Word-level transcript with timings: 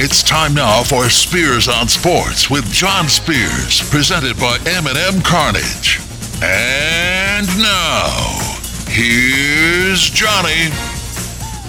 It's 0.00 0.22
time 0.22 0.54
now 0.54 0.84
for 0.84 1.10
Spears 1.10 1.66
on 1.66 1.88
Sports 1.88 2.48
with 2.48 2.70
John 2.70 3.08
Spears, 3.08 3.82
presented 3.90 4.38
by 4.38 4.56
M&M 4.64 5.20
Cartage. 5.22 5.98
And 6.40 7.48
now, 7.58 8.06
here's 8.86 10.08
Johnny. 10.08 10.70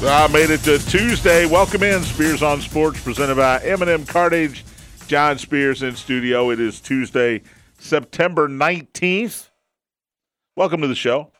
I 0.07 0.29
made 0.31 0.51
it 0.51 0.59
to 0.65 0.77
Tuesday. 0.77 1.47
Welcome 1.47 1.81
in 1.81 2.03
Spears 2.03 2.43
on 2.43 2.61
Sports, 2.61 3.01
presented 3.03 3.33
by 3.33 3.61
M&M 3.63 4.05
Cartage. 4.05 4.63
John 5.07 5.39
Spears 5.39 5.81
in 5.81 5.95
studio. 5.95 6.51
It 6.51 6.59
is 6.59 6.79
Tuesday, 6.79 7.41
September 7.79 8.47
19th. 8.47 9.49
Welcome 10.55 10.81
to 10.81 10.87
the 10.87 10.93
show. 10.93 11.31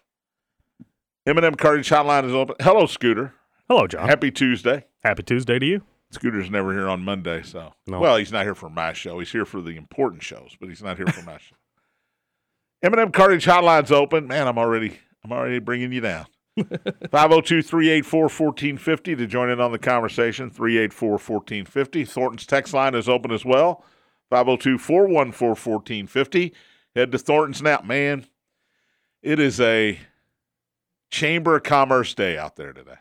M&M 1.28 1.54
Cartage 1.54 1.88
hotline 1.88 2.26
is 2.26 2.34
open. 2.34 2.56
Hello, 2.60 2.88
Scooter. 2.88 3.36
Hello, 3.70 3.86
John. 3.86 4.10
Happy 4.10 4.32
Tuesday. 4.32 4.86
Happy 5.04 5.22
Tuesday 5.22 5.60
to 5.60 5.66
you. 5.68 5.84
Scooter's 6.12 6.50
never 6.50 6.74
here 6.74 6.90
on 6.90 7.04
Monday, 7.04 7.44
so 7.44 7.74
No. 7.86 8.00
well, 8.00 8.18
he's 8.18 8.32
not 8.32 8.44
here 8.44 8.56
for 8.56 8.68
my 8.70 8.94
show. 8.94 9.20
He's 9.20 9.32
here 9.32 9.46
for 9.46 9.62
the 9.62 9.76
important 9.78 10.24
shows, 10.24 10.56
but 10.60 10.68
he's 10.70 10.82
not 10.82 10.98
here 10.98 11.06
for 11.08 11.22
my 11.24 11.38
show. 11.38 11.56
M&M 12.84 13.12
Cartage 13.12 13.46
Hotline's 13.46 13.92
open. 13.92 14.26
Man, 14.28 14.48
I'm 14.48 14.58
already 14.58 14.98
I'm 15.24 15.32
already 15.32 15.60
bringing 15.60 15.92
you 15.92 16.02
down. 16.02 16.26
502-384-1450 16.60 19.18
to 19.18 19.28
join 19.28 19.50
in 19.50 19.60
on 19.62 19.72
the 19.72 19.80
conversation. 19.80 20.50
384-1450. 20.50 22.08
Thornton's 22.08 22.46
text 22.46 22.74
line 22.74 22.96
is 22.96 23.08
open 23.10 23.32
as 23.32 23.46
well. 23.46 23.84
502-414-1450. 24.32 26.52
Head 26.96 27.12
to 27.12 27.18
Thornton's 27.18 27.62
now. 27.62 27.82
Man, 27.84 28.26
it 29.22 29.40
is 29.40 29.60
a 29.62 30.00
Chamber 31.12 31.56
of 31.58 31.64
Commerce 31.64 32.14
day 32.14 32.38
out 32.38 32.56
there 32.56 32.74
today. 32.74 32.96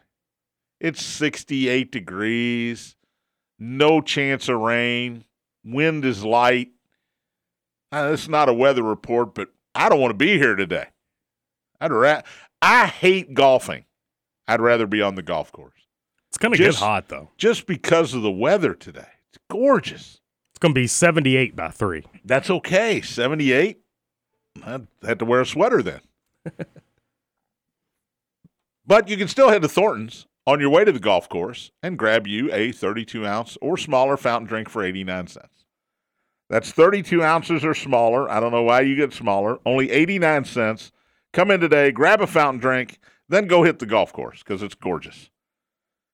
It's 0.80 1.02
68 1.04 1.90
degrees, 1.90 2.95
no 3.59 4.01
chance 4.01 4.48
of 4.48 4.59
rain, 4.60 5.24
wind 5.64 6.04
is 6.04 6.24
light. 6.24 6.68
Uh, 7.92 8.10
it's 8.12 8.28
not 8.28 8.48
a 8.48 8.52
weather 8.54 8.82
report, 8.82 9.34
but 9.34 9.48
I 9.74 9.88
don't 9.88 10.00
want 10.00 10.10
to 10.10 10.16
be 10.16 10.37
here 10.38 10.54
today. 10.56 10.87
I'd 11.80 11.92
ra- 11.92 12.23
I 12.60 12.87
hate 12.87 13.34
golfing. 13.34 13.84
I'd 14.46 14.60
rather 14.60 14.87
be 14.87 15.00
on 15.02 15.15
the 15.15 15.23
golf 15.23 15.52
course 15.52 15.80
It's 16.28 16.38
going 16.38 16.52
to 16.52 16.59
get 16.59 16.74
hot, 16.74 17.09
though. 17.09 17.30
just 17.37 17.66
because 17.66 18.15
of 18.15 18.23
the 18.23 18.30
weather 18.30 18.74
today. 18.74 19.06
It's 19.30 19.38
gorgeous. 19.50 20.20
It's 20.52 20.59
going 20.59 20.74
to 20.74 20.80
be 20.80 20.87
78 20.87 21.54
by 21.54 21.68
3. 21.70 22.04
That's 22.24 22.50
okay. 22.50 23.00
78. 23.00 23.78
I 24.65 24.80
had 25.04 25.18
to 25.20 25.24
wear 25.24 25.40
a 25.43 25.46
sweater 25.46 25.82
then. 25.82 26.00
but 28.87 29.09
you 29.09 29.16
can 29.16 29.28
still 29.28 29.50
head 29.50 29.62
to 29.62 29.68
Thornton's 29.68 30.26
on 30.49 30.60
your 30.60 30.71
way 30.71 30.82
to 30.82 30.93
the 30.93 30.99
golf 30.99 31.29
course 31.29 31.73
and 31.82 31.99
grab 31.99 32.27
you 32.27 32.51
a 32.54 32.73
32 32.73 33.27
ounce 33.27 33.59
or 33.60 33.77
smaller 33.77 34.16
fountain 34.16 34.49
drink 34.49 34.71
for 34.71 34.82
89 34.82 35.27
cents. 35.27 35.66
That's 36.49 36.73
32 36.73 37.23
ounces 37.23 37.66
or 37.66 37.74
smaller. 37.74 38.30
I 38.30 38.40
don't 38.40 38.52
know 38.52 38.63
why 38.63 38.80
you 38.80 38.96
get 38.96 39.13
smaller. 39.13 39.59
Only 39.66 39.90
89 39.90 40.46
cents. 40.46 40.90
Come 41.35 41.51
in 41.51 41.60
today, 41.60 41.90
grab 41.90 42.23
a 42.23 42.27
fountain 42.27 42.59
drink, 42.59 42.99
then 43.29 43.46
go 43.46 43.63
hit 43.63 43.79
the 43.79 43.85
golf 43.85 44.10
course 44.15 44.43
because 44.43 44.63
it's 44.63 44.74
gorgeous. 44.74 45.29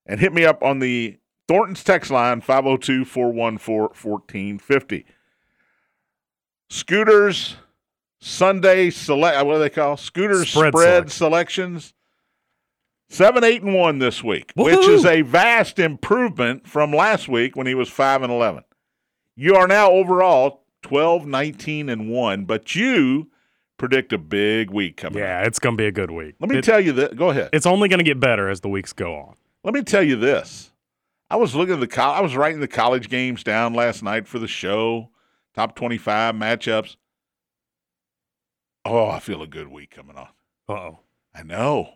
And 0.04 0.18
hit 0.18 0.32
me 0.32 0.44
up 0.44 0.64
on 0.64 0.80
the 0.80 1.16
Thornton's 1.46 1.84
text 1.84 2.10
line 2.10 2.40
502 2.40 3.04
414 3.04 3.78
1450. 3.78 5.06
Scooters 6.70 7.54
Sunday 8.20 8.90
select. 8.90 9.46
What 9.46 9.54
do 9.54 9.58
they 9.60 9.70
call 9.70 9.96
Scooters 9.96 10.50
spread, 10.50 10.72
Spread 10.72 11.12
selections? 11.12 11.94
Seven, 13.08 13.44
eight, 13.44 13.62
and 13.62 13.74
one 13.74 13.98
this 13.98 14.24
week, 14.24 14.52
which 14.56 14.86
is 14.88 15.04
a 15.04 15.22
vast 15.22 15.78
improvement 15.78 16.66
from 16.66 16.92
last 16.92 17.28
week 17.28 17.54
when 17.54 17.66
he 17.66 17.74
was 17.74 17.88
five 17.88 18.22
and 18.22 18.32
eleven. 18.32 18.64
You 19.36 19.54
are 19.56 19.66
now 19.68 19.90
overall 19.90 20.64
12, 20.82 21.26
19, 21.26 21.88
and 21.88 22.08
one, 22.10 22.44
but 22.44 22.74
you 22.74 23.30
predict 23.78 24.12
a 24.12 24.18
big 24.18 24.70
week 24.70 24.96
coming. 24.96 25.18
up. 25.22 25.26
Yeah, 25.26 25.42
it's 25.42 25.58
going 25.58 25.76
to 25.76 25.80
be 25.80 25.86
a 25.86 25.92
good 25.92 26.10
week. 26.10 26.34
Let 26.40 26.50
me 26.50 26.58
It- 26.58 26.64
tell 26.64 26.80
you 26.80 26.92
that. 26.92 27.16
Go 27.16 27.30
ahead. 27.30 27.50
It's 27.52 27.66
only 27.66 27.88
going 27.88 27.98
to 27.98 28.04
get 28.04 28.20
better 28.20 28.48
as 28.48 28.60
the 28.60 28.68
weeks 28.68 28.92
go 28.92 29.14
on. 29.14 29.34
Let 29.64 29.74
me 29.74 29.82
tell 29.82 30.02
you 30.02 30.16
this. 30.16 30.72
I 31.30 31.36
was 31.36 31.54
looking 31.54 31.74
at 31.74 31.80
the 31.80 31.86
col- 31.88 32.14
I 32.14 32.20
was 32.20 32.36
writing 32.36 32.60
the 32.60 32.68
college 32.68 33.08
games 33.08 33.42
down 33.42 33.74
last 33.74 34.02
night 34.02 34.26
for 34.28 34.38
the 34.38 34.46
show, 34.48 35.10
top 35.54 35.74
25 35.74 36.34
matchups. 36.34 36.96
Oh, 38.84 39.08
I 39.08 39.18
feel 39.20 39.42
a 39.42 39.46
good 39.46 39.68
week 39.68 39.90
coming 39.90 40.16
on. 40.16 40.28
Uh-oh. 40.68 40.98
I 41.34 41.42
know. 41.42 41.94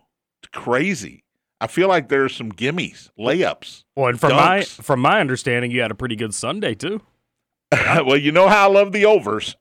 Crazy. 0.53 1.23
I 1.61 1.67
feel 1.67 1.87
like 1.89 2.07
there's 2.07 2.35
some 2.35 2.51
gimmies, 2.51 3.09
layups. 3.19 3.83
Well, 3.95 4.07
and 4.07 4.19
from 4.19 4.31
my 4.31 4.63
from 4.63 5.01
my 5.01 5.19
understanding, 5.19 5.71
you 5.71 5.81
had 5.81 5.91
a 5.91 5.95
pretty 5.95 6.15
good 6.15 6.33
Sunday 6.33 6.73
too. 6.73 7.01
well, 7.71 8.17
you 8.17 8.31
know 8.31 8.47
how 8.47 8.69
I 8.69 8.71
love 8.71 8.91
the 8.91 9.05
overs. 9.05 9.55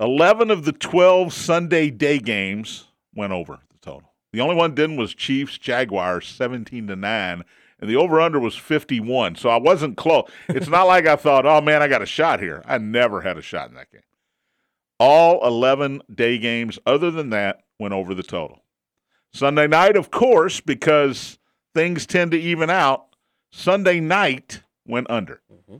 11 0.00 0.50
of 0.50 0.64
the 0.64 0.72
12 0.72 1.32
Sunday 1.32 1.90
day 1.90 2.18
games 2.18 2.86
went 3.14 3.32
over 3.32 3.60
the 3.70 3.78
total. 3.80 4.12
The 4.32 4.40
only 4.40 4.54
one 4.54 4.74
didn't 4.74 4.96
was 4.96 5.14
Chiefs 5.14 5.58
Jaguars 5.58 6.26
17 6.26 6.86
to 6.86 6.96
9 6.96 7.44
and 7.80 7.90
the 7.90 7.96
over 7.96 8.20
under 8.20 8.38
was 8.38 8.56
51. 8.56 9.36
So 9.36 9.48
I 9.48 9.56
wasn't 9.56 9.96
close. 9.96 10.30
It's 10.48 10.68
not 10.68 10.86
like 10.86 11.06
I 11.06 11.16
thought, 11.16 11.46
"Oh 11.46 11.60
man, 11.60 11.82
I 11.82 11.88
got 11.88 12.02
a 12.02 12.06
shot 12.06 12.40
here." 12.40 12.62
I 12.66 12.78
never 12.78 13.22
had 13.22 13.38
a 13.38 13.42
shot 13.42 13.68
in 13.68 13.74
that 13.74 13.90
game. 13.90 14.02
All 14.98 15.44
11 15.46 16.02
day 16.14 16.38
games 16.38 16.78
other 16.84 17.10
than 17.10 17.30
that 17.30 17.62
went 17.78 17.94
over 17.94 18.14
the 18.14 18.22
total. 18.22 18.62
Sunday 19.32 19.66
night, 19.66 19.96
of 19.96 20.10
course, 20.10 20.60
because 20.60 21.38
things 21.74 22.06
tend 22.06 22.32
to 22.32 22.38
even 22.38 22.70
out, 22.70 23.06
Sunday 23.52 24.00
night 24.00 24.62
went 24.86 25.08
under. 25.10 25.40
Mm-hmm. 25.52 25.76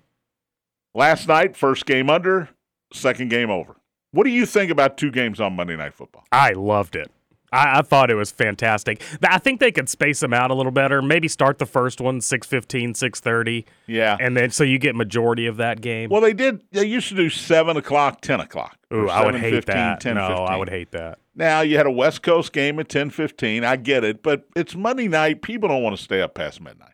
Last 0.94 1.28
night, 1.28 1.56
first 1.56 1.86
game 1.86 2.10
under, 2.10 2.48
second 2.92 3.28
game 3.30 3.50
over. 3.50 3.76
What 4.12 4.24
do 4.24 4.30
you 4.30 4.44
think 4.46 4.70
about 4.70 4.96
two 4.96 5.10
games 5.10 5.40
on 5.40 5.54
Monday 5.54 5.76
Night 5.76 5.94
Football? 5.94 6.24
I 6.32 6.50
loved 6.52 6.96
it. 6.96 7.10
I, 7.52 7.78
I 7.78 7.82
thought 7.82 8.10
it 8.10 8.14
was 8.16 8.30
fantastic. 8.30 9.02
I 9.22 9.38
think 9.38 9.58
they 9.60 9.70
could 9.72 9.88
space 9.88 10.20
them 10.20 10.32
out 10.32 10.50
a 10.50 10.54
little 10.54 10.72
better. 10.72 11.00
Maybe 11.02 11.26
start 11.28 11.58
the 11.58 11.66
first 11.66 12.00
one 12.00 12.18
6:15, 12.20 12.90
6:30, 12.94 13.64
Yeah. 13.86 14.16
and 14.20 14.36
then 14.36 14.50
so 14.50 14.62
you 14.64 14.78
get 14.78 14.94
majority 14.94 15.46
of 15.46 15.56
that 15.58 15.80
game. 15.80 16.10
well, 16.10 16.20
they 16.20 16.32
did. 16.32 16.62
They 16.72 16.86
used 16.86 17.08
to 17.08 17.14
do 17.16 17.28
seven 17.28 17.76
o'clock, 17.76 18.20
ten 18.20 18.38
o'clock. 18.40 18.76
Ooh, 18.92 19.08
I 19.08 19.24
would 19.24 19.34
hate 19.36 19.64
7:15, 19.64 19.66
that. 19.66 20.00
10:15. 20.00 20.14
no, 20.14 20.44
I 20.44 20.56
would 20.56 20.68
hate 20.70 20.90
that. 20.92 21.18
Now 21.40 21.62
you 21.62 21.78
had 21.78 21.86
a 21.86 21.90
West 21.90 22.22
Coast 22.22 22.52
game 22.52 22.78
at 22.78 22.88
ten 22.90 23.08
fifteen. 23.10 23.64
I 23.64 23.76
get 23.76 24.04
it, 24.04 24.22
but 24.22 24.46
it's 24.54 24.76
Monday 24.76 25.08
night. 25.08 25.40
People 25.40 25.68
don't 25.70 25.82
want 25.82 25.96
to 25.96 26.02
stay 26.02 26.20
up 26.20 26.34
past 26.34 26.60
midnight. 26.60 26.92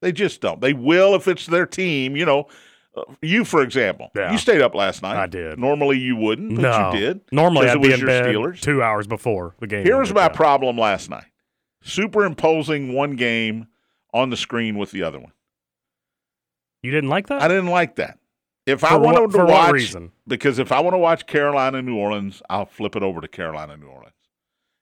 They 0.00 0.12
just 0.12 0.40
don't. 0.40 0.60
They 0.62 0.72
will 0.72 1.14
if 1.14 1.28
it's 1.28 1.44
their 1.46 1.66
team. 1.66 2.16
You 2.16 2.24
know, 2.24 2.46
uh, 2.96 3.02
you 3.20 3.44
for 3.44 3.62
example, 3.62 4.10
Yeah. 4.16 4.32
you 4.32 4.38
stayed 4.38 4.62
up 4.62 4.74
last 4.74 5.02
night. 5.02 5.16
I 5.16 5.26
did. 5.26 5.58
Normally 5.58 5.98
you 5.98 6.16
wouldn't, 6.16 6.56
but 6.56 6.62
no, 6.62 6.90
you 6.92 6.98
did. 6.98 7.20
Normally 7.30 7.68
I'd 7.68 7.76
it 7.76 7.82
be 7.82 7.88
was 7.90 8.00
in 8.00 8.06
your 8.06 8.06
bed 8.08 8.24
Steelers. 8.24 8.60
two 8.60 8.82
hours 8.82 9.06
before 9.06 9.54
the 9.60 9.66
game. 9.66 9.84
Here 9.84 9.98
was 9.98 10.12
my 10.14 10.28
problem 10.30 10.78
last 10.78 11.10
night: 11.10 11.26
superimposing 11.82 12.94
one 12.94 13.16
game 13.16 13.66
on 14.14 14.30
the 14.30 14.36
screen 14.38 14.78
with 14.78 14.90
the 14.90 15.02
other 15.02 15.20
one. 15.20 15.32
You 16.82 16.90
didn't 16.90 17.10
like 17.10 17.26
that? 17.28 17.42
I 17.42 17.48
didn't 17.48 17.66
like 17.68 17.96
that. 17.96 18.18
If 18.66 18.84
I 18.84 18.90
For 18.90 18.98
what- 19.00 19.14
wanted 19.20 19.36
to 19.38 19.44
watch, 19.44 19.72
reason? 19.72 20.12
because 20.26 20.58
if 20.58 20.70
I 20.70 20.80
want 20.80 20.94
to 20.94 20.98
watch 20.98 21.26
Carolina 21.26 21.82
New 21.82 21.96
Orleans, 21.96 22.42
I'll 22.48 22.66
flip 22.66 22.94
it 22.94 23.02
over 23.02 23.20
to 23.20 23.28
Carolina 23.28 23.76
New 23.76 23.88
Orleans. 23.88 24.14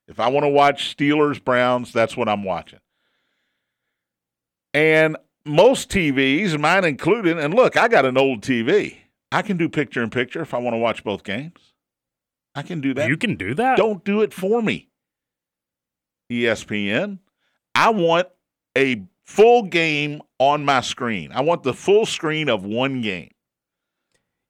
If 0.07 0.19
I 0.19 0.27
want 0.27 0.43
to 0.43 0.49
watch 0.49 0.95
Steelers 0.95 1.43
Browns, 1.43 1.91
that's 1.93 2.15
what 2.15 2.29
I'm 2.29 2.43
watching. 2.43 2.79
And 4.73 5.17
most 5.45 5.89
TVs, 5.89 6.59
mine 6.59 6.85
included, 6.85 7.37
and 7.39 7.53
look, 7.53 7.75
I 7.77 7.87
got 7.87 8.05
an 8.05 8.17
old 8.17 8.41
TV. 8.41 8.97
I 9.31 9.41
can 9.41 9.57
do 9.57 9.67
picture 9.69 10.03
in 10.03 10.09
picture 10.09 10.41
if 10.41 10.53
I 10.53 10.57
want 10.59 10.73
to 10.73 10.77
watch 10.77 11.03
both 11.03 11.23
games. 11.23 11.73
I 12.53 12.61
can 12.63 12.81
do 12.81 12.93
that. 12.95 13.07
you 13.07 13.15
can 13.17 13.35
do 13.35 13.53
that. 13.55 13.77
Don't 13.77 14.03
do 14.03 14.21
it 14.21 14.33
for 14.33 14.61
me. 14.61 14.89
ESPN. 16.29 17.19
I 17.73 17.89
want 17.89 18.27
a 18.77 19.03
full 19.25 19.63
game 19.63 20.21
on 20.39 20.65
my 20.65 20.81
screen. 20.81 21.31
I 21.31 21.41
want 21.41 21.63
the 21.63 21.73
full 21.73 22.05
screen 22.05 22.49
of 22.49 22.65
one 22.65 23.01
game. 23.01 23.31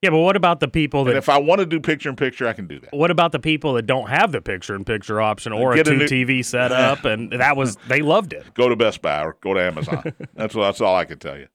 Yeah, 0.02 0.10
but 0.10 0.18
what 0.20 0.36
about 0.36 0.60
the 0.60 0.68
people 0.68 1.02
And 1.02 1.10
that? 1.12 1.18
if 1.18 1.30
I 1.30 1.38
want 1.38 1.60
to 1.60 1.66
do 1.68 1.80
picture 1.80 2.10
in 2.10 2.16
picture, 2.16 2.48
I 2.48 2.54
can 2.54 2.66
do 2.68 2.80
that. 2.80 2.92
What 2.92 3.12
about 3.12 3.32
the 3.32 3.40
people 3.40 3.74
that 3.74 3.84
don't 3.84 4.10
have 4.10 4.32
the 4.32 4.42
picture-in-picture 4.42 5.22
option 5.22 5.54
or 5.54 5.74
a 5.74 5.76
Get 5.76 5.88
a 5.88 5.92
two 5.92 5.98
new- 5.98 6.06
TV 6.08 6.44
setup? 6.46 7.06
and 7.06 7.32
that 7.34 7.56
was 7.56 7.76
they 7.88 8.02
loved 8.02 8.34
it. 8.34 8.52
Go 8.56 8.68
to 8.68 8.76
Best 8.76 9.02
Buy 9.04 9.24
or 9.24 9.38
go 9.42 9.54
to 9.54 9.62
Amazon. 9.62 10.14
that's 10.34 10.56
that's 10.56 10.82
all 10.82 10.96
I 10.96 11.06
can 11.06 11.20
tell 11.20 11.38
you. 11.38 11.48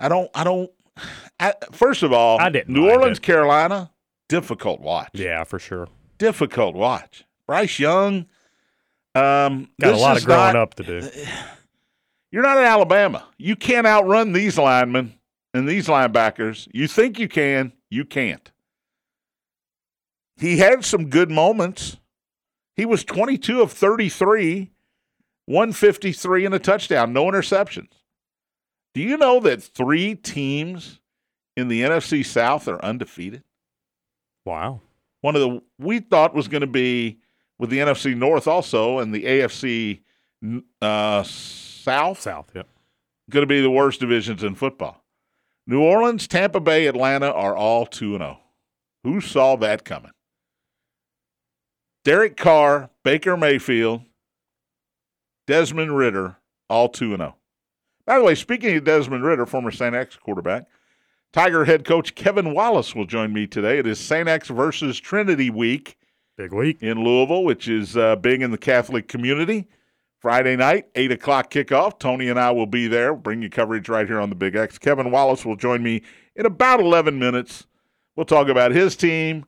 I 0.00 0.08
don't. 0.08 0.28
I 0.34 0.42
don't. 0.44 0.70
I, 1.38 1.54
first 1.72 2.02
of 2.02 2.12
all, 2.12 2.40
I 2.40 2.48
didn't 2.50 2.74
New 2.74 2.90
Orleans, 2.90 3.18
it. 3.18 3.22
Carolina, 3.22 3.90
difficult 4.28 4.80
watch. 4.80 5.10
Yeah, 5.14 5.44
for 5.44 5.58
sure. 5.60 5.86
difficult 6.18 6.74
watch. 6.74 7.24
Bryce 7.46 7.78
Young. 7.78 8.26
Um, 9.14 9.68
Got 9.80 9.94
a 9.94 9.96
lot 9.98 10.16
of 10.16 10.24
growing 10.24 10.54
not- 10.54 10.56
up 10.56 10.74
to 10.74 10.82
do. 10.82 11.08
You're 12.32 12.42
not 12.42 12.58
in 12.58 12.64
Alabama. 12.64 13.26
You 13.38 13.56
can't 13.56 13.86
outrun 13.86 14.32
these 14.32 14.56
linemen 14.58 15.14
and 15.52 15.68
these 15.68 15.86
linebackers. 15.86 16.68
You 16.72 16.86
think 16.86 17.18
you 17.18 17.28
can, 17.28 17.72
you 17.88 18.04
can't. 18.04 18.50
He 20.36 20.58
had 20.58 20.84
some 20.84 21.10
good 21.10 21.30
moments. 21.30 21.98
He 22.76 22.86
was 22.86 23.04
22 23.04 23.60
of 23.60 23.72
33, 23.72 24.70
153 25.46 26.46
and 26.46 26.54
a 26.54 26.58
touchdown, 26.58 27.12
no 27.12 27.26
interceptions. 27.26 27.90
Do 28.94 29.02
you 29.02 29.16
know 29.16 29.38
that 29.40 29.62
three 29.62 30.14
teams 30.14 31.00
in 31.56 31.68
the 31.68 31.82
NFC 31.82 32.24
South 32.24 32.66
are 32.68 32.82
undefeated? 32.84 33.44
Wow. 34.44 34.80
One 35.20 35.36
of 35.36 35.42
the 35.42 35.62
we 35.78 36.00
thought 36.00 36.34
was 36.34 36.48
going 36.48 36.62
to 36.62 36.66
be 36.66 37.18
with 37.58 37.70
the 37.70 37.78
NFC 37.78 38.16
North 38.16 38.48
also 38.48 38.98
and 38.98 39.14
the 39.14 39.24
AFC 39.24 40.00
uh, 40.80 41.22
South. 41.22 42.20
South, 42.20 42.50
yeah. 42.54 42.62
Going 43.28 43.42
to 43.42 43.46
be 43.46 43.60
the 43.60 43.70
worst 43.70 44.00
divisions 44.00 44.42
in 44.42 44.54
football. 44.54 44.99
New 45.66 45.80
Orleans, 45.80 46.26
Tampa 46.26 46.60
Bay, 46.60 46.86
Atlanta 46.86 47.32
are 47.32 47.56
all 47.56 47.86
2 47.86 48.18
0. 48.18 48.40
Who 49.04 49.20
saw 49.20 49.56
that 49.56 49.84
coming? 49.84 50.12
Derek 52.04 52.36
Carr, 52.36 52.90
Baker 53.04 53.36
Mayfield, 53.36 54.02
Desmond 55.46 55.96
Ridder, 55.96 56.36
all 56.68 56.88
2 56.88 57.16
0. 57.16 57.36
By 58.06 58.18
the 58.18 58.24
way, 58.24 58.34
speaking 58.34 58.76
of 58.76 58.84
Desmond 58.84 59.24
Ridder, 59.24 59.46
former 59.46 59.70
St. 59.70 59.94
X 59.94 60.16
quarterback, 60.16 60.66
Tiger 61.32 61.64
head 61.64 61.84
coach 61.84 62.16
Kevin 62.16 62.54
Wallace 62.54 62.94
will 62.94 63.06
join 63.06 63.32
me 63.32 63.46
today. 63.46 63.78
It 63.78 63.86
is 63.86 64.00
St. 64.00 64.28
X 64.28 64.48
versus 64.48 64.98
Trinity 64.98 65.48
week. 65.48 65.96
Big 66.36 66.52
week. 66.52 66.82
In 66.82 67.04
Louisville, 67.04 67.44
which 67.44 67.68
is 67.68 67.96
uh, 67.96 68.16
big 68.16 68.42
in 68.42 68.50
the 68.50 68.58
Catholic 68.58 69.06
community. 69.06 69.68
Friday 70.20 70.54
night, 70.54 70.86
8 70.94 71.12
o'clock 71.12 71.50
kickoff. 71.50 71.98
Tony 71.98 72.28
and 72.28 72.38
I 72.38 72.50
will 72.50 72.66
be 72.66 72.86
there. 72.86 73.14
We'll 73.14 73.22
Bring 73.22 73.40
you 73.40 73.48
coverage 73.48 73.88
right 73.88 74.06
here 74.06 74.20
on 74.20 74.28
the 74.28 74.36
Big 74.36 74.54
X. 74.54 74.78
Kevin 74.78 75.10
Wallace 75.10 75.46
will 75.46 75.56
join 75.56 75.82
me 75.82 76.02
in 76.36 76.44
about 76.44 76.78
11 76.78 77.18
minutes. 77.18 77.66
We'll 78.16 78.26
talk 78.26 78.48
about 78.48 78.72
his 78.72 78.96
team. 78.96 79.46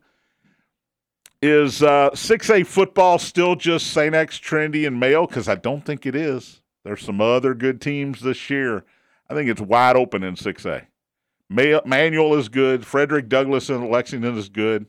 Is 1.42 1.82
uh, 1.82 2.10
6A 2.10 2.66
football 2.66 3.18
still 3.18 3.54
just 3.54 3.88
St. 3.88 4.14
X, 4.14 4.38
Trinity, 4.38 4.86
and 4.86 4.98
Male? 4.98 5.26
Because 5.26 5.48
I 5.48 5.56
don't 5.56 5.84
think 5.84 6.06
it 6.06 6.14
is. 6.14 6.62
There's 6.84 7.04
some 7.04 7.20
other 7.20 7.52
good 7.52 7.80
teams 7.80 8.20
this 8.20 8.48
year. 8.48 8.84
I 9.28 9.34
think 9.34 9.50
it's 9.50 9.60
wide 9.60 9.96
open 9.96 10.22
in 10.22 10.36
6A. 10.36 10.86
Manual 11.50 12.34
is 12.36 12.48
good. 12.48 12.86
Frederick 12.86 13.28
Douglass 13.28 13.68
in 13.68 13.90
Lexington 13.90 14.38
is 14.38 14.48
good. 14.48 14.86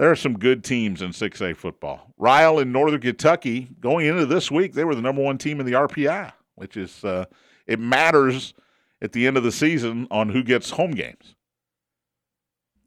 There 0.00 0.10
are 0.10 0.16
some 0.16 0.38
good 0.38 0.64
teams 0.64 1.02
in 1.02 1.10
6A 1.10 1.54
football. 1.58 2.14
Ryle 2.16 2.58
in 2.58 2.72
Northern 2.72 3.02
Kentucky, 3.02 3.68
going 3.80 4.06
into 4.06 4.24
this 4.24 4.50
week, 4.50 4.72
they 4.72 4.84
were 4.84 4.94
the 4.94 5.02
number 5.02 5.20
one 5.20 5.36
team 5.36 5.60
in 5.60 5.66
the 5.66 5.72
RPI, 5.72 6.32
which 6.54 6.78
is, 6.78 7.04
uh, 7.04 7.26
it 7.66 7.78
matters 7.78 8.54
at 9.02 9.12
the 9.12 9.26
end 9.26 9.36
of 9.36 9.42
the 9.42 9.52
season 9.52 10.08
on 10.10 10.30
who 10.30 10.42
gets 10.42 10.70
home 10.70 10.92
games 10.92 11.34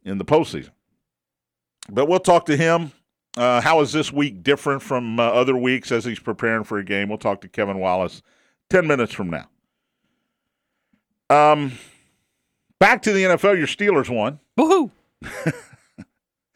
in 0.03 0.17
the 0.17 0.25
postseason. 0.25 0.71
But 1.87 2.07
we'll 2.07 2.17
talk 2.17 2.47
to 2.47 2.57
him. 2.57 2.93
Uh, 3.37 3.61
how 3.61 3.81
is 3.81 3.93
this 3.93 4.11
week 4.11 4.41
different 4.41 4.81
from 4.81 5.19
uh, 5.19 5.23
other 5.23 5.55
weeks 5.55 5.91
as 5.91 6.05
he's 6.05 6.19
preparing 6.19 6.63
for 6.63 6.79
a 6.79 6.83
game? 6.83 7.09
We'll 7.09 7.19
talk 7.19 7.41
to 7.41 7.47
Kevin 7.47 7.77
Wallace 7.77 8.23
10 8.71 8.87
minutes 8.87 9.13
from 9.13 9.29
now. 9.29 9.49
Um, 11.29 11.73
Back 12.79 13.03
to 13.03 13.13
the 13.13 13.21
NFL, 13.21 13.55
your 13.59 13.67
Steelers 13.67 14.09
won. 14.09 14.39
Woohoo! 14.57 14.89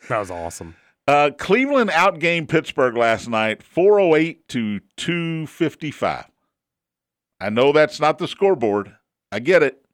that 0.08 0.20
was 0.20 0.32
awesome. 0.32 0.76
Uh, 1.08 1.32
Cleveland 1.38 1.90
outgained 1.90 2.50
Pittsburgh 2.50 2.98
last 2.98 3.30
night, 3.30 3.64
408 3.64 4.48
to 4.50 4.82
255. 4.98 6.26
I 7.40 7.50
know 7.50 7.72
that's 7.72 8.00
not 8.00 8.18
the 8.18 8.28
scoreboard. 8.28 8.94
I 9.32 9.40
get 9.40 9.64
it. 9.64 9.86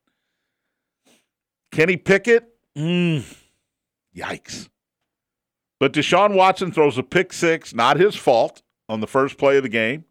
Kenny 1.71 1.97
Pickett, 1.97 2.49
mm, 2.75 3.23
yikes. 4.15 4.69
But 5.79 5.93
Deshaun 5.93 6.35
Watson 6.35 6.71
throws 6.71 6.97
a 6.97 7.03
pick 7.03 7.33
six, 7.33 7.73
not 7.73 7.97
his 7.97 8.15
fault, 8.15 8.61
on 8.87 9.01
the 9.01 9.07
first 9.07 9.37
play 9.37 9.57
of 9.57 9.63
the 9.63 9.69
game. 9.69 10.05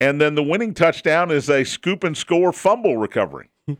And 0.00 0.20
then 0.20 0.34
the 0.34 0.42
winning 0.42 0.74
touchdown 0.74 1.30
is 1.30 1.48
a 1.48 1.64
scoop 1.64 2.02
and 2.02 2.16
score 2.16 2.52
fumble 2.52 2.96
recovery. 2.96 3.50
and 3.66 3.78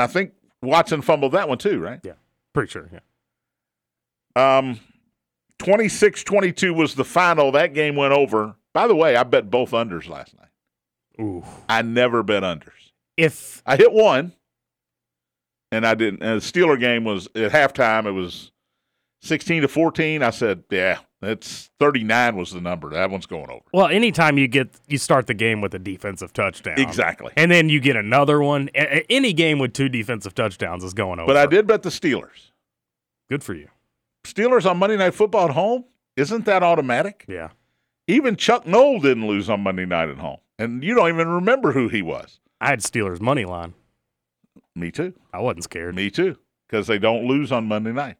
I 0.00 0.06
think 0.06 0.32
Watson 0.62 1.02
fumbled 1.02 1.32
that 1.32 1.48
one 1.48 1.58
too, 1.58 1.80
right? 1.80 2.00
Yeah, 2.04 2.12
pretty 2.52 2.70
sure. 2.70 2.88
Yeah. 2.92 3.00
Um, 4.36 4.80
26-22 5.60 6.74
was 6.74 6.94
the 6.94 7.04
final. 7.04 7.52
That 7.52 7.74
game 7.74 7.96
went 7.96 8.12
over. 8.12 8.56
By 8.72 8.86
the 8.86 8.96
way, 8.96 9.16
I 9.16 9.22
bet 9.22 9.50
both 9.50 9.70
unders 9.70 10.08
last 10.08 10.34
night. 10.36 10.48
Ooh. 11.20 11.44
I 11.68 11.82
never 11.82 12.22
bet 12.22 12.42
unders. 12.42 12.90
If 13.16 13.62
I 13.64 13.76
hit 13.76 13.92
one, 13.92 14.32
and 15.74 15.86
I 15.86 15.94
didn't. 15.94 16.22
And 16.22 16.40
the 16.40 16.44
Steeler 16.44 16.78
game 16.78 17.04
was 17.04 17.26
at 17.34 17.52
halftime. 17.52 18.06
It 18.06 18.12
was 18.12 18.52
16 19.22 19.62
to 19.62 19.68
14. 19.68 20.22
I 20.22 20.30
said, 20.30 20.64
yeah, 20.70 20.98
that's 21.20 21.70
39 21.80 22.36
was 22.36 22.52
the 22.52 22.60
number. 22.60 22.90
That 22.90 23.10
one's 23.10 23.26
going 23.26 23.50
over. 23.50 23.62
Well, 23.72 23.88
anytime 23.88 24.38
you 24.38 24.46
get 24.46 24.74
you 24.86 24.98
start 24.98 25.26
the 25.26 25.34
game 25.34 25.60
with 25.60 25.74
a 25.74 25.78
defensive 25.78 26.32
touchdown, 26.32 26.78
exactly, 26.78 27.32
and 27.36 27.50
then 27.50 27.68
you 27.68 27.80
get 27.80 27.96
another 27.96 28.42
one. 28.42 28.68
Any 28.74 29.32
game 29.32 29.58
with 29.58 29.72
two 29.72 29.88
defensive 29.88 30.34
touchdowns 30.34 30.84
is 30.84 30.94
going 30.94 31.18
over. 31.18 31.26
But 31.26 31.36
I 31.36 31.46
did 31.46 31.66
bet 31.66 31.82
the 31.82 31.90
Steelers. 31.90 32.50
Good 33.28 33.42
for 33.42 33.54
you. 33.54 33.68
Steelers 34.24 34.68
on 34.68 34.78
Monday 34.78 34.96
Night 34.96 35.14
Football 35.14 35.46
at 35.48 35.54
home. 35.54 35.84
Isn't 36.16 36.44
that 36.46 36.62
automatic? 36.62 37.24
Yeah. 37.28 37.50
Even 38.06 38.36
Chuck 38.36 38.66
Noll 38.66 39.00
didn't 39.00 39.26
lose 39.26 39.48
on 39.48 39.60
Monday 39.60 39.86
night 39.86 40.08
at 40.08 40.18
home, 40.18 40.38
and 40.58 40.82
you 40.84 40.94
don't 40.94 41.08
even 41.08 41.28
remember 41.28 41.72
who 41.72 41.88
he 41.88 42.02
was. 42.02 42.38
I 42.60 42.68
had 42.68 42.80
Steelers 42.80 43.20
money 43.20 43.44
line. 43.44 43.74
Me 44.74 44.90
too. 44.90 45.14
I 45.32 45.40
wasn't 45.40 45.64
scared. 45.64 45.94
Me 45.94 46.10
too, 46.10 46.36
because 46.68 46.86
they 46.86 46.98
don't 46.98 47.26
lose 47.26 47.50
on 47.50 47.66
Monday 47.66 47.92
night. 47.92 48.16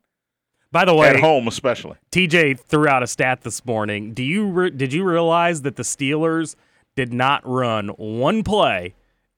By 0.73 0.85
the 0.85 0.95
way, 0.95 1.09
at 1.09 1.21
home 1.21 1.47
especially. 1.49 1.97
TJ 2.11 2.59
threw 2.61 2.89
out 2.89 3.03
a 3.03 3.07
stat 3.07 3.43
this 3.43 3.65
morning. 3.65 4.13
Do 4.15 4.23
you 4.25 4.47
re- 4.49 4.71
did 4.71 4.93
you 4.93 5.05
realize 5.05 5.63
that 5.63 5.77
the 5.77 5.83
Steelers 5.83 6.57
did 6.97 7.13
not 7.13 7.47
run 7.47 7.89
one 7.89 8.43
play 8.43 8.95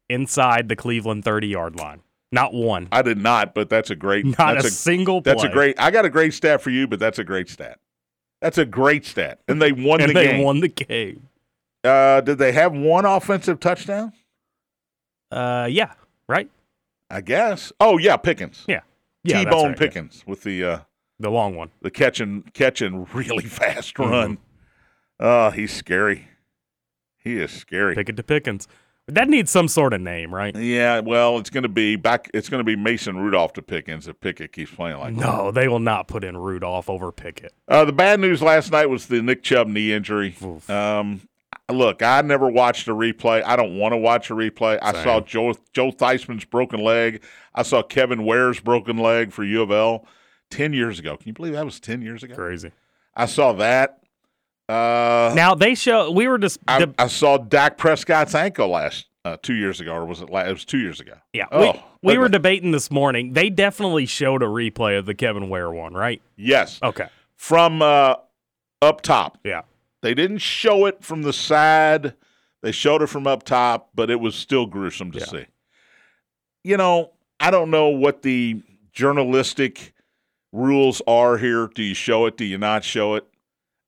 inside 0.08 0.68
the 0.68 0.76
Cleveland 0.76 1.24
30-yard 1.24 1.76
line? 1.76 2.02
Not 2.32 2.52
one. 2.52 2.88
I 2.90 3.02
did 3.02 3.18
not, 3.18 3.54
but 3.54 3.68
that's 3.68 3.90
a 3.90 3.96
great 3.96 4.24
Not 4.38 4.54
that's 4.54 4.64
a, 4.64 4.68
a 4.68 4.70
single 4.70 5.22
play. 5.22 5.32
That's 5.32 5.44
a 5.44 5.48
great 5.48 5.80
I 5.80 5.90
got 5.90 6.04
a 6.04 6.10
great 6.10 6.34
stat 6.34 6.60
for 6.60 6.70
you, 6.70 6.86
but 6.86 6.98
that's 6.98 7.18
a 7.18 7.24
great 7.24 7.48
stat. 7.48 7.78
That's 8.40 8.58
a 8.58 8.64
great 8.64 9.06
stat. 9.06 9.40
And 9.48 9.60
they 9.62 9.72
won 9.72 10.00
and 10.00 10.10
the 10.10 10.14
they 10.14 10.26
game. 10.26 10.42
won 10.42 10.60
the 10.60 10.68
game. 10.68 11.28
Uh, 11.82 12.20
did 12.20 12.38
they 12.38 12.52
have 12.52 12.72
one 12.72 13.04
offensive 13.04 13.60
touchdown? 13.60 14.12
Uh 15.30 15.68
yeah, 15.70 15.92
right? 16.28 16.50
I 17.10 17.20
guess. 17.20 17.72
Oh 17.80 17.98
yeah, 17.98 18.16
Pickens. 18.16 18.64
Yeah. 18.66 18.80
yeah 19.24 19.44
T-Bone 19.44 19.68
right, 19.68 19.78
Pickens 19.78 20.22
yeah. 20.24 20.30
with 20.30 20.42
the 20.42 20.64
uh 20.64 20.78
the 21.18 21.30
long 21.30 21.56
one. 21.56 21.70
The 21.82 21.90
catching 21.90 22.42
catching 22.52 23.04
really 23.14 23.44
fast 23.44 23.98
run. 23.98 24.38
Oh, 25.18 25.24
mm-hmm. 25.24 25.58
he's 25.58 25.72
scary. 25.72 26.28
He 27.18 27.38
is 27.38 27.50
scary. 27.50 27.94
Pickett 27.94 28.16
to 28.16 28.22
Pickens. 28.22 28.68
That 29.08 29.28
needs 29.28 29.52
some 29.52 29.68
sort 29.68 29.92
of 29.92 30.00
name, 30.00 30.34
right? 30.34 30.54
Yeah, 30.56 30.98
well, 30.98 31.38
it's 31.38 31.48
going 31.48 31.62
to 31.62 31.68
be 31.68 31.94
back. 31.94 32.28
It's 32.34 32.48
going 32.48 32.58
to 32.58 32.64
be 32.64 32.74
Mason 32.74 33.16
Rudolph 33.16 33.52
to 33.52 33.62
Pickens 33.62 34.08
if 34.08 34.18
Pickett 34.20 34.52
keeps 34.52 34.72
playing 34.72 34.98
like 34.98 35.14
no, 35.14 35.20
that. 35.20 35.26
No, 35.26 35.50
they 35.52 35.68
will 35.68 35.78
not 35.78 36.08
put 36.08 36.24
in 36.24 36.36
Rudolph 36.36 36.90
over 36.90 37.12
Pickett. 37.12 37.52
Uh, 37.68 37.84
the 37.84 37.92
bad 37.92 38.18
news 38.18 38.42
last 38.42 38.72
night 38.72 38.86
was 38.86 39.06
the 39.06 39.22
Nick 39.22 39.44
Chubb 39.44 39.68
knee 39.68 39.92
injury. 39.92 40.34
Um, 40.68 41.20
look, 41.70 42.02
I 42.02 42.20
never 42.22 42.48
watched 42.48 42.88
a 42.88 42.94
replay. 42.94 43.44
I 43.44 43.54
don't 43.54 43.78
want 43.78 43.92
to 43.92 43.96
watch 43.96 44.28
a 44.30 44.34
replay. 44.34 44.78
I 44.82 45.04
saw 45.04 45.20
Joe 45.20 45.54
Joe 45.72 45.92
Theismann's 45.92 46.44
broken 46.44 46.80
leg. 46.80 47.22
I 47.54 47.62
saw 47.62 47.82
Kevin 47.82 48.24
Ware's 48.24 48.58
broken 48.58 48.98
leg 48.98 49.32
for 49.32 49.44
U 49.44 49.62
of 49.62 49.70
L. 49.70 50.04
10 50.50 50.72
years 50.72 50.98
ago. 50.98 51.16
Can 51.16 51.28
you 51.28 51.32
believe 51.32 51.52
that 51.52 51.64
was 51.64 51.80
10 51.80 52.02
years 52.02 52.22
ago? 52.22 52.34
Crazy. 52.34 52.72
I 53.14 53.26
saw 53.26 53.52
that. 53.54 54.00
Uh, 54.68 55.32
now 55.36 55.54
they 55.54 55.74
show 55.74 56.10
we 56.10 56.26
were 56.26 56.38
just. 56.38 56.58
I, 56.66 56.86
I 56.98 57.06
saw 57.06 57.38
Dak 57.38 57.78
Prescott's 57.78 58.34
ankle 58.34 58.68
last 58.68 59.06
uh, 59.24 59.36
two 59.42 59.54
years 59.54 59.80
ago, 59.80 59.92
or 59.92 60.04
was 60.04 60.20
it? 60.20 60.30
Last, 60.30 60.48
it 60.48 60.52
was 60.52 60.64
two 60.64 60.78
years 60.78 61.00
ago. 61.00 61.14
Yeah, 61.32 61.46
oh, 61.52 61.72
we, 62.02 62.12
we 62.14 62.18
were 62.18 62.28
debating 62.28 62.72
this 62.72 62.90
morning. 62.90 63.32
They 63.32 63.50
definitely 63.50 64.06
showed 64.06 64.42
a 64.42 64.46
replay 64.46 64.98
of 64.98 65.06
the 65.06 65.14
Kevin 65.14 65.48
Ware 65.48 65.70
one, 65.70 65.94
right? 65.94 66.20
Yes. 66.36 66.80
Okay. 66.82 67.08
From 67.36 67.80
uh, 67.80 68.16
up 68.82 69.02
top. 69.02 69.38
Yeah. 69.44 69.62
They 70.02 70.14
didn't 70.14 70.38
show 70.38 70.86
it 70.86 71.02
from 71.02 71.22
the 71.22 71.32
side. 71.32 72.14
They 72.62 72.72
showed 72.72 73.02
it 73.02 73.08
from 73.08 73.26
up 73.26 73.42
top, 73.42 73.90
but 73.94 74.10
it 74.10 74.20
was 74.20 74.34
still 74.34 74.66
gruesome 74.66 75.12
to 75.12 75.18
yeah. 75.18 75.24
see. 75.24 75.46
You 76.64 76.76
know, 76.76 77.12
I 77.38 77.50
don't 77.50 77.70
know 77.70 77.88
what 77.88 78.22
the 78.22 78.62
journalistic 78.92 79.94
rules 80.52 81.02
are 81.06 81.38
here. 81.38 81.68
Do 81.68 81.82
you 81.82 81.94
show 81.94 82.26
it? 82.26 82.36
Do 82.36 82.44
you 82.44 82.58
not 82.58 82.82
show 82.84 83.14
it? 83.14 83.26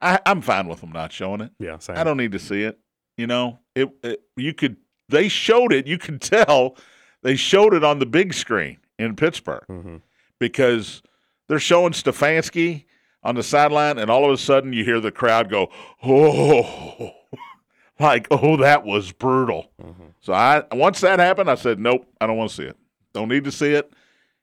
I, 0.00 0.20
am 0.26 0.40
fine 0.40 0.68
with 0.68 0.80
them 0.80 0.92
not 0.92 1.12
showing 1.12 1.40
it. 1.40 1.52
Yeah, 1.58 1.78
same. 1.78 1.96
I 1.96 2.04
don't 2.04 2.16
need 2.16 2.32
to 2.32 2.38
see 2.38 2.62
it. 2.62 2.78
You 3.16 3.26
know, 3.26 3.58
it, 3.74 3.88
it, 4.02 4.22
You 4.36 4.54
could. 4.54 4.76
They 5.08 5.28
showed 5.28 5.72
it. 5.72 5.86
You 5.86 5.98
could 5.98 6.20
tell 6.20 6.76
they 7.22 7.36
showed 7.36 7.74
it 7.74 7.84
on 7.84 7.98
the 7.98 8.06
big 8.06 8.34
screen 8.34 8.78
in 8.98 9.16
Pittsburgh 9.16 9.64
mm-hmm. 9.68 9.96
because 10.38 11.02
they're 11.48 11.58
showing 11.58 11.92
Stefanski 11.92 12.84
on 13.22 13.34
the 13.34 13.42
sideline, 13.42 13.98
and 13.98 14.10
all 14.10 14.24
of 14.24 14.30
a 14.30 14.38
sudden 14.38 14.72
you 14.72 14.84
hear 14.84 15.00
the 15.00 15.10
crowd 15.10 15.50
go, 15.50 15.70
"Oh!" 16.04 17.10
like, 18.00 18.28
"Oh, 18.30 18.56
that 18.58 18.84
was 18.84 19.12
brutal." 19.12 19.70
Mm-hmm. 19.82 20.04
So 20.20 20.32
I 20.32 20.64
once 20.72 21.00
that 21.00 21.18
happened, 21.18 21.50
I 21.50 21.56
said, 21.56 21.78
"Nope, 21.78 22.06
I 22.20 22.26
don't 22.26 22.36
want 22.36 22.50
to 22.50 22.56
see 22.56 22.64
it. 22.64 22.76
Don't 23.12 23.28
need 23.28 23.44
to 23.44 23.52
see 23.52 23.72
it." 23.72 23.92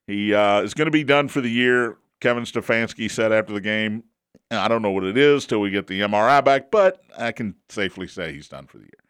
He 0.07 0.33
uh, 0.33 0.62
is 0.62 0.74
going 0.74 0.85
to 0.85 0.91
be 0.91 1.03
done 1.03 1.27
for 1.27 1.41
the 1.41 1.50
year. 1.50 1.97
Kevin 2.19 2.43
Stefanski 2.43 3.09
said 3.09 3.31
after 3.31 3.53
the 3.53 3.62
game, 3.62 4.03
I 4.51 4.67
don't 4.67 4.81
know 4.81 4.91
what 4.91 5.03
it 5.03 5.17
is 5.17 5.45
till 5.45 5.61
we 5.61 5.69
get 5.69 5.87
the 5.87 6.01
MRI 6.01 6.43
back, 6.43 6.71
but 6.71 7.01
I 7.17 7.31
can 7.31 7.55
safely 7.69 8.07
say 8.07 8.33
he's 8.33 8.47
done 8.47 8.67
for 8.67 8.77
the 8.77 8.83
year. 8.83 9.05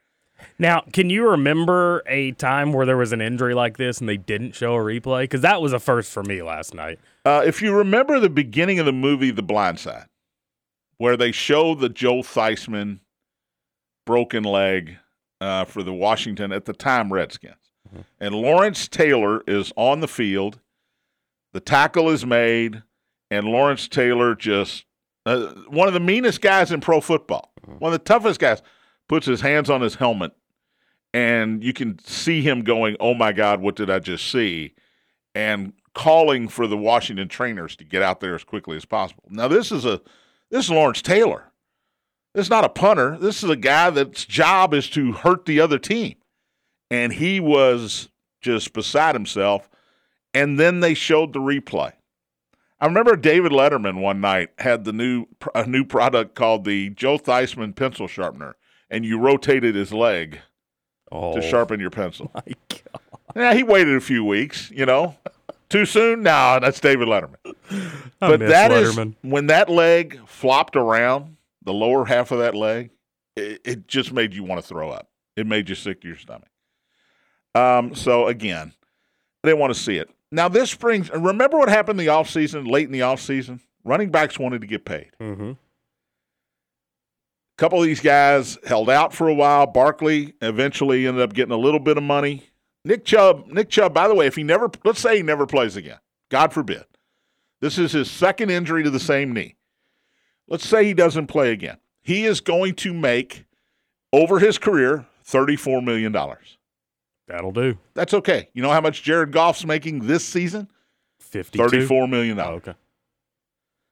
Now, 0.60 0.84
can 0.94 1.10
you 1.10 1.30
remember 1.30 2.04
a 2.08 2.32
time 2.34 2.74
where 2.74 2.86
there 2.86 2.98
was 2.98 3.12
an 3.12 3.22
injury 3.22 3.54
like 3.54 3.78
this 3.78 4.00
and 4.00 4.08
they 4.08 4.18
didn't 4.18 4.54
show 4.54 4.76
a 4.76 4.80
replay? 4.80 5.24
Because 5.24 5.42
that 5.42 5.62
was 5.62 5.74
a 5.74 5.80
first 5.80 6.12
for 6.12 6.24
me 6.24 6.42
last 6.42 6.74
night. 6.74 7.00
Uh, 7.24 7.44
if 7.46 7.62
you 7.62 7.76
remember 7.76 8.20
the 8.20 8.30
beginning 8.30 8.80
of 8.80 8.86
the 8.86 8.94
movie 8.94 9.32
The 9.32 9.42
Blind 9.42 9.80
Side, 9.80 10.08
where 10.98 11.18
they 11.18 11.32
show 11.32 11.76
the 11.76 11.90
Joe 11.90 12.22
Theismann 12.22 13.00
broken 14.06 14.44
leg 14.44 14.98
uh, 15.42 15.66
for 15.66 15.84
the 15.84 15.94
Washington 15.94 16.52
at 16.52 16.66
the 16.66 16.74
time 16.74 17.12
Redskins, 17.12 17.56
and 18.20 18.36
Lawrence 18.36 18.88
Taylor 18.88 19.42
is 19.48 19.72
on 19.76 20.00
the 20.00 20.08
field, 20.08 20.60
the 21.54 21.60
tackle 21.60 22.10
is 22.10 22.26
made, 22.26 22.84
and 23.32 23.48
Lawrence 23.48 23.88
Taylor 23.88 24.36
just 24.36 24.86
uh, 25.26 25.48
one 25.68 25.88
of 25.88 25.94
the 25.94 26.00
meanest 26.00 26.42
guys 26.42 26.72
in 26.72 26.82
pro 26.82 27.02
football, 27.02 27.52
one 27.80 27.94
of 27.94 28.00
the 28.00 28.06
toughest 28.06 28.40
guys, 28.40 28.62
puts 29.08 29.26
his 29.26 29.42
hands 29.42 29.70
on 29.70 29.82
his 29.82 29.96
helmet, 29.96 30.34
and 31.14 31.64
you 31.64 31.74
can 31.74 32.00
see 32.00 32.42
him 32.42 32.64
going, 32.64 32.98
"Oh 33.00 33.14
my 33.14 33.32
God, 33.32 33.62
what 33.62 33.76
did 33.76 33.90
I 33.90 34.00
just 34.00 34.30
see?" 34.32 34.74
and 35.36 35.74
calling 35.94 36.48
for 36.48 36.66
the 36.68 36.78
Washington 36.78 37.28
trainers 37.28 37.76
to 37.76 37.84
get 37.84 38.02
out 38.02 38.20
there 38.20 38.36
as 38.36 38.44
quickly 38.44 38.78
as 38.78 38.86
possible. 38.86 39.24
Now 39.30 39.48
this 39.48 39.72
is 39.72 39.86
a 39.86 40.02
this 40.50 40.66
is 40.66 40.72
Lawrence 40.72 41.02
Taylor. 41.02 41.52
This 42.34 42.48
is 42.48 42.50
not 42.50 42.66
a 42.66 42.70
punter. 42.70 43.18
This 43.18 43.44
is 43.44 43.50
a 43.50 43.56
guy 43.56 43.90
that's 43.90 44.26
job 44.26 44.74
is 44.74 44.90
to 44.92 45.14
hurt 45.14 45.46
the 45.46 45.60
other 45.60 45.80
team. 45.80 46.16
And 46.92 47.14
he 47.14 47.40
was 47.40 48.10
just 48.42 48.74
beside 48.74 49.16
himself. 49.16 49.70
And 50.34 50.60
then 50.60 50.82
they 50.82 50.94
showed 50.94 51.32
the 51.32 51.40
replay. 51.40 51.94
I 52.80 52.86
remember 52.88 53.16
David 53.16 53.52
Letterman 53.52 54.02
one 54.02 54.20
night 54.22 54.50
had 54.60 54.84
the 54.84 54.92
new 54.94 55.28
a 55.54 55.66
new 55.66 55.86
product 55.86 56.36
called 56.36 56.66
the 56.66 56.90
Joe 56.90 57.18
Theismann 57.18 57.76
pencil 57.76 58.08
sharpener, 58.08 58.56
and 58.90 59.06
you 59.06 59.18
rotated 59.20 59.76
his 59.76 59.94
leg 59.94 60.40
Oh, 61.12 61.36
to 61.36 61.42
sharpen 61.42 61.80
your 61.80 61.90
pencil. 61.92 62.32
my 62.36 62.44
God. 62.70 62.82
Yeah, 63.36 63.54
he 63.54 63.64
waited 63.64 63.96
a 63.96 64.02
few 64.02 64.24
weeks, 64.24 64.72
you 64.72 64.86
know. 64.86 65.16
Too 65.70 65.86
soon? 65.86 66.24
No, 66.24 66.60
that's 66.62 66.80
David 66.80 67.08
Letterman. 67.08 67.36
I 68.22 68.28
but 68.30 68.40
that 68.40 68.72
is 68.72 68.96
Letterman. 68.96 69.16
when 69.22 69.48
that 69.48 69.70
leg 69.70 70.20
flopped 70.28 70.76
around, 70.76 71.38
the 71.64 71.74
lower 71.74 72.06
half 72.06 72.32
of 72.32 72.40
that 72.40 72.56
leg, 72.56 72.92
it, 73.36 73.62
it 73.66 73.88
just 73.88 74.14
made 74.14 74.34
you 74.34 74.44
want 74.44 74.62
to 74.62 74.68
throw 74.68 74.90
up. 74.90 75.10
It 75.36 75.48
made 75.48 75.68
you 75.70 75.76
sick 75.76 76.02
to 76.02 76.08
your 76.08 76.18
stomach. 76.18 76.48
Um, 77.56 77.96
so 77.96 78.28
again, 78.28 78.74
I 79.44 79.48
didn't 79.48 79.60
want 79.60 79.74
to 79.74 79.80
see 79.80 79.98
it. 79.98 80.10
Now 80.36 80.50
this 80.50 80.76
brings 80.76 81.10
remember 81.12 81.58
what 81.58 81.70
happened 81.70 81.98
in 82.00 82.06
the 82.06 82.12
offseason, 82.12 82.70
late 82.70 82.86
in 82.86 82.92
the 82.92 83.00
offseason? 83.00 83.62
Running 83.86 84.10
backs 84.10 84.38
wanted 84.38 84.62
to 84.62 84.68
get 84.68 84.84
paid. 84.84 85.12
Mm-hmm. 85.22 85.52
A 85.52 85.58
couple 87.58 87.80
of 87.80 87.86
these 87.86 88.02
guys 88.02 88.58
held 88.68 88.90
out 88.90 89.14
for 89.14 89.30
a 89.30 89.34
while. 89.34 89.66
Barkley 89.66 90.34
eventually 90.42 91.08
ended 91.08 91.24
up 91.24 91.34
getting 91.34 91.54
a 91.54 91.58
little 91.58 91.80
bit 91.80 91.96
of 91.96 92.04
money. 92.04 92.50
Nick 92.84 93.06
Chubb, 93.06 93.48
Nick 93.48 93.70
Chubb, 93.70 93.94
by 93.94 94.10
the 94.10 94.14
way, 94.14 94.28
if 94.28 94.36
he 94.36 94.44
never, 94.44 94.70
let's 94.84 95.00
say 95.00 95.18
he 95.18 95.24
never 95.24 95.46
plays 95.46 95.78
again, 95.78 96.00
God 96.30 96.52
forbid. 96.52 96.84
This 97.62 97.78
is 97.78 97.94
his 97.94 98.12
second 98.12 98.52
injury 98.52 98.84
to 98.84 98.90
the 98.90 99.00
same 99.00 99.34
knee. 99.34 99.56
Let's 100.50 100.68
say 100.68 100.84
he 100.84 100.94
doesn't 100.94 101.28
play 101.28 101.52
again. 101.54 101.78
He 102.02 102.26
is 102.26 102.42
going 102.42 102.76
to 102.76 102.94
make, 102.94 103.46
over 104.12 104.40
his 104.40 104.58
career, 104.58 105.06
$34 105.26 105.84
million. 105.84 106.14
That'll 107.28 107.52
do. 107.52 107.78
That's 107.94 108.14
okay. 108.14 108.50
You 108.54 108.62
know 108.62 108.72
how 108.72 108.82
much 108.82 109.04
Jared 109.04 109.32
Goff's 109.32 109.66
making 109.66 110.00
this 110.08 110.24
season? 110.26 110.70
52. 111.20 111.64
$34 111.88 112.10
million. 112.10 112.40
Oh, 112.40 112.44
okay. 112.56 112.76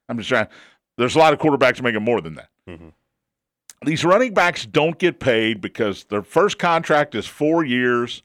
I'm 0.08 0.18
just 0.18 0.30
trying. 0.30 0.48
There's 0.98 1.16
a 1.16 1.20
lot 1.20 1.34
of 1.34 1.40
quarterbacks 1.40 1.82
making 1.82 2.04
more 2.04 2.22
than 2.22 2.36
that. 2.36 2.50
Mhm. 2.70 2.94
These 3.86 4.06
running 4.06 4.34
backs 4.34 4.66
don't 4.66 4.98
get 5.00 5.20
paid 5.20 5.60
because 5.62 6.06
their 6.06 6.22
first 6.22 6.58
contract 6.60 7.16
is 7.16 7.26
four 7.26 7.66
years, 7.66 8.22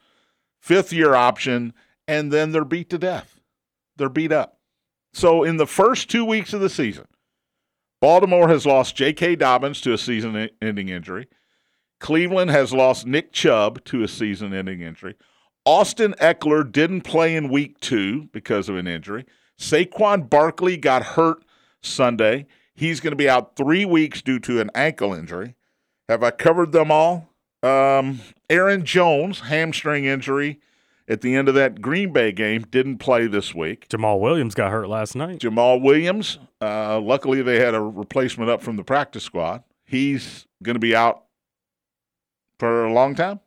fifth 0.60 0.92
year 0.92 1.14
option, 1.14 1.72
and 2.06 2.30
then 2.32 2.52
they're 2.52 2.64
beat 2.64 2.90
to 2.90 2.98
death. 2.98 3.40
They're 3.96 4.08
beat 4.08 4.30
up. 4.30 4.60
So 5.12 5.42
in 5.42 5.56
the 5.56 5.66
first 5.66 6.10
two 6.10 6.24
weeks 6.24 6.52
of 6.52 6.60
the 6.60 6.68
season, 6.68 7.06
Baltimore 8.00 8.48
has 8.48 8.66
lost 8.66 8.94
J.K. 8.94 9.36
Dobbins 9.36 9.80
to 9.80 9.92
a 9.92 9.98
season 9.98 10.48
ending 10.62 10.90
injury. 10.90 11.26
Cleveland 12.00 12.50
has 12.50 12.72
lost 12.72 13.06
Nick 13.06 13.32
Chubb 13.32 13.84
to 13.84 14.02
a 14.02 14.08
season 14.08 14.54
ending 14.54 14.80
injury. 14.80 15.14
Austin 15.64 16.14
Ekeler 16.20 16.70
didn't 16.70 17.02
play 17.02 17.36
in 17.36 17.48
week 17.48 17.78
two 17.80 18.28
because 18.32 18.68
of 18.68 18.76
an 18.76 18.86
injury. 18.86 19.26
Saquon 19.58 20.30
Barkley 20.30 20.76
got 20.76 21.02
hurt 21.02 21.44
Sunday. 21.82 22.46
He's 22.74 23.00
going 23.00 23.10
to 23.10 23.16
be 23.16 23.28
out 23.28 23.56
three 23.56 23.84
weeks 23.84 24.22
due 24.22 24.38
to 24.40 24.60
an 24.60 24.70
ankle 24.74 25.12
injury. 25.12 25.56
Have 26.08 26.22
I 26.22 26.30
covered 26.30 26.72
them 26.72 26.90
all? 26.90 27.28
Um, 27.62 28.20
Aaron 28.48 28.84
Jones, 28.84 29.40
hamstring 29.40 30.04
injury 30.04 30.60
at 31.08 31.22
the 31.22 31.34
end 31.34 31.48
of 31.48 31.54
that 31.56 31.82
Green 31.82 32.12
Bay 32.12 32.30
game, 32.30 32.64
didn't 32.70 32.98
play 32.98 33.26
this 33.26 33.54
week. 33.54 33.88
Jamaal 33.88 34.20
Williams 34.20 34.54
got 34.54 34.70
hurt 34.70 34.88
last 34.88 35.16
night. 35.16 35.40
Jamaal 35.40 35.82
Williams, 35.82 36.38
uh, 36.60 37.00
luckily 37.00 37.42
they 37.42 37.58
had 37.58 37.74
a 37.74 37.80
replacement 37.80 38.48
up 38.48 38.62
from 38.62 38.76
the 38.76 38.84
practice 38.84 39.24
squad. 39.24 39.64
He's 39.84 40.46
going 40.62 40.76
to 40.76 40.80
be 40.80 40.94
out 40.94 41.24
for 42.58 42.84
a 42.84 42.92
long 42.92 43.14
time. 43.14 43.40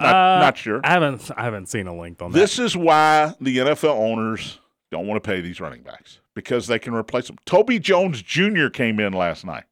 Not, 0.00 0.14
Uh, 0.14 0.40
not 0.40 0.58
sure. 0.58 0.80
I 0.84 0.90
haven't 0.90 1.30
I 1.36 1.44
haven't 1.44 1.68
seen 1.68 1.86
a 1.86 1.96
link 1.96 2.20
on 2.20 2.32
that. 2.32 2.38
This 2.38 2.58
is 2.58 2.76
why 2.76 3.34
the 3.40 3.58
NFL 3.58 3.94
owners 3.96 4.58
don't 4.90 5.06
want 5.06 5.22
to 5.22 5.28
pay 5.28 5.40
these 5.40 5.60
running 5.60 5.82
backs 5.82 6.20
because 6.34 6.66
they 6.66 6.78
can 6.78 6.94
replace 6.94 7.26
them. 7.28 7.36
Tony 7.46 7.78
Jones 7.78 8.20
Jr. 8.22 8.68
came 8.68 8.98
in 9.00 9.12
last 9.12 9.44
night 9.44 9.64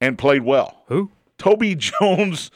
and 0.00 0.16
played 0.18 0.42
well. 0.42 0.82
Who? 0.88 1.10
Tony 1.38 1.74
Jones 1.78 2.50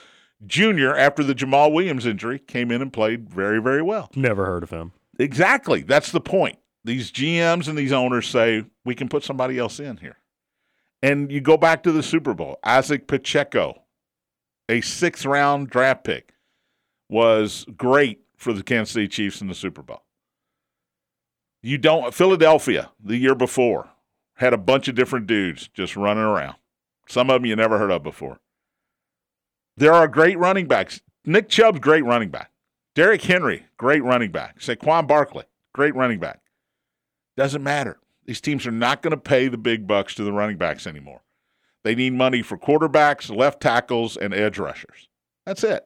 Jr., 0.44 0.90
after 0.96 1.22
the 1.22 1.34
Jamaal 1.34 1.72
Williams 1.72 2.04
injury, 2.04 2.38
came 2.40 2.70
in 2.72 2.82
and 2.82 2.92
played 2.92 3.30
very, 3.30 3.60
very 3.60 3.82
well. 3.82 4.10
Never 4.16 4.44
heard 4.46 4.62
of 4.64 4.70
him. 4.70 4.92
Exactly. 5.18 5.82
That's 5.82 6.10
the 6.10 6.20
point. 6.20 6.58
These 6.84 7.12
GMs 7.12 7.68
and 7.68 7.78
these 7.78 7.92
owners 7.92 8.26
say, 8.26 8.64
we 8.84 8.96
can 8.96 9.08
put 9.08 9.22
somebody 9.22 9.56
else 9.56 9.78
in 9.78 9.98
here. 9.98 10.16
And 11.00 11.30
you 11.30 11.40
go 11.40 11.56
back 11.56 11.84
to 11.84 11.92
the 11.92 12.02
Super 12.02 12.34
Bowl. 12.34 12.58
Isaac 12.64 13.06
Pacheco, 13.06 13.81
a 14.68 14.80
sixth 14.80 15.24
round 15.24 15.70
draft 15.70 16.04
pick, 16.04 16.34
was 17.08 17.66
great 17.76 18.20
for 18.36 18.52
the 18.52 18.62
Kansas 18.62 18.94
City 18.94 19.08
Chiefs 19.08 19.40
in 19.40 19.48
the 19.48 19.54
Super 19.54 19.82
Bowl. 19.82 20.02
You 21.62 21.78
don't, 21.78 22.12
Philadelphia 22.12 22.90
the 23.02 23.16
year 23.16 23.34
before 23.34 23.90
had 24.36 24.52
a 24.52 24.58
bunch 24.58 24.88
of 24.88 24.94
different 24.94 25.26
dudes 25.26 25.68
just 25.68 25.96
running 25.96 26.24
around. 26.24 26.56
Some 27.06 27.30
of 27.30 27.34
them 27.34 27.46
you 27.46 27.54
never 27.54 27.78
heard 27.78 27.92
of 27.92 28.02
before. 28.02 28.40
There 29.76 29.92
are 29.92 30.08
great 30.08 30.38
running 30.38 30.66
backs. 30.66 31.00
Nick 31.24 31.48
Chubb's 31.48 31.78
great 31.78 32.04
running 32.04 32.30
back. 32.30 32.50
Derrick 32.94 33.22
Henry, 33.22 33.66
great 33.76 34.02
running 34.02 34.32
back. 34.32 34.58
Saquon 34.58 35.06
Barkley, 35.06 35.44
great 35.72 35.94
running 35.94 36.18
back. 36.18 36.40
Doesn't 37.36 37.62
matter. 37.62 37.98
These 38.26 38.40
teams 38.40 38.66
are 38.66 38.72
not 38.72 39.02
going 39.02 39.12
to 39.12 39.16
pay 39.16 39.48
the 39.48 39.58
big 39.58 39.86
bucks 39.86 40.14
to 40.16 40.24
the 40.24 40.32
running 40.32 40.56
backs 40.58 40.86
anymore. 40.86 41.22
They 41.84 41.94
need 41.94 42.12
money 42.14 42.42
for 42.42 42.56
quarterbacks, 42.56 43.34
left 43.34 43.60
tackles, 43.60 44.16
and 44.16 44.32
edge 44.32 44.58
rushers. 44.58 45.08
That's 45.46 45.64
it. 45.64 45.84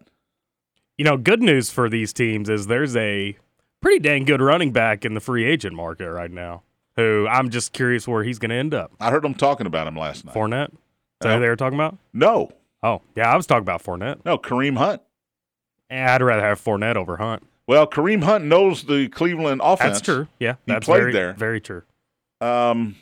You 0.98 1.04
know, 1.04 1.16
good 1.16 1.42
news 1.42 1.70
for 1.70 1.88
these 1.88 2.12
teams 2.12 2.48
is 2.48 2.66
there's 2.66 2.96
a 2.96 3.36
pretty 3.80 3.98
dang 3.98 4.24
good 4.24 4.40
running 4.40 4.72
back 4.72 5.04
in 5.04 5.14
the 5.14 5.20
free 5.20 5.44
agent 5.44 5.74
market 5.74 6.10
right 6.10 6.30
now. 6.30 6.62
Who 6.96 7.26
I'm 7.28 7.50
just 7.50 7.72
curious 7.72 8.08
where 8.08 8.24
he's 8.24 8.38
going 8.38 8.48
to 8.50 8.56
end 8.56 8.72
up. 8.74 8.92
I 9.00 9.10
heard 9.10 9.22
them 9.22 9.34
talking 9.34 9.66
about 9.66 9.86
him 9.86 9.96
last 9.96 10.24
night. 10.24 10.34
Fournette. 10.34 10.72
Is 10.72 10.78
that 11.20 11.34
who 11.34 11.40
they 11.40 11.48
were 11.48 11.56
talking 11.56 11.78
about? 11.78 11.96
no, 12.12 12.50
Oh, 12.82 13.00
yeah, 13.16 13.30
I 13.32 13.36
was 13.36 13.46
talking 13.46 13.62
about 13.62 13.82
Fournette. 13.82 14.20
no, 14.24 14.38
Kareem 14.38 14.76
Hunt. 14.76 15.02
Eh, 15.90 16.04
I'd 16.14 16.22
rather 16.22 16.42
have 16.42 16.62
Fournette 16.62 16.96
over 16.96 17.16
Hunt. 17.16 17.42
Well, 17.66 17.86
Kareem 17.86 18.22
Hunt 18.22 18.44
knows 18.44 18.84
the 18.84 19.08
Cleveland 19.08 19.60
offense. 19.64 19.94
That's 19.96 20.00
true. 20.02 20.28
Yeah, 20.38 20.56
He 20.66 20.72
that's 20.72 20.84
played 20.84 21.00
very, 21.00 21.12
there. 21.12 21.32
Very 21.32 21.60
true. 21.60 21.82
Um, 22.40 22.96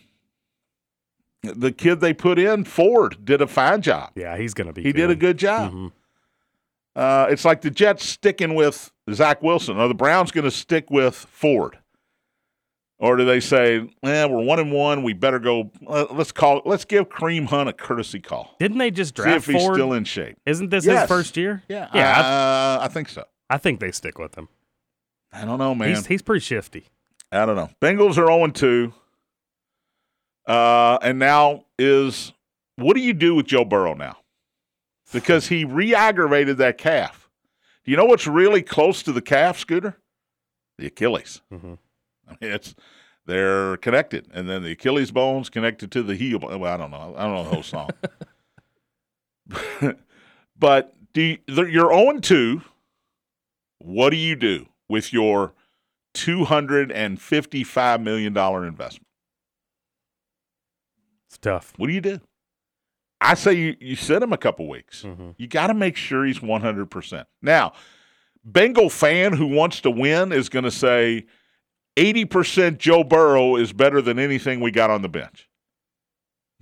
the 1.47 1.73
kid 1.73 2.01
they 2.01 2.13
put 2.15 2.39
in, 2.39 2.65
Ford, 2.65 3.25
did 3.25 3.41
a 3.43 3.47
fine 3.47 3.83
job. 3.83 4.11
Yeah, 4.15 4.37
he's 4.37 4.55
going 4.55 4.67
to 4.67 4.73
be. 4.73 4.83
He 4.83 4.93
did 4.93 5.11
a 5.11 5.17
good 5.17 5.37
job. 5.39 5.73
Mhm. 5.73 5.93
Uh, 6.97 7.27
it's 7.31 7.45
like 7.45 7.61
the 7.63 7.71
Jets 7.71 8.05
sticking 8.07 8.55
with 8.55 8.93
Zach 9.13 9.43
Wilson. 9.43 9.79
Are 9.79 9.89
the 9.89 9.95
Browns 9.95 10.31
going 10.31 10.45
to 10.45 10.51
stick 10.51 10.91
with 10.91 11.15
Ford, 11.17 11.79
or 12.99 13.17
do 13.17 13.25
they 13.25 13.41
say, 13.41 13.79
"Eh, 14.05 14.25
we're 14.27 14.45
one 14.45 14.61
and 14.61 14.71
one. 14.73 15.03
We 15.03 15.13
better 15.13 15.41
go. 15.41 15.73
Uh, 15.87 16.07
let's 16.13 16.31
call. 16.31 16.63
Let's 16.65 16.85
give 16.85 17.09
Kareem 17.09 17.47
Hunt 17.47 17.69
a 17.69 17.73
courtesy 17.73 18.21
call. 18.21 18.55
Didn't 18.61 18.79
they 18.79 18.93
just 18.93 19.17
See 19.17 19.23
draft 19.25 19.37
if 19.49 19.55
he's 19.55 19.63
Ford? 19.63 19.75
still 19.75 19.93
in 19.93 20.05
shape." 20.05 20.37
Isn't 20.47 20.71
this 20.71 20.87
Yes. 20.87 21.01
his 21.01 21.09
first 21.09 21.37
year? 21.37 21.63
Yeah, 21.69 21.89
Yeah, 21.93 22.21
Uh, 22.21 22.79
I 22.83 22.89
think 22.89 23.09
so. 23.09 23.25
I, 23.51 23.55
I 23.57 23.59
think 23.59 23.81
they 23.81 23.91
stick 23.91 24.19
with 24.19 24.37
him. 24.37 24.49
I 25.33 25.45
don't 25.45 25.59
know, 25.59 25.75
man. 25.75 25.89
He's 25.89 26.07
he's 26.07 26.23
pretty 26.23 26.45
shifty. 26.45 26.85
I 27.33 27.45
don't 27.45 27.57
know. 27.57 27.71
Bengals 27.83 28.17
are 28.19 28.27
0 28.29 28.47
2. 28.53 28.93
Uh, 30.47 30.99
and 31.03 31.19
now 31.19 31.65
is 31.79 32.33
what 32.77 32.95
do 32.95 33.01
you 33.01 33.13
do 33.13 33.35
with 33.35 33.47
Joe 33.47 33.65
Burrow 33.65 33.95
now? 33.95 34.19
Because 35.13 35.49
he 35.49 35.65
re 35.65 35.95
aggravated 35.95 36.59
that 36.59 36.79
calf. 36.79 37.29
Do 37.85 37.91
you 37.91 37.97
know 37.97 38.05
what's 38.05 38.27
really 38.27 38.63
close 38.63 39.03
to 39.05 39.13
the 39.13 39.23
calf, 39.23 39.59
Scooter? 39.59 39.97
The 40.79 40.87
Achilles. 40.87 41.43
Mm-hmm. 41.53 41.75
I 42.29 42.37
mean, 42.41 42.51
it's 42.53 42.75
they're 43.27 43.77
connected, 43.79 44.29
and 44.33 44.49
then 44.49 44.63
the 44.63 44.73
Achilles 44.73 45.11
bones 45.11 45.49
connected 45.49 45.91
to 45.93 46.03
the 46.03 46.17
heel. 46.17 46.41
Well, 46.41 46.65
I 46.65 46.77
don't 46.77 46.91
know. 46.91 47.15
I 47.17 47.23
don't 47.25 47.35
know 47.35 47.45
the 47.45 47.51
whole 47.51 47.63
song. 47.63 47.91
but 50.59 50.95
Do 51.13 51.23
you, 51.23 51.39
you're 51.47 51.93
0 51.93 52.19
2. 52.21 52.63
What 53.79 54.11
do 54.11 54.17
you 54.17 54.35
do 54.35 54.67
with 54.89 55.13
your 55.13 55.53
$255 56.15 58.03
million 58.03 58.37
investment? 58.37 59.07
It's 61.35 61.39
tough. 61.41 61.73
What 61.77 61.89
do 61.89 61.93
you 61.93 62.01
do? 62.01 62.21
I 63.21 63.35
say 63.35 63.55
you, 63.55 63.77
you 63.81 63.97
sit 63.97 64.23
him 64.23 64.33
a 64.33 64.39
couple 64.39 64.69
weeks. 64.69 65.03
Mm-hmm. 65.03 65.31
You 65.37 65.49
got 65.49 65.67
to 65.67 65.75
make 65.75 65.97
sure 65.97 66.25
he's 66.25 66.39
100%. 66.39 67.25
Now, 67.43 67.73
Bengal 68.45 68.89
fan 68.89 69.33
who 69.33 69.47
wants 69.47 69.81
to 69.81 69.91
win 69.91 70.31
is 70.31 70.49
going 70.49 70.65
to 70.65 70.71
say 70.71 71.27
80% 71.97 72.79
Joe 72.79 73.03
Burrow 73.03 73.57
is 73.57 73.73
better 73.73 74.01
than 74.01 74.21
anything 74.21 74.61
we 74.61 74.71
got 74.71 74.91
on 74.91 75.03
the 75.03 75.09
bench. 75.09 75.49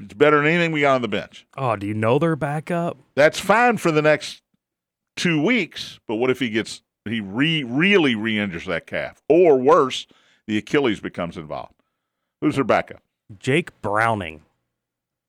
It's 0.00 0.14
better 0.14 0.38
than 0.38 0.46
anything 0.46 0.72
we 0.72 0.80
got 0.80 0.94
on 0.94 1.02
the 1.02 1.08
bench. 1.08 1.46
Oh, 1.58 1.76
do 1.76 1.86
you 1.86 1.94
know 1.94 2.18
they're 2.18 2.34
back 2.34 2.70
up? 2.70 2.96
That's 3.14 3.38
fine 3.38 3.76
for 3.76 3.92
the 3.92 4.00
next 4.00 4.40
two 5.16 5.42
weeks, 5.42 6.00
but 6.08 6.14
what 6.14 6.30
if 6.30 6.38
he 6.38 6.48
gets 6.48 6.80
he 7.04 7.20
re, 7.20 7.62
really 7.62 8.14
re-injures 8.14 8.64
that 8.66 8.86
calf, 8.86 9.20
or 9.28 9.58
worse, 9.58 10.06
the 10.46 10.56
Achilles 10.56 11.00
becomes 11.00 11.36
involved? 11.36 11.74
Who's 12.40 12.54
their 12.54 12.64
backup? 12.64 13.02
Jake 13.38 13.80
Browning. 13.82 14.42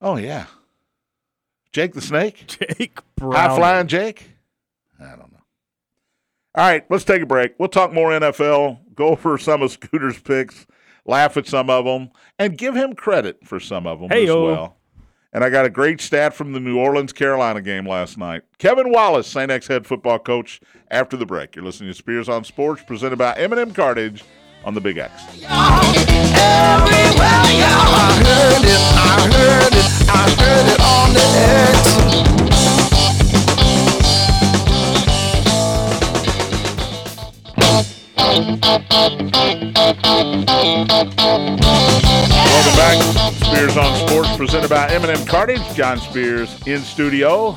Oh 0.03 0.17
yeah, 0.17 0.45
Jake 1.72 1.93
the 1.93 2.01
Snake, 2.01 2.43
Jake 2.48 3.00
Browning. 3.15 3.38
high 3.50 3.55
flying 3.55 3.88
Jake. 3.88 4.29
I 5.00 5.10
don't 5.15 5.31
know. 5.31 5.39
All 6.55 6.65
right, 6.67 6.86
let's 6.91 7.03
take 7.05 7.22
a 7.22 7.25
break. 7.25 7.55
We'll 7.57 7.69
talk 7.69 7.91
more 7.93 8.12
NFL. 8.12 8.79
Go 8.95 9.07
over 9.07 9.38
some 9.38 9.62
of 9.63 9.72
Scooter's 9.72 10.19
picks, 10.19 10.67
laugh 11.05 11.36
at 11.38 11.48
some 11.48 11.69
of 11.69 11.86
them, 11.86 12.12
and 12.38 12.57
give 12.57 12.75
him 12.75 12.93
credit 12.93 13.39
for 13.43 13.60
some 13.60 13.88
of 13.88 14.00
them 14.01 14.12
as 14.12 14.17
Hey-o. 14.19 14.45
well. 14.45 14.77
And 15.36 15.43
I 15.43 15.50
got 15.50 15.65
a 15.65 15.69
great 15.72 16.00
stat 16.00 16.36
from 16.36 16.51
the 16.53 16.60
New 16.60 16.77
Orleans 16.77 17.12
Carolina 17.12 17.60
game 17.60 17.88
last 17.88 18.19
night. 18.19 18.43
Kevin 18.60 18.91
Wallace, 18.91 19.25
St. 19.25 19.50
X 19.50 19.65
head 19.65 19.88
football 19.88 20.19
coach, 20.19 20.62
after 20.91 21.17
the 21.17 21.25
break. 21.25 21.55
You're 21.55 21.65
listening 21.65 21.89
to 21.89 21.95
Spears 21.95 22.29
on 22.29 22.43
Sports, 22.43 22.83
presented 22.86 23.17
by 23.17 23.33
M&M 23.38 23.74
Cartage 23.74 24.24
on 24.63 24.74
the 24.74 24.82
Big 24.82 24.98
X. 24.98 25.12
Welcome 42.53 42.75
back. 42.75 43.03
Spears 43.43 43.77
on 43.77 44.08
Sports, 44.08 44.36
presented 44.38 44.70
by 44.70 44.89
M&M 44.89 45.25
Cartage. 45.25 45.62
John 45.75 45.98
Spears 46.00 46.65
in 46.67 46.82
studio. 46.82 47.51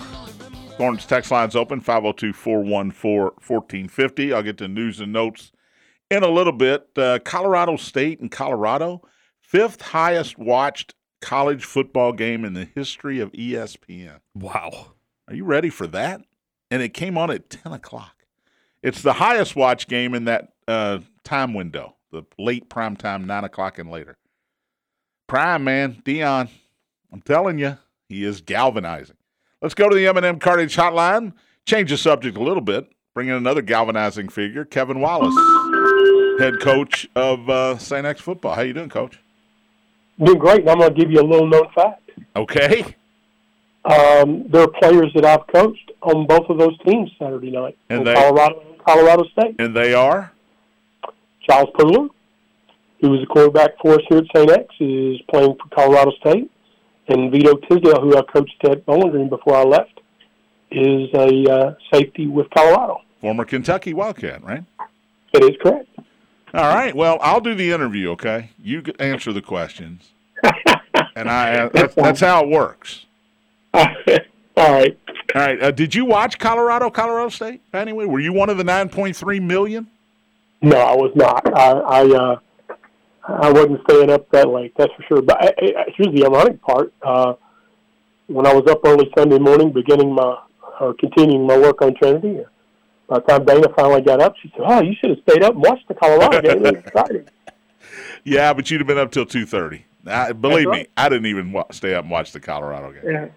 Thornton's 0.77 1.07
text 1.07 1.31
line's 1.31 1.57
open 1.57 1.81
502 1.81 2.33
414 2.33 3.23
1450. 3.47 4.33
I'll 4.35 4.43
get 4.43 4.59
to 4.59 4.69
news 4.69 5.01
and 5.01 5.13
notes 5.13 5.53
in 6.11 6.23
a 6.23 6.29
little 6.29 6.53
bit. 6.53 6.89
Uh, 6.97 7.19
Colorado 7.25 7.77
State 7.77 8.21
and 8.21 8.31
Colorado, 8.31 9.03
fifth 9.41 9.81
highest 9.81 10.39
watched 10.39 10.95
college 11.21 11.65
football 11.65 12.13
game 12.13 12.45
in 12.45 12.55
the 12.55 12.65
history 12.65 13.21
of 13.21 13.33
ESPN. 13.33 14.21
Wow. 14.35 14.93
Are 15.29 15.35
you 15.35 15.45
ready 15.45 15.71
for 15.71 15.87
that? 15.89 16.23
And 16.71 16.83
it 16.83 16.91
came 16.91 17.17
on 17.17 17.31
at 17.31 17.51
10 17.51 17.73
o'clock. 17.73 18.27
It's 18.83 19.03
the 19.03 19.15
highest 19.15 19.57
watched 19.57 19.89
game 19.89 20.15
in 20.15 20.25
that 20.27 20.53
uh, 20.69 20.99
time 21.25 21.55
window, 21.55 21.97
the 22.13 22.23
late 22.39 22.69
prime 22.69 22.97
time, 22.97 23.27
9 23.27 23.45
o'clock 23.45 23.79
and 23.79 23.91
later. 23.91 24.17
Prime, 25.27 25.65
man, 25.65 26.01
Deion, 26.05 26.49
I'm 27.13 27.21
telling 27.23 27.59
you, 27.59 27.79
he 28.09 28.25
is 28.25 28.41
galvanizing. 28.41 29.17
Let's 29.61 29.75
go 29.75 29.89
to 29.89 29.97
the 29.97 30.07
M&M 30.07 30.39
Cartage 30.39 30.77
Hotline. 30.77 31.33
Change 31.65 31.91
the 31.91 31.97
subject 31.97 32.37
a 32.37 32.43
little 32.43 32.61
bit. 32.61 32.89
Bring 33.15 33.29
in 33.29 33.35
another 33.35 33.63
galvanizing 33.63 34.29
figure, 34.29 34.65
Kevin 34.65 35.01
Wallace, 35.01 35.35
head 36.39 36.61
coach 36.61 37.09
of 37.15 37.49
uh, 37.49 37.79
St. 37.79 38.05
X 38.07 38.21
football. 38.21 38.55
How 38.55 38.63
you 38.63 38.73
doing, 38.73 38.89
Coach? 38.89 39.19
doing 40.23 40.39
great. 40.39 40.61
And 40.61 40.71
I'm 40.71 40.79
going 40.79 40.95
to 40.95 40.99
give 41.01 41.11
you 41.11 41.21
a 41.21 41.23
little 41.29 41.47
known 41.47 41.67
fact. 41.75 42.11
Okay. 42.35 42.85
Um, 43.85 44.45
there 44.49 44.63
are 44.63 44.69
players 44.81 45.13
that 45.15 45.25
I've 45.25 45.47
coached 45.49 45.93
on 46.03 46.27
both 46.27 46.49
of 46.49 46.59
those 46.59 46.77
teams 46.87 47.11
Saturday 47.19 47.51
night 47.51 47.77
And 47.91 48.01
in 48.01 48.05
they- 48.05 48.15
Colorado 48.15 48.61
and 48.69 48.85
Colorado 48.85 49.25
State. 49.33 49.57
And 49.59 49.77
they 49.77 49.95
are? 49.95 50.33
Charles 51.49 51.69
Pooler, 51.79 52.09
who 53.01 53.11
was 53.11 53.23
a 53.23 53.27
quarterback 53.27 53.73
for 53.81 53.95
us 53.95 54.01
here 54.09 54.19
at 54.19 54.25
St. 54.35 54.51
X, 54.51 54.75
is 54.81 55.21
playing 55.31 55.55
for 55.63 55.69
Colorado 55.75 56.11
State. 56.21 56.51
And 57.09 57.31
Vito 57.31 57.55
Tisdale, 57.69 58.01
who 58.01 58.17
I 58.17 58.23
coached 58.23 58.57
at 58.65 58.85
Bowling 58.85 59.11
Green 59.11 59.29
before 59.29 59.55
I 59.55 59.63
left, 59.63 60.01
is 60.73 61.09
a 61.15 61.45
uh, 61.49 61.75
safety 61.93 62.27
with 62.27 62.49
Colorado. 62.51 63.01
Former 63.21 63.45
Kentucky 63.45 63.95
Wildcat, 63.95 64.43
right? 64.43 64.65
That 65.33 65.43
is 65.43 65.57
correct. 65.63 65.89
All 66.55 66.75
right. 66.75 66.95
Well, 66.95 67.19
I'll 67.21 67.41
do 67.41 67.55
the 67.55 67.73
interview. 67.73 68.11
Okay, 68.13 68.51
you 68.63 68.83
answer 68.99 69.33
the 69.33 69.43
questions, 69.43 70.11
and 71.15 71.29
I. 71.29 71.69
That's, 71.69 71.95
that's 71.95 72.21
how 72.21 72.45
it 72.45 72.49
works. 72.49 73.07
All 73.75 73.85
right. 74.73 74.99
All 75.35 75.43
right. 75.43 75.63
Uh, 75.63 75.71
did 75.71 75.95
you 75.95 76.07
watch 76.07 76.39
Colorado, 76.39 76.89
Colorado 76.89 77.29
State? 77.29 77.61
Anyway, 77.75 78.07
were 78.07 78.21
you 78.21 78.33
one 78.33 78.49
of 78.49 78.57
the 78.57 78.65
nine 78.65 78.89
point 78.89 79.17
three 79.17 79.41
million? 79.41 79.87
No, 80.63 80.79
I 80.79 80.95
was 80.95 81.13
not. 81.15 81.47
I 81.55 81.73
I, 81.73 82.17
uh, 82.17 82.37
I 83.29 83.53
wasn't 83.53 83.81
staying 83.89 84.11
up 84.11 84.31
that 84.31 84.49
late. 84.49 84.73
That's 84.79 84.93
for 84.95 85.03
sure. 85.03 85.23
But 85.23 85.45
I, 85.45 85.49
I, 85.61 85.85
here's 85.95 86.15
the 86.15 86.25
ironic 86.25 86.63
part. 86.63 86.93
Uh, 87.03 87.35
when 88.29 88.47
I 88.47 88.55
was 88.55 88.67
up 88.67 88.81
early 88.85 89.11
Sunday 89.17 89.39
morning, 89.39 89.73
beginning 89.73 90.15
my 90.15 90.39
or 90.81 90.95
continuing 90.95 91.47
my 91.47 91.59
work 91.59 91.83
on 91.83 91.95
Trinity, 91.95 92.41
by 93.09 93.19
the 93.21 93.25
time 93.27 93.45
Dana 93.45 93.69
finally 93.77 94.03
got 94.03 94.21
up, 94.21 94.35
she 94.43 94.51
said, 94.57 94.63
"Oh, 94.65 94.83
you 94.83 94.95
should 95.01 95.11
have 95.11 95.19
stayed 95.29 95.43
up 95.43 95.55
and 95.55 95.63
watched 95.63 95.87
the 95.89 95.95
Colorado 95.95 96.41
game. 96.41 96.65
It 96.65 96.75
was 96.75 96.85
exciting." 96.85 97.29
Yeah, 98.29 98.53
but 98.55 98.69
you'd 98.71 98.81
have 98.81 98.89
been 98.89 98.99
up 98.99 99.13
till 99.13 99.25
two 99.25 99.47
thirty. 99.47 99.85
I, 100.05 100.33
believe 100.33 100.69
me. 100.69 100.87
I 100.97 101.09
didn't 101.09 101.27
even 101.27 101.53
wa- 101.53 101.67
stay 101.71 101.95
up 101.95 102.03
and 102.03 102.11
watch 102.11 102.33
the 102.33 102.41
Colorado 102.41 102.91
game, 102.93 103.31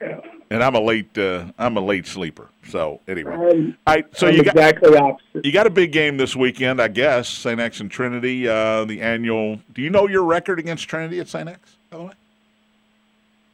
Yeah. 0.00 0.20
and 0.50 0.64
I'm 0.64 0.74
a 0.74 0.80
late. 0.80 1.16
Uh, 1.16 1.44
I'm 1.60 1.76
a 1.76 1.80
late 1.80 2.08
sleeper. 2.08 2.48
So 2.68 2.98
anyway, 3.06 3.34
Um, 3.34 3.76
all 3.86 3.94
right. 3.94 4.04
So 4.16 4.26
I'm 4.26 4.34
you 4.34 4.42
got 4.42 4.56
exactly 4.56 4.96
opposite. 4.96 5.44
you 5.44 5.52
got 5.52 5.68
a 5.68 5.70
big 5.70 5.92
game 5.92 6.16
this 6.16 6.34
weekend, 6.34 6.82
I 6.82 6.88
guess. 6.88 7.28
St. 7.28 7.60
X 7.60 7.78
and 7.78 7.88
Trinity, 7.88 8.48
uh, 8.48 8.84
the 8.84 9.00
annual. 9.00 9.60
Do 9.72 9.80
you 9.80 9.90
know 9.90 10.08
your 10.08 10.24
record 10.24 10.58
against 10.58 10.88
Trinity 10.88 11.20
at 11.20 11.28
St. 11.28 11.48
X? 11.48 11.76
By 11.90 11.98
the 11.98 12.04
way, 12.04 12.12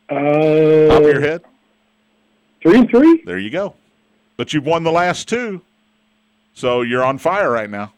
Uh, 0.09 0.89
top 0.89 1.03
of 1.03 1.09
your 1.09 1.21
head. 1.21 1.43
Three 2.63 2.79
and 2.79 2.89
three. 2.89 3.23
There 3.27 3.39
you 3.39 3.51
go. 3.51 3.75
But 4.39 4.53
you've 4.53 4.65
won 4.65 4.85
the 4.85 4.93
last 4.93 5.29
two, 5.29 5.63
so 6.55 6.83
you're 6.83 7.05
on 7.05 7.19
fire 7.19 7.51
right 7.51 7.69
now. 7.69 7.93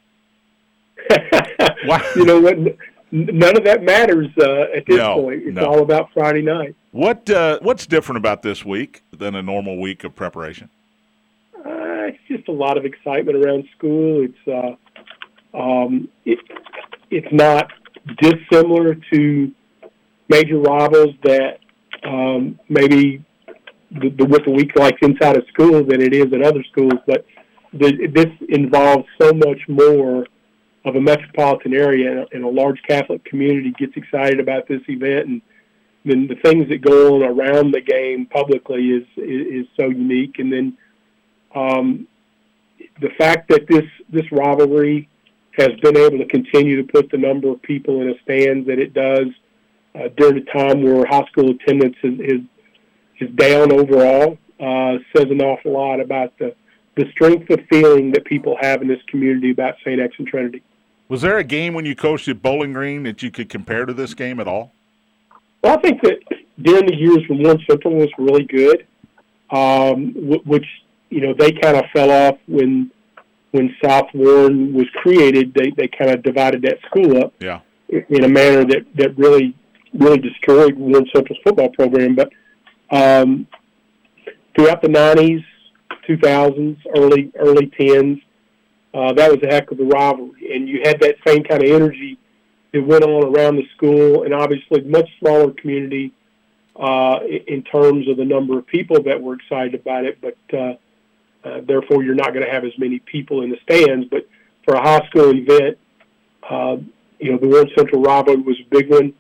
Wow. 1.87 2.03
you 2.15 2.27
know 2.27 2.39
what? 2.41 2.59
None 3.11 3.57
of 3.57 3.65
that 3.65 3.83
matters 3.83 4.29
uh, 4.39 4.77
at 4.77 4.85
this 4.87 4.99
No, 4.99 5.15
point. 5.23 5.43
It's 5.45 5.57
no. 5.57 5.65
all 5.65 5.83
about 5.83 6.11
Friday 6.13 6.43
night. 6.43 6.75
What 6.93 7.29
uh, 7.31 7.59
what's 7.63 7.87
different 7.87 8.19
about 8.19 8.43
this 8.43 8.67
week 8.67 9.03
than 9.17 9.35
a 9.35 9.43
normal 9.43 9.81
week 9.81 10.05
of 10.05 10.15
preparation? 10.15 10.69
Uh, 11.57 12.09
it's 12.13 12.19
just 12.29 12.49
a 12.49 12.53
lot 12.53 12.77
of 12.77 12.85
excitement 12.85 13.35
around 13.43 13.65
school. 13.77 14.25
It's 14.27 14.77
uh, 15.55 15.59
um, 15.59 16.09
it, 16.27 16.39
it's 17.11 17.33
not 17.33 17.73
dissimilar 18.21 18.95
to 19.13 19.51
major 20.29 20.59
rivals 20.59 21.15
that 21.25 21.61
um, 22.05 22.59
maybe 22.69 23.25
the, 23.91 24.11
the 24.11 24.43
the 24.45 24.51
week 24.51 24.77
like 24.77 24.97
inside 25.03 25.37
of 25.37 25.45
school 25.49 25.85
than 25.85 26.01
it 26.01 26.15
is 26.15 26.33
in 26.33 26.45
other 26.45 26.63
schools. 26.71 26.95
But 27.07 27.25
the, 27.73 28.07
this 28.09 28.33
involves 28.49 29.07
so 29.21 29.33
much 29.33 29.61
more 29.69 30.27
of 30.85 30.97
a 30.97 31.01
metropolitan 31.01 31.75
area 31.75 32.11
and 32.11 32.21
a, 32.21 32.27
and 32.33 32.45
a 32.45 32.49
large 32.49 32.81
Catholic 32.89 33.25
community 33.25 33.73
gets 33.79 33.97
excited 33.97 34.41
about 34.41 34.67
this 34.67 34.81
event 34.89 35.29
and 35.29 35.43
then 36.05 36.27
the 36.27 36.37
things 36.37 36.67
that 36.71 36.81
go 36.81 37.17
on 37.17 37.23
around 37.23 37.73
the 37.73 37.81
game 37.81 38.27
publicly 38.27 38.89
is 38.89 39.05
is, 39.17 39.65
is 39.65 39.67
so 39.79 39.89
unique 39.89 40.39
and 40.39 40.51
then 40.51 40.79
um, 41.55 42.07
the 43.01 43.11
fact 43.19 43.49
that 43.51 43.67
this 43.69 43.85
this 44.09 44.25
rivalry 44.33 45.09
has 45.59 45.71
been 45.83 45.97
able 45.97 46.19
to 46.19 46.27
continue 46.27 46.81
to 46.81 46.93
put 46.93 47.11
the 47.11 47.19
number 47.19 47.49
of 47.49 47.61
people 47.63 48.01
in 48.01 48.09
the 48.09 48.19
stands 48.23 48.67
that 48.67 48.79
it 48.79 48.95
does 48.95 49.27
uh, 49.95 50.09
during 50.17 50.39
a 50.39 50.53
time 50.53 50.83
where 50.83 51.05
high 51.07 51.25
school 51.27 51.51
attendance 51.51 51.97
is 52.03 52.21
is, 52.21 52.41
is 53.21 53.31
down 53.31 53.73
overall 53.73 54.39
uh, 54.59 54.99
says 55.17 55.27
an 55.31 55.41
awful 55.41 55.73
lot 55.73 56.01
about 56.01 56.37
the 56.39 56.55
the 56.97 57.05
strength 57.13 57.49
of 57.51 57.61
feeling 57.71 58.11
that 58.13 58.25
people 58.25 58.57
have 58.61 58.83
in 58.83 58.89
this 58.89 59.01
community 59.09 59.53
about 59.53 59.75
St. 59.85 60.01
X 60.01 60.13
and 60.19 60.27
Trinity. 60.27 60.63
Was 61.09 61.23
there 61.23 61.39
a 61.39 61.45
game 61.45 61.73
when 61.73 61.85
you 61.87 61.95
coached 61.95 62.29
at 62.29 62.43
Bowling 62.43 62.73
Green 62.73 63.05
that 63.05 63.23
you 63.23 63.31
could 63.31 63.49
compare 63.49 63.87
to 63.87 63.95
this 63.95 64.13
game 64.13 64.39
at 64.41 64.47
all? 64.49 64.73
Well, 65.63 65.79
I 65.79 65.81
think 65.81 66.03
that 66.03 66.19
during 66.61 66.87
the 66.87 66.95
years 66.97 67.19
when 67.29 67.43
Warren 67.43 67.63
Central 67.69 67.95
was 67.95 68.09
really 68.19 68.45
good, 68.45 68.87
um, 69.51 70.13
w- 70.13 70.43
which 70.45 70.67
you 71.11 71.21
know 71.21 71.35
they 71.39 71.53
kind 71.53 71.77
of 71.77 71.85
fell 71.93 72.11
off 72.11 72.39
when 72.47 72.91
when 73.53 73.75
South 73.83 74.09
Warren 74.15 74.73
was 74.75 74.87
created. 74.97 75.55
They 75.55 75.71
they 75.77 75.89
kind 75.89 76.11
of 76.11 76.23
divided 76.23 76.63
that 76.63 76.79
school 76.87 77.17
up 77.23 77.33
Yeah. 77.41 77.61
in 77.89 78.25
a 78.25 78.29
manner 78.29 78.65
that 78.65 78.85
that 78.97 79.17
really 79.17 79.55
really 79.95 80.19
destroyed 80.19 80.77
Warren 80.77 81.07
Central's 81.15 81.41
football 81.45 81.71
program. 81.71 82.15
But 82.15 82.31
um, 82.91 83.47
throughout 84.55 84.83
the 84.83 84.89
'90s, 84.89 85.45
2000s, 86.09 86.79
early 86.97 87.33
early 87.39 87.67
10s. 87.67 88.23
Uh, 88.93 89.13
that 89.13 89.31
was 89.31 89.41
a 89.45 89.47
heck 89.47 89.71
of 89.71 89.79
a 89.79 89.85
rivalry, 89.85 90.53
and 90.53 90.69
you 90.69 90.81
had 90.83 91.01
that 91.01 91.15
same 91.25 91.45
kind 91.45 91.63
of 91.63 91.71
energy 91.71 92.19
that 92.73 92.83
went 92.83 93.05
on 93.05 93.25
around 93.25 93.57
the 93.57 93.67
school, 93.77 94.25
and 94.25 94.35
obviously 94.35 94.81
much 94.83 95.09
smaller 95.21 95.53
community 95.53 96.13
uh, 96.77 97.21
in 97.47 97.63
terms 97.63 98.09
of 98.09 98.17
the 98.17 98.25
number 98.25 98.59
of 98.59 98.67
people 98.67 99.03
that 99.03 99.21
were 99.21 99.35
excited 99.35 99.75
about 99.75 100.05
it. 100.05 100.19
But 100.21 100.37
uh, 100.53 100.75
uh, 101.45 101.61
therefore, 101.67 102.03
you're 102.03 102.15
not 102.15 102.33
going 102.33 102.45
to 102.45 102.51
have 102.51 102.65
as 102.65 102.73
many 102.79 102.99
people 103.01 103.43
in 103.43 103.51
the 103.51 103.59
stands. 103.63 104.07
But 104.11 104.29
for 104.65 104.75
a 104.75 104.83
high 104.83 105.07
school 105.09 105.31
event, 105.35 105.79
uh, 106.49 106.77
you 107.19 107.33
know, 107.33 107.39
the 107.39 107.47
Warren 107.47 107.71
Central 107.77 108.03
rivalry 108.03 108.41
was 108.41 108.57
a 108.61 108.69
big 108.71 108.91
one. 108.91 109.13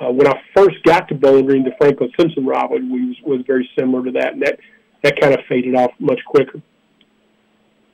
Uh, 0.00 0.10
when 0.10 0.26
I 0.26 0.40
first 0.54 0.82
got 0.84 1.08
to 1.08 1.14
Bowling 1.14 1.46
Green, 1.46 1.64
the 1.64 1.72
Franklin 1.78 2.10
Simpson 2.18 2.44
rivalry 2.44 2.82
was, 2.82 3.16
was 3.24 3.40
very 3.46 3.68
similar 3.78 4.04
to 4.04 4.10
that, 4.12 4.32
and 4.34 4.42
that 4.42 4.58
that 5.02 5.20
kind 5.20 5.34
of 5.34 5.40
faded 5.48 5.74
off 5.74 5.90
much 5.98 6.18
quicker. 6.26 6.60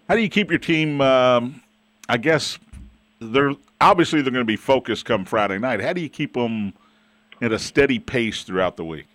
How 0.09 0.15
do 0.15 0.23
you 0.23 0.29
keep 0.29 0.51
your 0.51 0.59
team? 0.59 1.01
Um, 1.01 1.63
I 2.09 2.17
guess 2.17 2.59
they're 3.21 3.53
obviously 3.81 4.23
they're 4.23 4.33
going 4.33 4.45
to 4.45 4.51
be 4.51 4.57
focused 4.57 5.05
come 5.05 5.25
Friday 5.25 5.59
night. 5.59 5.81
How 5.81 5.93
do 5.93 6.01
you 6.01 6.09
keep 6.09 6.35
them 6.35 6.73
at 7.41 7.53
a 7.53 7.59
steady 7.59 7.99
pace 7.99 8.43
throughout 8.45 8.77
the 8.77 8.85
week? 8.85 9.07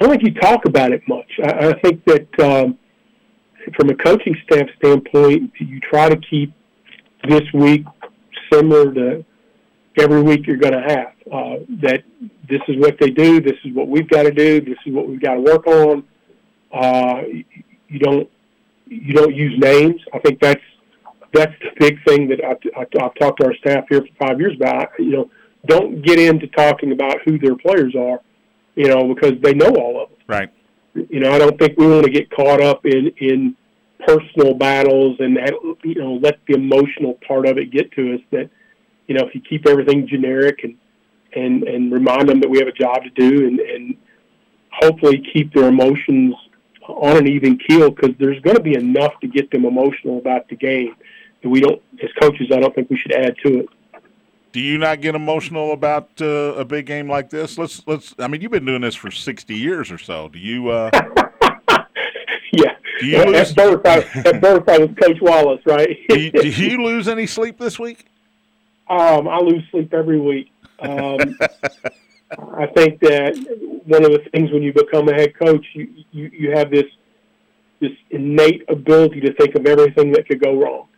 I 0.00 0.04
don't 0.04 0.10
think 0.10 0.22
you 0.22 0.40
talk 0.40 0.64
about 0.64 0.92
it 0.92 1.02
much. 1.08 1.30
I, 1.42 1.68
I 1.68 1.80
think 1.80 2.04
that 2.04 2.40
um, 2.40 2.78
from 3.76 3.90
a 3.90 3.94
coaching 3.94 4.36
staff 4.44 4.68
standpoint, 4.76 5.52
you 5.58 5.80
try 5.80 6.08
to 6.08 6.16
keep 6.16 6.52
this 7.28 7.42
week 7.52 7.84
similar 8.52 8.92
to 8.94 9.24
every 9.98 10.22
week 10.22 10.46
you're 10.46 10.56
going 10.56 10.72
to 10.72 10.82
have. 10.82 11.12
Uh, 11.30 11.64
that 11.82 12.04
this 12.48 12.60
is 12.68 12.76
what 12.78 12.96
they 12.98 13.10
do. 13.10 13.40
This 13.40 13.56
is 13.64 13.74
what 13.74 13.88
we've 13.88 14.08
got 14.08 14.22
to 14.22 14.30
do. 14.30 14.60
This 14.60 14.78
is 14.86 14.94
what 14.94 15.08
we've 15.08 15.20
got 15.20 15.34
to 15.34 15.40
work 15.40 15.66
on. 15.66 16.04
Uh, 16.72 17.22
you 17.88 17.98
don't 17.98 18.28
you 18.86 19.12
don't 19.14 19.34
use 19.34 19.58
names. 19.58 20.00
I 20.14 20.18
think 20.20 20.40
that's 20.40 20.62
that's 21.34 21.52
the 21.60 21.70
big 21.78 22.02
thing 22.04 22.28
that 22.28 22.42
I've, 22.42 22.58
I've 22.76 23.14
talked 23.14 23.40
to 23.40 23.46
our 23.46 23.54
staff 23.56 23.84
here 23.90 24.00
for 24.00 24.26
five 24.26 24.40
years 24.40 24.56
about. 24.56 24.90
You 24.98 25.10
know, 25.10 25.30
don't 25.66 26.02
get 26.02 26.18
into 26.18 26.46
talking 26.48 26.92
about 26.92 27.16
who 27.24 27.38
their 27.38 27.56
players 27.56 27.94
are. 27.94 28.20
You 28.74 28.88
know, 28.88 29.12
because 29.12 29.32
they 29.42 29.54
know 29.54 29.70
all 29.70 30.02
of 30.02 30.08
them. 30.10 30.18
Right. 30.28 30.50
You 30.94 31.20
know, 31.20 31.32
I 31.32 31.38
don't 31.38 31.58
think 31.58 31.76
we 31.78 31.86
want 31.86 32.04
to 32.04 32.10
get 32.10 32.30
caught 32.30 32.62
up 32.62 32.86
in 32.86 33.12
in 33.18 33.56
personal 34.06 34.54
battles 34.54 35.16
and 35.18 35.36
that, 35.36 35.52
you 35.82 35.94
know 35.96 36.14
let 36.22 36.38
the 36.46 36.54
emotional 36.54 37.18
part 37.26 37.46
of 37.46 37.58
it 37.58 37.70
get 37.70 37.90
to 37.92 38.14
us. 38.14 38.20
That 38.30 38.50
you 39.08 39.14
know, 39.14 39.26
if 39.26 39.34
you 39.34 39.40
keep 39.40 39.66
everything 39.66 40.06
generic 40.06 40.60
and 40.62 40.76
and 41.34 41.64
and 41.64 41.92
remind 41.92 42.28
them 42.28 42.40
that 42.40 42.48
we 42.48 42.58
have 42.58 42.68
a 42.68 42.72
job 42.72 43.02
to 43.02 43.10
do 43.10 43.46
and 43.46 43.58
and 43.58 43.96
hopefully 44.70 45.22
keep 45.32 45.52
their 45.52 45.68
emotions 45.68 46.34
on 46.88 47.16
an 47.16 47.26
even 47.26 47.58
keel 47.58 47.90
because 47.90 48.14
there's 48.18 48.40
going 48.42 48.56
to 48.56 48.62
be 48.62 48.74
enough 48.74 49.12
to 49.20 49.28
get 49.28 49.50
them 49.50 49.64
emotional 49.64 50.18
about 50.18 50.48
the 50.48 50.56
game 50.56 50.94
that 51.42 51.48
we 51.48 51.60
don't, 51.60 51.82
as 52.02 52.08
coaches, 52.20 52.48
I 52.52 52.60
don't 52.60 52.74
think 52.74 52.90
we 52.90 52.96
should 52.96 53.12
add 53.12 53.36
to 53.44 53.60
it. 53.60 53.68
Do 54.52 54.60
you 54.60 54.78
not 54.78 55.00
get 55.02 55.14
emotional 55.14 55.72
about 55.72 56.08
uh, 56.20 56.54
a 56.56 56.64
big 56.64 56.86
game 56.86 57.08
like 57.08 57.28
this? 57.28 57.58
Let's 57.58 57.86
let's. 57.86 58.14
I 58.18 58.28
mean, 58.28 58.40
you've 58.40 58.50
been 58.50 58.64
doing 58.64 58.80
this 58.80 58.94
for 58.94 59.10
sixty 59.10 59.56
years 59.56 59.92
or 59.92 59.98
so. 59.98 60.30
Do 60.30 60.38
you? 60.38 60.70
Uh, 60.70 60.90
yeah. 62.52 62.74
Do 62.98 63.06
you 63.06 63.24
lose? 63.24 63.50
At 63.50 63.56
birth, 63.56 63.86
I, 63.86 63.98
at 64.20 64.40
birth, 64.40 64.68
I 64.68 64.78
was 64.78 64.90
Coach 65.00 65.18
Wallace, 65.20 65.60
right? 65.66 65.96
do, 66.08 66.18
you, 66.18 66.30
do 66.32 66.48
you 66.64 66.82
lose 66.82 67.08
any 67.08 67.26
sleep 67.26 67.58
this 67.58 67.78
week? 67.78 68.06
Um, 68.88 69.28
I 69.28 69.38
lose 69.38 69.62
sleep 69.70 69.92
every 69.92 70.20
week. 70.20 70.50
Um, 70.80 71.36
I 72.56 72.66
think 72.66 73.00
that 73.00 73.36
one 73.84 74.04
of 74.04 74.12
the 74.12 74.22
things 74.32 74.50
when 74.50 74.62
you 74.62 74.72
become 74.72 75.08
a 75.08 75.14
head 75.14 75.38
coach, 75.38 75.64
you, 75.74 76.04
you, 76.10 76.30
you 76.32 76.50
have 76.52 76.70
this 76.70 76.84
this 77.80 77.92
innate 78.10 78.64
ability 78.68 79.20
to 79.20 79.32
think 79.34 79.54
of 79.54 79.64
everything 79.66 80.10
that 80.12 80.26
could 80.26 80.42
go 80.42 80.60
wrong, 80.60 80.88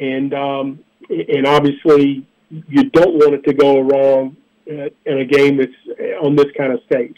and 0.00 0.34
um, 0.34 0.80
and 1.08 1.46
obviously 1.46 2.26
you 2.68 2.90
don't 2.90 3.14
want 3.14 3.34
it 3.34 3.44
to 3.44 3.54
go 3.54 3.80
wrong 3.80 4.36
in 4.66 5.18
a 5.18 5.24
game 5.24 5.56
that's 5.56 5.72
on 6.22 6.36
this 6.36 6.46
kind 6.56 6.72
of 6.72 6.80
stage. 6.90 7.16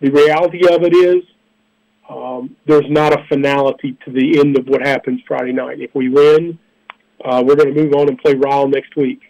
The 0.00 0.10
reality 0.10 0.66
of 0.68 0.82
it 0.82 0.94
is 0.94 1.22
um, 2.08 2.56
there's 2.66 2.88
not 2.88 3.12
a 3.12 3.24
finality 3.28 3.96
to 4.04 4.12
the 4.12 4.38
end 4.38 4.58
of 4.58 4.66
what 4.66 4.86
happens 4.86 5.20
Friday 5.26 5.52
night. 5.52 5.80
If 5.80 5.94
we 5.94 6.08
win, 6.08 6.58
uh, 7.24 7.42
we're 7.46 7.56
going 7.56 7.74
to 7.74 7.82
move 7.82 7.94
on 7.94 8.08
and 8.08 8.18
play 8.18 8.34
Ryle 8.34 8.68
next 8.68 8.96
week. 8.96 9.20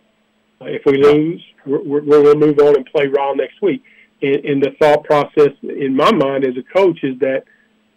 If 0.61 0.83
we 0.87 1.03
lose, 1.03 1.43
we're, 1.67 2.03
we're, 2.03 2.33
to 2.33 2.39
move 2.39 2.59
on 2.59 2.77
and 2.77 2.87
play 2.87 3.07
Ryle 3.07 3.37
next 3.37 3.61
week. 3.63 3.83
And, 4.23 4.37
and 4.45 4.63
the 4.63 4.71
thought 4.81 5.05
process 5.05 5.53
in 5.63 5.95
my 5.95 6.13
mind 6.13 6.45
as 6.45 6.57
a 6.57 6.63
coach 6.63 7.03
is 7.03 7.19
that, 7.21 7.45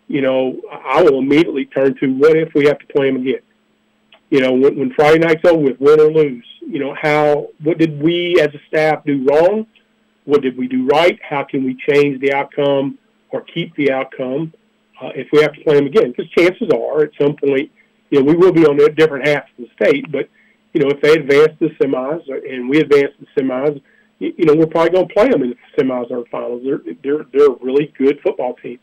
you 0.07 0.21
know, 0.21 0.59
I 0.71 1.01
will 1.01 1.19
immediately 1.19 1.65
turn 1.65 1.95
to 1.99 2.07
what 2.13 2.35
if 2.35 2.53
we 2.53 2.65
have 2.65 2.79
to 2.79 2.87
play 2.87 3.11
them 3.11 3.21
again? 3.21 3.41
You 4.29 4.41
know, 4.41 4.53
when, 4.53 4.77
when 4.77 4.93
Friday 4.93 5.19
night's 5.19 5.45
over 5.45 5.61
with, 5.61 5.79
win 5.79 5.99
or 5.99 6.11
lose, 6.11 6.45
you 6.61 6.79
know, 6.79 6.95
how, 6.99 7.47
what 7.63 7.77
did 7.77 8.01
we 8.01 8.39
as 8.41 8.53
a 8.53 8.59
staff 8.67 9.05
do 9.05 9.25
wrong? 9.25 9.67
What 10.25 10.41
did 10.41 10.57
we 10.57 10.67
do 10.67 10.85
right? 10.87 11.17
How 11.21 11.43
can 11.43 11.63
we 11.63 11.77
change 11.87 12.19
the 12.19 12.33
outcome 12.33 12.97
or 13.29 13.41
keep 13.41 13.73
the 13.75 13.91
outcome 13.91 14.53
uh, 15.01 15.11
if 15.15 15.29
we 15.31 15.41
have 15.41 15.53
to 15.53 15.63
play 15.63 15.75
them 15.75 15.85
again? 15.85 16.11
Because 16.11 16.29
chances 16.31 16.69
are 16.73 17.03
at 17.03 17.11
some 17.19 17.35
point, 17.37 17.71
you 18.09 18.19
know, 18.19 18.25
we 18.25 18.35
will 18.35 18.51
be 18.51 18.65
on 18.65 18.79
a 18.79 18.89
different 18.89 19.27
half 19.27 19.43
of 19.57 19.65
the 19.65 19.85
state, 19.85 20.11
but 20.11 20.29
you 20.73 20.81
know, 20.81 20.89
if 20.89 21.01
they 21.01 21.13
advance 21.13 21.53
the 21.59 21.69
semis 21.81 22.21
and 22.29 22.69
we 22.69 22.79
advance 22.79 23.13
the 23.19 23.41
semis, 23.41 23.81
you, 24.19 24.33
you 24.37 24.45
know, 24.45 24.55
we're 24.55 24.67
probably 24.67 24.91
going 24.91 25.07
to 25.07 25.13
play 25.13 25.29
them 25.29 25.43
in 25.43 25.49
the 25.49 25.83
semis 25.83 26.11
or 26.11 26.25
finals. 26.31 26.61
They're 26.63 26.81
they're 27.03 27.25
they're 27.33 27.51
a 27.51 27.57
really 27.61 27.93
good 27.97 28.19
football 28.21 28.55
team, 28.55 28.79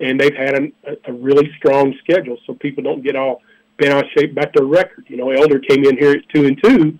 and 0.00 0.20
they've 0.20 0.34
had 0.34 0.54
a, 0.54 0.96
a 1.06 1.12
really 1.12 1.50
strong 1.58 1.94
schedule, 2.02 2.38
so 2.46 2.54
people 2.54 2.82
don't 2.82 3.02
get 3.02 3.16
all 3.16 3.42
bent 3.78 3.92
out 3.92 4.04
of 4.04 4.10
shape 4.16 4.32
about 4.32 4.52
their 4.54 4.66
record. 4.66 5.04
You 5.08 5.16
know, 5.16 5.30
Elder 5.30 5.58
came 5.58 5.84
in 5.84 5.96
here 5.96 6.12
at 6.12 6.28
two 6.34 6.46
and 6.46 6.62
two 6.62 6.98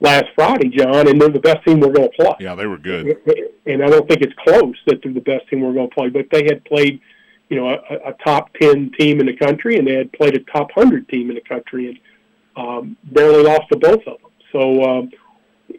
last 0.00 0.26
Friday, 0.34 0.68
John, 0.68 1.08
and 1.08 1.20
they're 1.20 1.30
the 1.30 1.40
best 1.40 1.64
team 1.64 1.80
we're 1.80 1.92
going 1.92 2.10
to 2.10 2.16
play. 2.16 2.34
Yeah, 2.40 2.54
they 2.54 2.66
were 2.66 2.76
good. 2.76 3.16
And 3.66 3.82
I 3.82 3.86
don't 3.86 4.06
think 4.06 4.20
it's 4.20 4.34
close 4.44 4.76
that 4.86 5.00
they're 5.02 5.12
the 5.12 5.20
best 5.20 5.48
team 5.48 5.60
we're 5.60 5.72
going 5.72 5.88
to 5.88 5.94
play, 5.94 6.08
but 6.10 6.26
they 6.30 6.44
had 6.44 6.62
played, 6.64 7.00
you 7.48 7.56
know, 7.56 7.68
a, 7.68 8.10
a 8.10 8.12
top 8.24 8.52
ten 8.60 8.90
team 8.98 9.20
in 9.20 9.26
the 9.26 9.36
country, 9.36 9.76
and 9.76 9.86
they 9.86 9.94
had 9.94 10.12
played 10.12 10.34
a 10.34 10.40
top 10.40 10.70
hundred 10.72 11.08
team 11.08 11.30
in 11.30 11.36
the 11.36 11.40
country, 11.42 11.88
and 11.88 11.98
um, 12.56 12.96
barely 13.04 13.42
lost 13.42 13.62
to 13.72 13.78
both 13.78 14.00
of 14.06 14.18
them. 14.20 14.30
So, 14.52 14.84
um, 14.84 15.10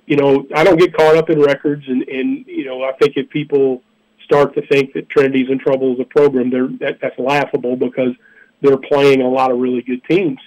you 0.05 0.17
know, 0.17 0.45
I 0.55 0.63
don't 0.63 0.77
get 0.77 0.95
caught 0.95 1.15
up 1.15 1.29
in 1.29 1.39
records, 1.39 1.83
and, 1.87 2.03
and 2.03 2.45
you 2.47 2.65
know, 2.65 2.83
I 2.83 2.91
think 2.93 3.13
if 3.15 3.29
people 3.29 3.81
start 4.23 4.53
to 4.55 4.65
think 4.67 4.93
that 4.93 5.09
Trinity's 5.09 5.49
in 5.49 5.59
trouble 5.59 5.93
as 5.93 5.99
a 5.99 6.05
program, 6.05 6.49
they're, 6.49 6.67
that, 6.79 6.99
that's 7.01 7.17
laughable 7.17 7.75
because 7.75 8.13
they're 8.61 8.77
playing 8.77 9.21
a 9.21 9.29
lot 9.29 9.51
of 9.51 9.59
really 9.59 9.81
good 9.81 10.03
teams. 10.09 10.39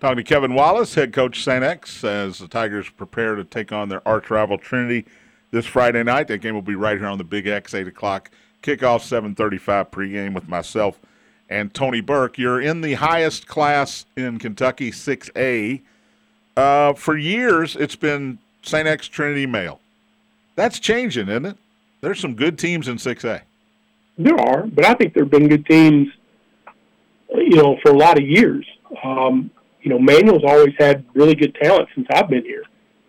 Talking 0.00 0.16
to 0.16 0.24
Kevin 0.24 0.54
Wallace, 0.54 0.94
head 0.94 1.12
coach 1.12 1.44
St. 1.44 1.62
X, 1.62 2.02
as 2.02 2.38
the 2.38 2.48
Tigers 2.48 2.90
prepare 2.90 3.36
to 3.36 3.44
take 3.44 3.70
on 3.70 3.88
their 3.88 4.06
arch 4.06 4.30
rival 4.30 4.58
Trinity 4.58 5.06
this 5.52 5.64
Friday 5.64 6.02
night. 6.02 6.26
That 6.26 6.38
game 6.38 6.54
will 6.54 6.62
be 6.62 6.74
right 6.74 6.98
here 6.98 7.06
on 7.06 7.18
the 7.18 7.24
Big 7.24 7.46
X, 7.46 7.72
eight 7.72 7.86
o'clock 7.86 8.30
kickoff, 8.62 9.02
seven 9.02 9.36
thirty-five 9.36 9.92
pregame 9.92 10.34
with 10.34 10.48
myself 10.48 10.98
and 11.52 11.72
Tony 11.74 12.00
Burke. 12.00 12.38
You're 12.38 12.60
in 12.60 12.80
the 12.80 12.94
highest 12.94 13.46
class 13.46 14.06
in 14.16 14.38
Kentucky, 14.38 14.90
6A. 14.90 15.82
Uh, 16.56 16.92
for 16.94 17.16
years, 17.16 17.76
it's 17.76 17.96
been 17.96 18.38
St. 18.62 18.88
X 18.88 19.06
Trinity 19.06 19.46
Male. 19.46 19.80
That's 20.56 20.78
changing, 20.78 21.28
isn't 21.28 21.46
it? 21.46 21.56
There's 22.00 22.20
some 22.20 22.34
good 22.34 22.58
teams 22.58 22.88
in 22.88 22.96
6A. 22.96 23.42
There 24.18 24.38
are, 24.38 24.66
but 24.66 24.84
I 24.84 24.94
think 24.94 25.14
there 25.14 25.24
have 25.24 25.30
been 25.30 25.48
good 25.48 25.66
teams, 25.66 26.08
you 27.34 27.56
know, 27.56 27.78
for 27.82 27.92
a 27.92 27.96
lot 27.96 28.18
of 28.18 28.26
years. 28.26 28.66
Um, 29.02 29.50
you 29.82 29.90
know, 29.90 29.98
Manual's 29.98 30.44
always 30.46 30.74
had 30.78 31.04
really 31.14 31.34
good 31.34 31.54
talent 31.54 31.88
since 31.94 32.06
I've 32.12 32.28
been 32.28 32.44
here. 32.44 32.64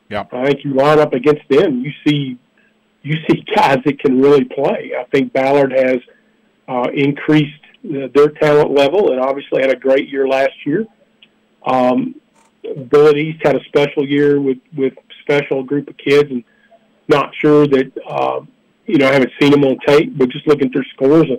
Yeah. 0.10 0.26
I 0.32 0.46
think 0.46 0.64
you 0.64 0.74
line 0.74 1.00
up 1.00 1.14
against 1.14 1.48
them, 1.50 1.82
you 1.82 1.92
see, 2.06 2.38
you 3.02 3.16
see 3.30 3.44
guys 3.56 3.80
that 3.86 4.00
can 4.00 4.22
really 4.22 4.44
play. 4.44 4.92
I 4.98 5.04
think 5.06 5.34
Ballard 5.34 5.72
has 5.72 5.98
uh, 6.68 6.90
increased 6.94 7.63
their 7.84 8.30
talent 8.30 8.72
level, 8.72 9.12
and 9.12 9.20
obviously 9.20 9.62
had 9.62 9.72
a 9.72 9.76
great 9.76 10.10
year 10.10 10.28
last 10.28 10.54
year. 10.66 10.86
Um, 11.66 12.16
Bullitt 12.90 13.18
East 13.18 13.40
had 13.44 13.56
a 13.56 13.64
special 13.66 14.08
year 14.08 14.40
with 14.40 14.60
with 14.76 14.94
special 15.22 15.64
group 15.64 15.90
of 15.90 15.98
kids, 15.98 16.30
and 16.32 16.44
not 17.08 17.34
sure 17.36 17.68
that 17.68 17.92
uh, 18.08 18.42
you 18.86 18.98
know 18.98 19.08
I 19.08 19.14
haven't 19.14 19.32
seen 19.40 19.52
them 19.52 19.64
on 19.64 19.78
tape, 19.86 20.18
but 20.18 20.30
just 20.30 20.48
looking 20.48 20.72
their 20.74 20.86
scores, 20.94 21.30
uh, 21.30 21.36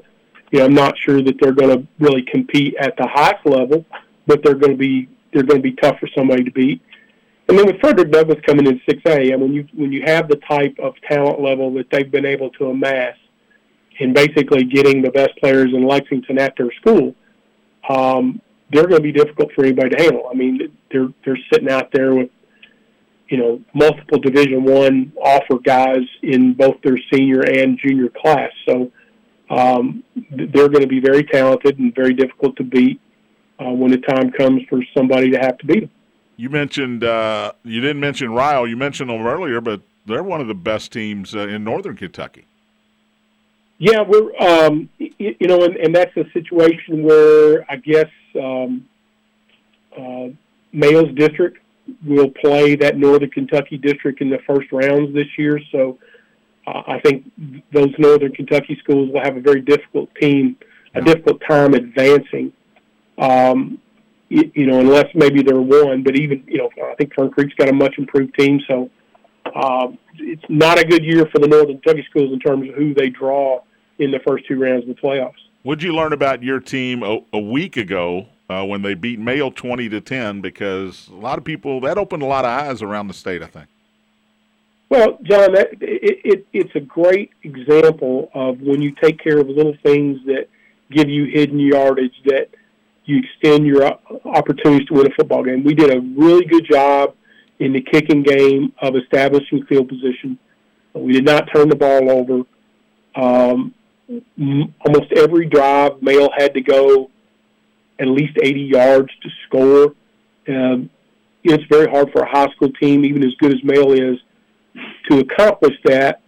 you 0.50 0.58
know 0.58 0.66
I'm 0.66 0.74
not 0.74 0.94
sure 0.98 1.22
that 1.22 1.36
they're 1.40 1.52
going 1.52 1.78
to 1.78 1.86
really 1.98 2.22
compete 2.22 2.74
at 2.78 2.96
the 2.96 3.06
highest 3.06 3.46
level, 3.46 3.84
but 4.26 4.42
they're 4.42 4.54
going 4.54 4.72
to 4.72 4.78
be 4.78 5.08
they're 5.32 5.42
going 5.42 5.62
to 5.62 5.70
be 5.70 5.76
tough 5.76 5.98
for 5.98 6.08
somebody 6.16 6.44
to 6.44 6.50
beat. 6.50 6.80
And 7.48 7.58
then 7.58 7.66
with 7.66 7.80
Frederick 7.80 8.10
Douglass 8.10 8.38
coming 8.46 8.66
in 8.66 8.80
6A, 8.88 9.32
and 9.32 9.42
when 9.42 9.52
you 9.52 9.66
when 9.74 9.92
you 9.92 10.02
have 10.06 10.28
the 10.28 10.36
type 10.48 10.76
of 10.78 10.94
talent 11.08 11.40
level 11.40 11.72
that 11.74 11.90
they've 11.90 12.10
been 12.10 12.26
able 12.26 12.50
to 12.50 12.70
amass, 12.70 13.16
in 14.00 14.12
basically 14.12 14.64
getting 14.64 15.02
the 15.02 15.10
best 15.10 15.30
players 15.40 15.70
in 15.72 15.86
Lexington 15.86 16.38
at 16.38 16.54
their 16.56 16.72
school, 16.80 17.14
um, 17.88 18.40
they're 18.72 18.86
going 18.86 19.02
to 19.02 19.12
be 19.12 19.12
difficult 19.12 19.52
for 19.54 19.64
anybody 19.64 19.90
to 19.90 20.02
handle. 20.02 20.28
I 20.30 20.34
mean, 20.34 20.72
they're 20.90 21.08
they're 21.24 21.38
sitting 21.52 21.70
out 21.70 21.90
there 21.92 22.14
with 22.14 22.30
you 23.28 23.38
know 23.38 23.60
multiple 23.74 24.18
Division 24.18 24.64
One 24.64 25.12
offer 25.22 25.58
guys 25.58 26.04
in 26.22 26.54
both 26.54 26.76
their 26.82 26.98
senior 27.12 27.42
and 27.42 27.78
junior 27.78 28.08
class. 28.08 28.50
So 28.66 28.90
um, 29.50 30.02
they're 30.30 30.68
going 30.68 30.80
to 30.80 30.88
be 30.88 31.00
very 31.00 31.24
talented 31.24 31.78
and 31.78 31.94
very 31.94 32.14
difficult 32.14 32.56
to 32.56 32.64
beat 32.64 33.00
uh, 33.60 33.70
when 33.70 33.90
the 33.90 33.98
time 33.98 34.30
comes 34.32 34.62
for 34.68 34.80
somebody 34.96 35.30
to 35.30 35.38
have 35.38 35.58
to 35.58 35.66
beat 35.66 35.80
them. 35.80 35.90
You 36.36 36.50
mentioned 36.50 37.04
uh, 37.04 37.52
you 37.62 37.80
didn't 37.80 38.00
mention 38.00 38.32
Ryle. 38.32 38.66
You 38.66 38.76
mentioned 38.76 39.10
them 39.10 39.24
earlier, 39.24 39.60
but 39.60 39.82
they're 40.06 40.22
one 40.22 40.40
of 40.40 40.48
the 40.48 40.54
best 40.54 40.92
teams 40.92 41.34
uh, 41.34 41.40
in 41.40 41.62
Northern 41.64 41.96
Kentucky. 41.96 42.46
Yeah, 43.84 44.00
we're 44.00 44.34
um, 44.40 44.88
you, 44.96 45.36
you 45.38 45.46
know, 45.46 45.62
and, 45.62 45.76
and 45.76 45.94
that's 45.94 46.16
a 46.16 46.24
situation 46.32 47.02
where 47.02 47.70
I 47.70 47.76
guess 47.76 48.08
um, 48.34 48.88
uh, 49.94 50.28
Males 50.72 51.14
District 51.16 51.58
will 52.02 52.30
play 52.30 52.76
that 52.76 52.96
Northern 52.96 53.28
Kentucky 53.28 53.76
district 53.76 54.22
in 54.22 54.30
the 54.30 54.38
first 54.46 54.72
rounds 54.72 55.12
this 55.12 55.26
year. 55.36 55.60
So 55.70 55.98
uh, 56.66 56.82
I 56.86 56.98
think 57.00 57.30
those 57.74 57.90
Northern 57.98 58.32
Kentucky 58.32 58.78
schools 58.82 59.10
will 59.12 59.20
have 59.22 59.36
a 59.36 59.40
very 59.40 59.60
difficult 59.60 60.08
team, 60.18 60.56
a 60.94 61.02
difficult 61.02 61.42
time 61.46 61.74
advancing. 61.74 62.54
Um, 63.18 63.78
you, 64.30 64.50
you 64.54 64.66
know, 64.66 64.80
unless 64.80 65.08
maybe 65.14 65.42
they're 65.42 65.60
one, 65.60 66.02
but 66.02 66.16
even 66.16 66.42
you 66.46 66.56
know, 66.56 66.70
I 66.90 66.94
think 66.94 67.12
Fern 67.14 67.30
Creek's 67.30 67.52
got 67.56 67.68
a 67.68 67.74
much 67.74 67.96
improved 67.98 68.34
team. 68.38 68.60
So 68.66 68.88
um, 69.54 69.98
it's 70.14 70.42
not 70.48 70.78
a 70.78 70.86
good 70.86 71.04
year 71.04 71.26
for 71.30 71.38
the 71.38 71.48
Northern 71.48 71.78
Kentucky 71.82 72.06
schools 72.08 72.32
in 72.32 72.38
terms 72.38 72.70
of 72.70 72.76
who 72.76 72.94
they 72.94 73.10
draw 73.10 73.60
in 73.98 74.10
the 74.10 74.20
first 74.26 74.46
two 74.46 74.58
rounds 74.58 74.88
of 74.88 74.94
the 74.94 75.00
playoffs. 75.00 75.32
What'd 75.62 75.82
you 75.82 75.94
learn 75.94 76.12
about 76.12 76.42
your 76.42 76.60
team 76.60 77.02
a, 77.02 77.20
a 77.32 77.38
week 77.38 77.76
ago 77.76 78.26
uh, 78.50 78.64
when 78.64 78.82
they 78.82 78.94
beat 78.94 79.18
Male 79.18 79.50
twenty 79.50 79.88
to 79.88 80.00
ten? 80.00 80.40
Because 80.40 81.08
a 81.08 81.14
lot 81.14 81.38
of 81.38 81.44
people 81.44 81.80
that 81.80 81.96
opened 81.96 82.22
a 82.22 82.26
lot 82.26 82.44
of 82.44 82.50
eyes 82.50 82.82
around 82.82 83.08
the 83.08 83.14
state. 83.14 83.42
I 83.42 83.46
think. 83.46 83.66
Well, 84.90 85.18
John, 85.22 85.54
that, 85.54 85.68
it, 85.80 86.20
it, 86.24 86.46
it's 86.52 86.74
a 86.74 86.80
great 86.80 87.30
example 87.42 88.30
of 88.34 88.60
when 88.60 88.82
you 88.82 88.92
take 89.02 89.18
care 89.18 89.38
of 89.38 89.48
little 89.48 89.74
things 89.82 90.20
that 90.26 90.48
give 90.90 91.08
you 91.08 91.24
hidden 91.24 91.58
yardage 91.58 92.14
that 92.26 92.48
you 93.06 93.20
extend 93.20 93.66
your 93.66 93.98
opportunities 94.24 94.86
to 94.88 94.94
win 94.94 95.06
a 95.06 95.14
football 95.14 95.42
game. 95.42 95.64
We 95.64 95.74
did 95.74 95.90
a 95.90 96.00
really 96.00 96.44
good 96.44 96.66
job 96.70 97.14
in 97.58 97.72
the 97.72 97.80
kicking 97.80 98.22
game 98.22 98.72
of 98.82 98.94
establishing 98.94 99.64
field 99.66 99.88
position. 99.88 100.38
We 100.92 101.12
did 101.12 101.24
not 101.24 101.48
turn 101.52 101.70
the 101.70 101.76
ball 101.76 102.10
over. 102.10 102.42
Um, 103.16 103.74
almost 104.08 105.12
every 105.16 105.46
drive, 105.46 106.02
Male 106.02 106.30
had 106.36 106.54
to 106.54 106.60
go 106.60 107.10
at 107.98 108.08
least 108.08 108.36
80 108.42 108.60
yards 108.60 109.08
to 109.22 109.28
score. 109.46 109.94
Um, 110.48 110.90
it's 111.42 111.64
very 111.70 111.90
hard 111.90 112.10
for 112.12 112.22
a 112.22 112.28
high 112.28 112.50
school 112.52 112.70
team, 112.72 113.04
even 113.04 113.22
as 113.22 113.34
good 113.38 113.52
as 113.52 113.62
Male 113.62 113.92
is, 113.92 114.18
to 115.10 115.18
accomplish 115.18 115.74
that 115.84 116.20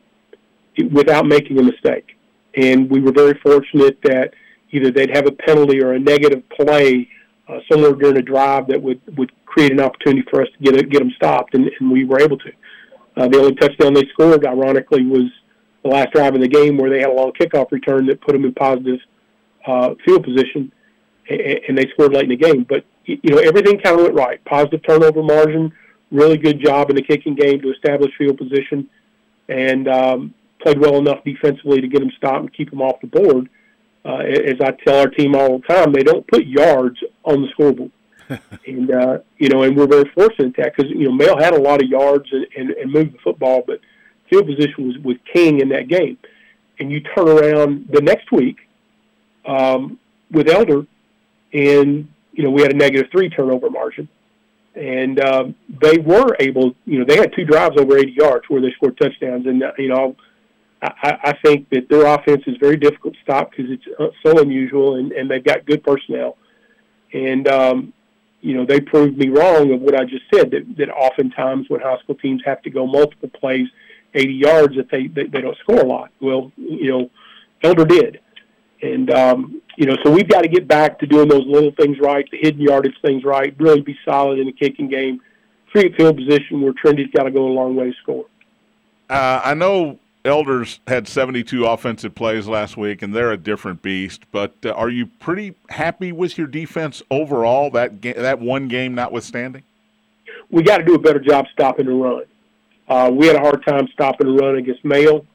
without 0.93 1.27
making 1.27 1.59
a 1.59 1.63
mistake. 1.63 2.17
And 2.55 2.91
we 2.91 3.01
were 3.01 3.13
very 3.13 3.39
fortunate 3.43 3.99
that 4.03 4.33
either 4.71 4.91
they'd 4.91 5.15
have 5.15 5.27
a 5.27 5.33
penalty 5.33 5.83
or 5.83 5.93
a 5.93 5.99
negative 5.99 6.43
play 6.51 7.09
uh, 7.49 7.59
somewhere 7.71 7.93
during 7.93 8.17
a 8.17 8.23
drive 8.23 8.67
that 8.69 8.81
would, 8.81 9.01
would 9.17 9.33
create 9.45 9.73
an 9.73 9.81
opportunity 9.81 10.27
for 10.31 10.43
us 10.43 10.49
to 10.49 10.65
get, 10.65 10.77
it, 10.77 10.91
get 10.91 10.99
them 10.99 11.11
stopped, 11.17 11.55
and, 11.55 11.71
and 11.81 11.91
we 11.91 12.05
were 12.05 12.21
able 12.21 12.37
to. 12.39 12.51
Uh, 13.17 13.29
the 13.29 13.39
only 13.39 13.55
touchdown 13.55 13.95
they 13.95 14.07
scored, 14.13 14.45
ironically, 14.45 15.05
was 15.07 15.31
the 15.87 15.95
last 15.95 16.13
drive 16.13 16.35
of 16.35 16.41
the 16.41 16.49
game 16.49 16.77
where 16.77 16.91
they 16.91 17.01
had 17.01 17.11
a 17.11 17.13
long 17.13 17.33
kickoff 17.33 17.71
return 17.71 18.07
that 18.07 18.21
put 18.21 18.33
them 18.33 18.45
in 18.45 18.55
positive 18.55 19.01
uh, 19.67 19.95
field 20.05 20.25
position, 20.25 20.73
and, 21.29 21.41
and 21.69 21.79
they 21.79 21.87
scored 21.93 22.13
late 22.13 22.25
in 22.25 22.31
the 22.31 22.37
game. 22.37 22.67
But 22.69 22.85
you 23.05 23.19
know 23.25 23.39
everything 23.39 23.79
kind 23.79 23.99
of 23.99 24.03
went 24.03 24.15
right. 24.15 24.45
Positive 24.45 24.81
turnover 24.87 25.23
margin, 25.23 25.73
really 26.11 26.37
good 26.37 26.61
job 26.61 26.91
in 26.91 26.97
the 26.97 27.03
kicking 27.03 27.35
game 27.35 27.61
to 27.61 27.73
establish 27.73 28.13
field 28.19 28.39
position, 28.39 28.89
and 29.49 29.89
um, 29.89 30.35
played 30.61 30.79
well 30.79 30.99
enough 30.99 31.23
defensively 31.25 31.81
to 31.81 31.89
get 31.89 32.01
them 32.01 32.11
stopped 32.17 32.41
and 32.41 32.55
keep 32.55 32.71
them 32.71 32.83
off 32.83 33.01
the 33.01 33.07
board. 33.07 33.49
Uh, 34.05 34.19
as 34.19 34.61
I 34.63 34.71
tell 34.85 35.01
our 35.01 35.09
team 35.09 35.35
all 35.35 35.59
the 35.59 35.67
time, 35.67 35.93
they 35.93 36.05
don't 36.05 36.27
put 36.29 36.47
yards 36.47 36.97
on 37.25 37.43
the 37.43 37.49
scoreboard. 37.49 37.91
and 38.67 38.91
uh, 38.91 39.19
you 39.39 39.49
know, 39.49 39.63
and 39.63 39.77
we're 39.77 39.87
very 39.87 40.11
fortunate 40.15 40.49
at 40.49 40.57
that 40.57 40.77
because 40.77 40.91
you 40.91 41.05
know 41.05 41.13
Male 41.13 41.39
had 41.39 41.55
a 41.55 41.61
lot 41.61 41.83
of 41.83 41.89
yards 41.89 42.27
and, 42.33 42.47
and, 42.57 42.71
and 42.71 42.93
moved 42.93 43.15
the 43.15 43.19
football, 43.23 43.63
but 43.65 43.81
field 44.29 44.47
position 44.47 44.87
was 44.87 44.99
was 44.99 45.17
king 45.33 45.61
in 45.61 45.69
that 45.71 45.89
game. 45.89 46.19
And 46.79 46.91
you 46.91 47.01
turn 47.01 47.29
around 47.29 47.89
the 47.91 48.03
next 48.03 48.31
week 48.31 48.59
um, 49.47 49.99
with 50.31 50.49
Elder, 50.49 50.87
and 51.53 52.09
you 52.33 52.43
know 52.43 52.51
we 52.51 52.63
had 52.63 52.73
a 52.73 52.77
negative 52.77 53.11
three 53.11 53.31
turnover 53.31 53.71
margin, 53.71 54.09
and 54.75 55.19
um, 55.21 55.55
they 55.81 55.99
were 55.99 56.37
able, 56.39 56.75
you 56.85 56.99
know, 56.99 57.05
they 57.07 57.17
had 57.17 57.33
two 57.35 57.45
drives 57.45 57.79
over 57.79 57.97
80 57.97 58.13
yards 58.13 58.45
where 58.49 58.61
they 58.61 58.73
scored 58.73 58.99
touchdowns, 58.99 59.47
and 59.47 59.63
uh, 59.63 59.73
you 59.79 59.89
know. 59.89 60.17
I, 60.83 61.19
I 61.25 61.33
think 61.43 61.71
that 61.71 61.89
their 61.89 62.05
offense 62.05 62.43
is 62.47 62.59
very 62.59 62.77
difficult 62.77 63.15
to 63.15 63.21
stop 63.23 63.51
because 63.51 63.71
it's 63.71 63.85
uh, 63.99 64.09
so 64.23 64.39
unusual, 64.41 64.97
and, 64.97 65.11
and 65.11 65.29
they've 65.29 65.43
got 65.43 65.65
good 65.65 65.83
personnel. 65.83 66.37
And 67.15 67.49
um, 67.49 67.95
you 68.47 68.55
know, 68.55 68.65
they 68.65 68.81
proved 68.81 69.17
me 69.17 69.29
wrong 69.29 69.73
of 69.73 69.81
what 69.81 69.99
I 69.99 70.05
just 70.05 70.25
said. 70.33 70.51
That 70.51 70.77
that 70.77 70.91
oftentimes 70.91 71.69
when 71.69 71.81
high 71.81 71.99
school 71.99 72.15
teams 72.15 72.43
have 72.45 72.63
to 72.63 72.71
go 72.71 72.87
multiple 72.87 73.31
plays, 73.31 73.69
80 74.15 74.33
yards 74.33 74.77
that 74.77 74.91
they, 74.91 75.07
they, 75.09 75.25
they 75.25 75.41
don't 75.41 75.57
score 75.59 75.81
a 75.81 75.87
lot. 75.87 76.11
Well, 76.21 76.53
you 76.57 76.91
know, 76.91 77.11
Elder 77.63 77.85
did. 77.85 78.21
And, 78.83 79.11
um, 79.11 79.63
you 79.77 79.87
know, 79.87 79.97
so 80.05 80.11
we've 80.11 80.29
got 80.29 80.43
to 80.43 80.49
get 80.49 80.69
back 80.69 80.99
to 81.01 81.07
doing 81.07 81.29
those 81.29 81.47
little 81.47 81.73
things 81.79 81.99
right, 82.01 82.27
the 82.31 82.39
hidden 82.39 82.61
yardage 82.61 82.95
things 83.03 83.25
right, 83.25 83.55
really 83.59 83.81
be 83.81 83.97
solid 84.05 84.39
in 84.39 84.47
the 84.47 84.53
kicking 84.53 84.89
game, 84.89 85.21
create 85.71 85.97
field 85.97 86.17
position 86.17 86.61
where 86.63 86.73
Trinity's 86.73 87.13
got 87.15 87.25
to 87.25 87.31
go 87.31 87.47
a 87.47 87.53
long 87.53 87.77
way 87.77 87.91
to 87.91 87.97
score. 88.03 88.27
Uh, 89.09 89.41
I 89.45 89.55
know 89.55 89.99
Elders 90.27 90.81
had 90.87 91.07
72 91.07 91.65
offensive 91.65 92.15
plays 92.15 92.49
last 92.49 92.77
week, 92.77 93.03
and 93.03 93.15
they're 93.15 93.33
a 93.33 93.37
different 93.37 93.81
beast. 93.81 94.25
But 94.33 94.55
uh, 94.65 94.71
are 94.71 94.89
you 94.89 95.07
pretty 95.07 95.55
happy 95.71 96.13
with 96.13 96.37
your 96.37 96.49
defense 96.49 97.03
overall? 97.11 97.71
That 97.71 98.01
ga- 98.01 98.15
that 98.15 98.41
one 98.41 98.69
game 98.69 98.95
notwithstanding. 98.95 99.63
We 100.51 100.63
got 100.63 100.79
to 100.79 100.85
do 100.85 100.95
a 100.95 100.99
better 100.99 101.21
job 101.21 101.47
stopping 101.53 101.87
the 101.87 101.93
run. 101.93 102.25
Uh, 102.89 103.11
we 103.13 103.27
had 103.27 103.37
a 103.37 103.41
hard 103.41 103.65
time 103.67 103.89
stopping 103.93 104.29
the 104.29 104.43
run 104.43 104.57
against 104.57 104.85
Male, 104.85 105.27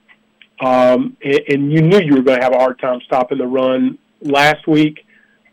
um, 0.62 1.18
and, 1.24 1.42
and 1.50 1.74
you 1.74 1.82
knew 1.82 2.00
you 2.00 2.16
were 2.16 2.22
going 2.22 2.40
to 2.40 2.44
have 2.44 2.54
a 2.54 2.58
hard 2.58 2.80
time 2.80 3.00
stopping 3.06 3.38
the 3.38 3.48
run 3.48 3.98
last 4.22 4.68
week 4.68 5.06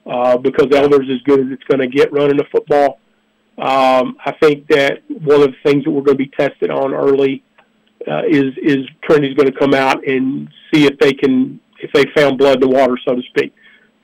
uh, 0.07 0.37
because 0.39 0.69
Elders 0.73 1.09
is 1.09 1.21
good 1.23 1.41
as 1.41 1.47
it's 1.51 1.65
going 1.65 1.81
to 1.81 1.89
get 1.89 2.13
running 2.13 2.37
the 2.37 2.45
football. 2.53 3.01
Um, 3.59 4.17
I 4.25 4.33
think 4.41 4.69
that 4.69 5.03
one 5.09 5.43
of 5.43 5.51
the 5.51 5.57
things 5.65 5.85
that 5.85 5.91
we're 5.91 6.03
going 6.03 6.17
to 6.17 6.25
be 6.25 6.31
tested 6.39 6.71
on 6.71 6.95
early 6.95 7.43
uh, 8.07 8.23
is 8.29 8.55
is 8.63 8.87
Trinity's 9.03 9.37
going 9.37 9.51
to 9.51 9.59
come 9.59 9.75
out 9.75 10.07
and 10.07 10.49
see 10.73 10.87
if 10.87 10.97
they 10.99 11.13
can 11.13 11.59
if 11.81 11.91
they 11.93 12.05
found 12.17 12.39
blood 12.39 12.63
in 12.63 12.71
the 12.71 12.77
water, 12.77 12.97
so 13.05 13.17
to 13.17 13.23
speak. 13.23 13.53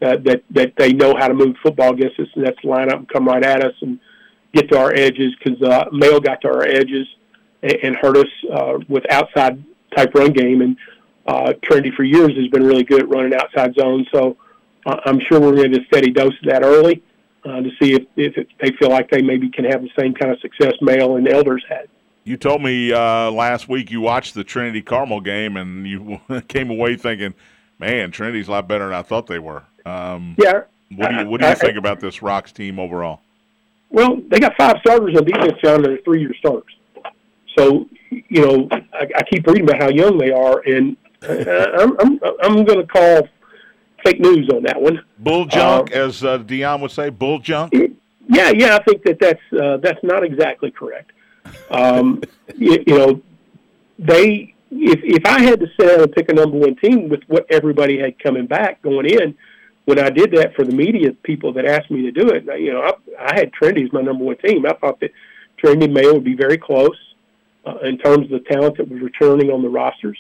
Uh, 0.03 0.17
that 0.25 0.43
that 0.51 0.73
they 0.77 0.93
know 0.93 1.15
how 1.17 1.29
to 1.29 1.35
move 1.35 1.55
football 1.63 1.95
against 1.95 2.19
us, 2.19 2.27
and 2.35 2.45
that's 2.45 2.63
line 2.65 2.91
up 2.91 2.99
and 2.99 3.09
come 3.09 3.27
right 3.27 3.45
at 3.45 3.65
us 3.65 3.75
and 3.81 4.01
get 4.53 4.69
to 4.71 4.77
our 4.77 4.93
edges 4.93 5.33
because 5.39 5.63
uh, 5.63 5.85
Male 5.93 6.19
got 6.21 6.41
to 6.41 6.49
our 6.49 6.65
edges 6.65 7.07
and 7.65 7.97
hurt 7.97 8.17
us 8.17 8.29
uh, 8.53 8.79
with 8.89 9.11
outside 9.11 9.63
type 9.97 10.15
run 10.15 10.33
game. 10.33 10.61
And 10.61 10.77
uh, 11.27 11.55
Trinity 11.63 11.91
for 11.97 12.05
years 12.05 12.37
has 12.37 12.49
been 12.49 12.65
really 12.65 12.85
good 12.85 13.03
at 13.03 13.09
running 13.09 13.35
outside 13.35 13.75
zones. 13.75 14.07
So 14.13 14.37
uh, 14.87 15.01
I'm 15.07 15.21
sure 15.21 15.41
we're 15.41 15.55
going 15.55 15.73
to 15.73 15.79
get 15.79 15.83
a 15.83 15.87
steady 15.87 16.11
dose 16.11 16.35
of 16.43 16.49
that 16.51 16.63
early 16.63 17.03
uh, 17.45 17.61
to 17.61 17.71
see 17.81 17.95
if, 17.95 18.03
if 18.17 18.37
it, 18.37 18.49
they 18.61 18.73
feel 18.73 18.91
like 18.91 19.11
they 19.11 19.23
maybe 19.23 19.49
can 19.49 19.65
have 19.65 19.83
the 19.83 19.91
same 19.99 20.15
kind 20.15 20.33
of 20.33 20.41
success 20.41 20.75
Male 20.81 21.17
and 21.17 21.29
Elders 21.29 21.65
had. 21.69 21.89
You 22.25 22.39
told 22.39 22.63
me 22.63 22.93
uh, 22.93 23.31
last 23.31 23.69
week 23.69 23.91
you 23.91 24.01
watched 24.01 24.35
the 24.35 24.45
Trinity 24.45 24.81
Carmel 24.81 25.21
game 25.21 25.57
and 25.57 25.87
you 25.87 26.21
came 26.49 26.71
away 26.71 26.97
thinking, 26.97 27.35
"Man, 27.79 28.11
Trinity's 28.13 28.49
a 28.49 28.53
lot 28.53 28.67
better 28.67 28.87
than 28.87 28.95
I 28.95 29.03
thought 29.03 29.27
they 29.27 29.39
were." 29.39 29.65
Um, 29.85 30.35
yeah. 30.39 30.63
What 30.97 31.11
do 31.11 31.17
you 31.17 31.29
What 31.29 31.41
do 31.41 31.47
you 31.47 31.53
I, 31.53 31.55
think 31.55 31.75
I, 31.75 31.79
about 31.79 32.01
this 32.01 32.23
Rocks 32.23 32.51
team 32.51 32.79
overall? 32.79 33.21
Well, 33.91 34.21
they 34.29 34.41
got 34.41 34.57
five 34.57 34.77
starters 34.81 35.15
on 35.17 35.25
defense, 35.25 35.53
John. 35.63 35.83
They're 35.83 35.99
three-year 35.99 36.35
starters. 36.39 36.75
So, 37.57 37.89
you 38.11 38.45
know, 38.45 38.69
I, 38.71 39.07
I 39.17 39.23
keep 39.31 39.47
reading 39.47 39.69
about 39.69 39.83
how 39.83 39.89
young 39.91 40.19
they 40.19 40.31
are, 40.31 40.61
and 40.67 40.97
I'm 41.23 41.99
I'm, 42.01 42.21
I'm 42.43 42.65
going 42.65 42.81
to 42.81 42.87
call 42.87 43.29
fake 44.05 44.21
news 44.21 44.49
on 44.51 44.63
that 44.65 44.81
one. 44.81 45.03
Bull 45.19 45.47
junk, 45.47 45.95
uh, 45.95 46.01
as 46.01 46.25
uh, 46.25 46.39
Deion 46.39 46.81
would 46.81 46.91
say, 46.91 47.11
bull 47.11 47.39
junk. 47.39 47.73
Yeah, 47.73 48.51
yeah, 48.55 48.77
I 48.77 48.83
think 48.83 49.03
that 49.05 49.19
that's 49.21 49.41
uh, 49.53 49.79
that's 49.79 50.03
not 50.03 50.25
exactly 50.25 50.71
correct. 50.71 51.13
Um, 51.71 52.23
you, 52.57 52.83
you 52.87 52.99
know, 52.99 53.23
they 53.99 54.55
if 54.71 55.01
if 55.03 55.27
I 55.27 55.43
had 55.43 55.61
to 55.61 55.67
sit 55.79 55.89
down 55.89 56.01
and 56.01 56.13
pick 56.13 56.29
a 56.31 56.35
number 56.35 56.57
one 56.57 56.77
team 56.77 57.09
with 57.09 57.23
what 57.27 57.47
everybody 57.51 57.99
had 57.99 58.19
coming 58.19 58.47
back 58.47 58.83
going 58.83 59.07
in, 59.07 59.37
when 59.85 59.99
I 59.99 60.11
did 60.11 60.33
that 60.33 60.55
for 60.55 60.65
the 60.65 60.75
media 60.75 61.13
people 61.23 61.53
that 61.55 61.67
asked 61.67 61.91
me 61.91 62.03
to 62.03 62.13
do 62.13 62.29
it, 62.31 62.45
you 62.61 62.73
know, 62.73 62.83
I, 62.83 63.33
I 63.33 63.39
had 63.39 63.53
Trinity 63.53 63.85
as 63.85 63.93
my 63.93 64.01
number 64.01 64.25
one 64.25 64.37
team. 64.39 64.67
I 64.67 64.73
thought 64.75 65.01
that 65.01 65.11
Trinity 65.59 65.93
Male 65.93 66.15
would 66.15 66.25
be 66.25 66.35
very 66.35 66.59
close 66.59 66.97
uh, 67.67 67.79
in 67.83 67.99
terms 67.99 68.25
of 68.25 68.31
the 68.31 68.45
talent 68.51 68.77
that 68.77 68.89
was 68.89 69.01
returning 69.01 69.51
on 69.51 69.63
the 69.63 69.69
rosters, 69.69 70.19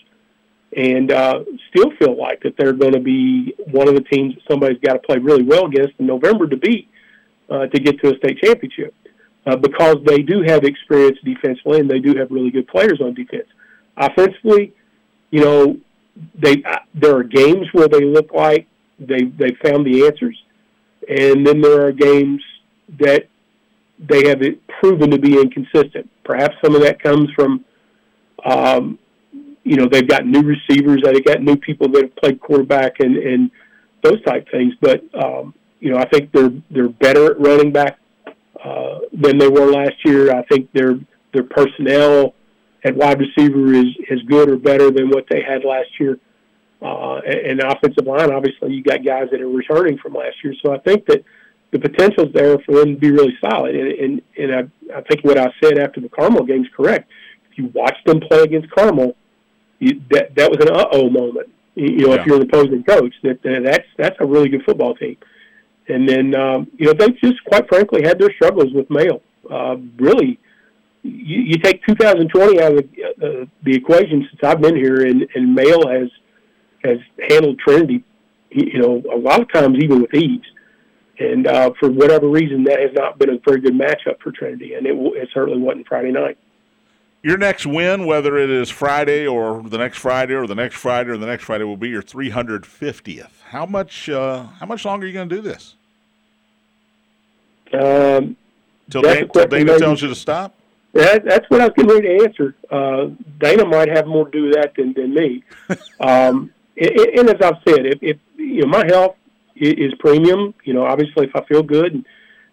and 0.76 1.12
uh, 1.12 1.44
still 1.70 1.90
feel 1.98 2.16
like 2.16 2.42
that 2.42 2.56
they're 2.56 2.72
going 2.72 2.92
to 2.92 3.00
be 3.00 3.54
one 3.70 3.88
of 3.88 3.94
the 3.94 4.02
teams 4.02 4.34
that 4.34 4.42
somebody's 4.50 4.80
got 4.80 4.94
to 4.94 4.98
play 5.00 5.18
really 5.18 5.42
well 5.42 5.66
against 5.66 5.94
in 5.98 6.06
November 6.06 6.46
to 6.48 6.56
beat 6.56 6.88
uh, 7.50 7.66
to 7.66 7.78
get 7.80 8.00
to 8.00 8.14
a 8.14 8.18
state 8.18 8.38
championship. 8.42 8.94
Uh, 9.46 9.56
because 9.56 9.96
they 10.06 10.22
do 10.22 10.40
have 10.40 10.64
experience 10.64 11.18
defensively 11.22 11.78
and 11.78 11.90
they 11.90 11.98
do 11.98 12.14
have 12.18 12.30
really 12.30 12.50
good 12.50 12.66
players 12.66 12.98
on 13.02 13.12
defense. 13.12 13.46
Offensively, 13.94 14.72
you 15.30 15.40
know, 15.40 15.76
they 16.34 16.62
uh, 16.64 16.78
there 16.94 17.14
are 17.14 17.22
games 17.22 17.66
where 17.72 17.86
they 17.86 18.04
look 18.04 18.32
like 18.32 18.66
they 18.98 19.24
they 19.24 19.50
found 19.62 19.84
the 19.84 20.06
answers, 20.06 20.42
and 21.08 21.46
then 21.46 21.60
there 21.60 21.86
are 21.86 21.92
games 21.92 22.42
that 22.98 23.28
they 23.98 24.28
have 24.28 24.42
proven 24.80 25.10
to 25.10 25.18
be 25.18 25.40
inconsistent. 25.40 26.10
Perhaps 26.24 26.56
some 26.64 26.74
of 26.74 26.82
that 26.82 27.02
comes 27.02 27.30
from, 27.34 27.64
um, 28.44 28.98
you 29.62 29.76
know, 29.76 29.88
they've 29.90 30.08
got 30.08 30.26
new 30.26 30.42
receivers, 30.42 31.02
they've 31.04 31.24
got 31.24 31.42
new 31.42 31.56
people 31.56 31.88
that 31.92 32.02
have 32.02 32.16
played 32.16 32.40
quarterback, 32.40 33.00
and 33.00 33.16
and 33.16 33.50
those 34.02 34.22
type 34.24 34.46
things. 34.50 34.74
But 34.80 35.02
um, 35.14 35.54
you 35.80 35.90
know, 35.90 35.98
I 35.98 36.08
think 36.08 36.32
they're 36.32 36.52
they're 36.70 36.88
better 36.88 37.32
at 37.32 37.40
running 37.40 37.72
back 37.72 37.98
uh, 38.62 39.00
than 39.12 39.38
they 39.38 39.48
were 39.48 39.70
last 39.70 39.94
year. 40.04 40.34
I 40.34 40.42
think 40.44 40.70
their 40.72 40.98
their 41.32 41.44
personnel 41.44 42.34
at 42.84 42.94
wide 42.94 43.20
receiver 43.20 43.72
is 43.72 43.86
is 44.10 44.22
good 44.22 44.50
or 44.50 44.56
better 44.56 44.90
than 44.90 45.08
what 45.08 45.26
they 45.30 45.42
had 45.42 45.64
last 45.64 45.88
year. 45.98 46.18
Uh, 46.82 47.16
and, 47.26 47.60
and 47.60 47.62
offensive 47.62 48.06
line, 48.06 48.30
obviously, 48.30 48.74
you 48.74 48.82
got 48.82 49.02
guys 49.04 49.28
that 49.30 49.40
are 49.40 49.48
returning 49.48 49.96
from 49.98 50.12
last 50.12 50.36
year. 50.44 50.54
So 50.62 50.74
I 50.74 50.78
think 50.78 51.06
that 51.06 51.24
the 51.74 51.80
potential's 51.80 52.32
there 52.32 52.56
for 52.60 52.76
them 52.76 52.94
to 52.94 53.00
be 53.00 53.10
really 53.10 53.36
solid. 53.44 53.74
And 53.74 53.90
and, 53.92 54.22
and 54.38 54.54
I, 54.54 54.98
I 54.98 55.00
think 55.02 55.24
what 55.24 55.36
I 55.36 55.52
said 55.62 55.76
after 55.78 56.00
the 56.00 56.08
Carmel 56.08 56.44
game 56.44 56.62
is 56.62 56.68
correct. 56.76 57.10
If 57.50 57.58
you 57.58 57.66
watch 57.74 57.96
them 58.06 58.20
play 58.20 58.42
against 58.42 58.70
Carmel, 58.70 59.16
you, 59.80 60.00
that 60.10 60.34
that 60.36 60.50
was 60.50 60.58
an 60.60 60.70
uh 60.74 60.86
oh 60.92 61.10
moment. 61.10 61.48
You 61.74 62.06
know, 62.06 62.14
Yeah. 62.14 62.20
if 62.20 62.26
you're 62.26 62.36
an 62.36 62.42
opposing 62.42 62.84
coach, 62.84 63.12
that, 63.24 63.42
that 63.42 63.62
that's 63.64 63.88
that's 63.98 64.16
a 64.20 64.24
really 64.26 64.48
good 64.48 64.62
football 64.64 64.94
team. 64.94 65.16
And 65.88 66.08
then 66.08 66.34
um, 66.36 66.68
you 66.78 66.86
know 66.86 66.92
they 66.92 67.08
just 67.10 67.44
quite 67.44 67.68
frankly 67.68 68.02
had 68.04 68.18
their 68.20 68.32
struggles 68.34 68.72
with 68.72 68.88
Male. 68.88 69.20
Uh, 69.50 69.76
really, 69.98 70.38
you, 71.02 71.40
you 71.42 71.56
take 71.58 71.84
2020 71.84 72.62
out 72.62 72.72
of 72.78 72.78
the, 72.78 73.04
uh, 73.42 73.46
the 73.64 73.74
equation 73.74 74.26
since 74.30 74.40
I've 74.42 74.60
been 74.62 74.76
here, 74.76 75.04
and, 75.04 75.26
and 75.34 75.54
Male 75.54 75.86
has 75.88 76.08
has 76.84 76.98
handled 77.28 77.58
Trinity, 77.58 78.04
you 78.50 78.78
know, 78.80 79.02
a 79.12 79.16
lot 79.18 79.40
of 79.40 79.52
times 79.52 79.76
even 79.82 80.00
with 80.02 80.14
ease. 80.14 80.40
And 81.18 81.46
uh, 81.46 81.70
for 81.78 81.90
whatever 81.90 82.28
reason, 82.28 82.64
that 82.64 82.80
has 82.80 82.90
not 82.94 83.18
been 83.18 83.30
a 83.30 83.38
very 83.46 83.60
good 83.60 83.74
matchup 83.74 84.20
for 84.20 84.32
Trinity, 84.32 84.74
and 84.74 84.86
it, 84.86 84.90
w- 84.90 85.14
it 85.14 85.28
certainly 85.32 85.60
wasn't 85.60 85.86
Friday 85.86 86.10
night. 86.10 86.36
Your 87.22 87.38
next 87.38 87.64
win, 87.66 88.04
whether 88.04 88.36
it 88.36 88.50
is 88.50 88.68
Friday 88.68 89.26
or 89.26 89.62
the 89.62 89.78
next 89.78 89.98
Friday 89.98 90.34
or 90.34 90.46
the 90.46 90.54
next 90.54 90.74
Friday 90.76 91.10
or 91.10 91.16
the 91.16 91.26
next 91.26 91.44
Friday, 91.44 91.64
will 91.64 91.76
be 91.76 91.88
your 91.88 92.02
350th. 92.02 93.30
How 93.46 93.64
much? 93.64 94.08
Uh, 94.08 94.44
how 94.58 94.66
much 94.66 94.84
longer 94.84 95.04
are 95.04 95.08
you 95.08 95.14
going 95.14 95.28
to 95.28 95.36
do 95.36 95.40
this? 95.40 95.76
Um, 97.72 98.36
Till, 98.90 99.02
That's 99.02 99.20
Dan- 99.20 99.24
a 99.24 99.32
till 99.32 99.46
Dana 99.46 99.78
tells 99.78 100.02
you 100.02 100.08
to 100.08 100.14
stop. 100.14 100.54
That, 100.92 101.24
that's 101.24 101.48
what 101.48 101.60
I 101.60 101.64
was 101.64 101.72
getting 101.76 101.90
ready 101.90 102.18
to 102.18 102.24
answer. 102.24 102.54
Uh, 102.70 103.06
Dana 103.38 103.64
might 103.64 103.88
have 103.88 104.06
more 104.06 104.26
to 104.26 104.30
do 104.30 104.44
with 104.44 104.54
that 104.54 104.74
than, 104.76 104.92
than 104.92 105.12
me. 105.14 105.42
um, 106.00 106.52
and, 106.76 106.90
and 106.90 107.30
as 107.30 107.40
I've 107.40 107.62
said, 107.66 107.86
if, 107.86 107.98
if 108.02 108.16
you 108.36 108.60
know 108.60 108.68
my 108.68 108.84
health 108.86 109.16
is 109.56 109.92
premium, 109.98 110.54
you 110.64 110.74
know, 110.74 110.84
obviously 110.84 111.26
if 111.26 111.36
I 111.36 111.44
feel 111.44 111.62
good 111.62 111.92
and 111.92 112.04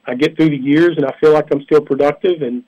I 0.06 0.16
get 0.16 0.36
through 0.36 0.50
the 0.50 0.58
years 0.58 0.98
and 0.98 1.06
I 1.06 1.14
feel 1.20 1.34
like 1.34 1.48
I'm 1.52 1.64
still 1.64 1.82
productive, 1.82 2.42
and 2.42 2.64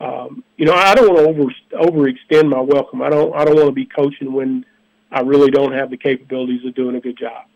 um, 0.00 0.44
you 0.56 0.64
know, 0.64 0.74
I 0.74 0.94
don't 0.94 1.12
want 1.12 1.36
to 1.70 1.76
over 1.76 1.90
overextend 1.90 2.48
my 2.48 2.60
welcome. 2.60 3.02
I 3.02 3.10
don't 3.10 3.34
I 3.34 3.44
don't 3.44 3.56
want 3.56 3.68
to 3.68 3.72
be 3.72 3.86
coaching 3.86 4.32
when 4.32 4.64
I 5.10 5.20
really 5.20 5.50
don't 5.50 5.72
have 5.72 5.90
the 5.90 5.96
capabilities 5.96 6.64
of 6.64 6.74
doing 6.74 6.96
a 6.96 7.00
good 7.00 7.18
job. 7.18 7.46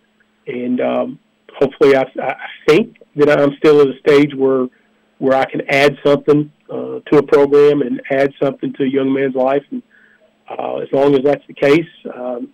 And 0.46 0.80
um, 0.80 1.18
hopefully, 1.56 1.94
I, 1.94 2.02
I 2.20 2.34
think 2.66 2.96
that 3.16 3.40
I'm 3.40 3.54
still 3.58 3.80
at 3.80 3.88
a 3.88 3.98
stage 4.00 4.34
where 4.34 4.66
where 5.18 5.38
I 5.38 5.44
can 5.44 5.62
add 5.68 5.96
something 6.04 6.50
uh, 6.68 6.98
to 6.98 7.18
a 7.18 7.22
program 7.22 7.82
and 7.82 8.02
add 8.10 8.32
something 8.42 8.72
to 8.72 8.82
a 8.82 8.88
young 8.88 9.12
man's 9.12 9.36
life. 9.36 9.62
And 9.70 9.82
uh, 10.50 10.78
as 10.78 10.88
long 10.92 11.14
as 11.14 11.20
that's 11.22 11.46
the 11.46 11.54
case, 11.54 11.86
um, 12.12 12.52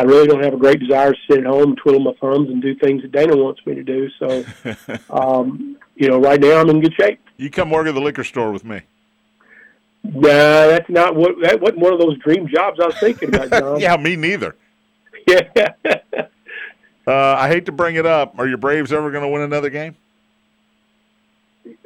I 0.00 0.04
really 0.04 0.26
don't 0.26 0.42
have 0.42 0.54
a 0.54 0.56
great 0.56 0.80
desire 0.80 1.12
to 1.12 1.18
sit 1.28 1.40
at 1.40 1.44
home 1.44 1.70
and 1.70 1.76
twiddle 1.76 2.00
my 2.00 2.14
thumbs 2.22 2.48
and 2.48 2.62
do 2.62 2.74
things 2.74 3.02
that 3.02 3.12
Dana 3.12 3.36
wants 3.36 3.60
me 3.66 3.74
to 3.74 3.82
do. 3.82 4.08
So, 4.18 4.44
um, 5.10 5.76
you 5.94 6.08
know, 6.08 6.18
right 6.18 6.40
now 6.40 6.58
I'm 6.58 6.70
in 6.70 6.80
good 6.80 6.94
shape. 6.98 7.20
You 7.36 7.50
come 7.50 7.70
work 7.70 7.86
at 7.86 7.92
the 7.92 8.00
liquor 8.00 8.24
store 8.24 8.50
with 8.50 8.64
me. 8.64 8.80
Nah, 10.02 10.22
that's 10.22 10.88
not 10.88 11.14
what 11.14 11.32
that 11.42 11.60
wasn't 11.60 11.80
one 11.80 11.92
of 11.92 12.00
those 12.00 12.18
dream 12.20 12.48
jobs 12.48 12.80
I 12.80 12.86
was 12.86 12.98
thinking 12.98 13.34
about, 13.34 13.50
John. 13.50 13.80
yeah, 13.80 13.98
me 13.98 14.16
neither. 14.16 14.56
yeah. 15.28 15.74
Uh, 17.06 17.34
I 17.36 17.48
hate 17.48 17.66
to 17.66 17.72
bring 17.72 17.96
it 17.96 18.06
up. 18.06 18.38
Are 18.38 18.48
your 18.48 18.56
Braves 18.56 18.92
ever 18.92 19.10
going 19.10 19.22
to 19.22 19.28
win 19.28 19.42
another 19.42 19.68
game? 19.68 19.96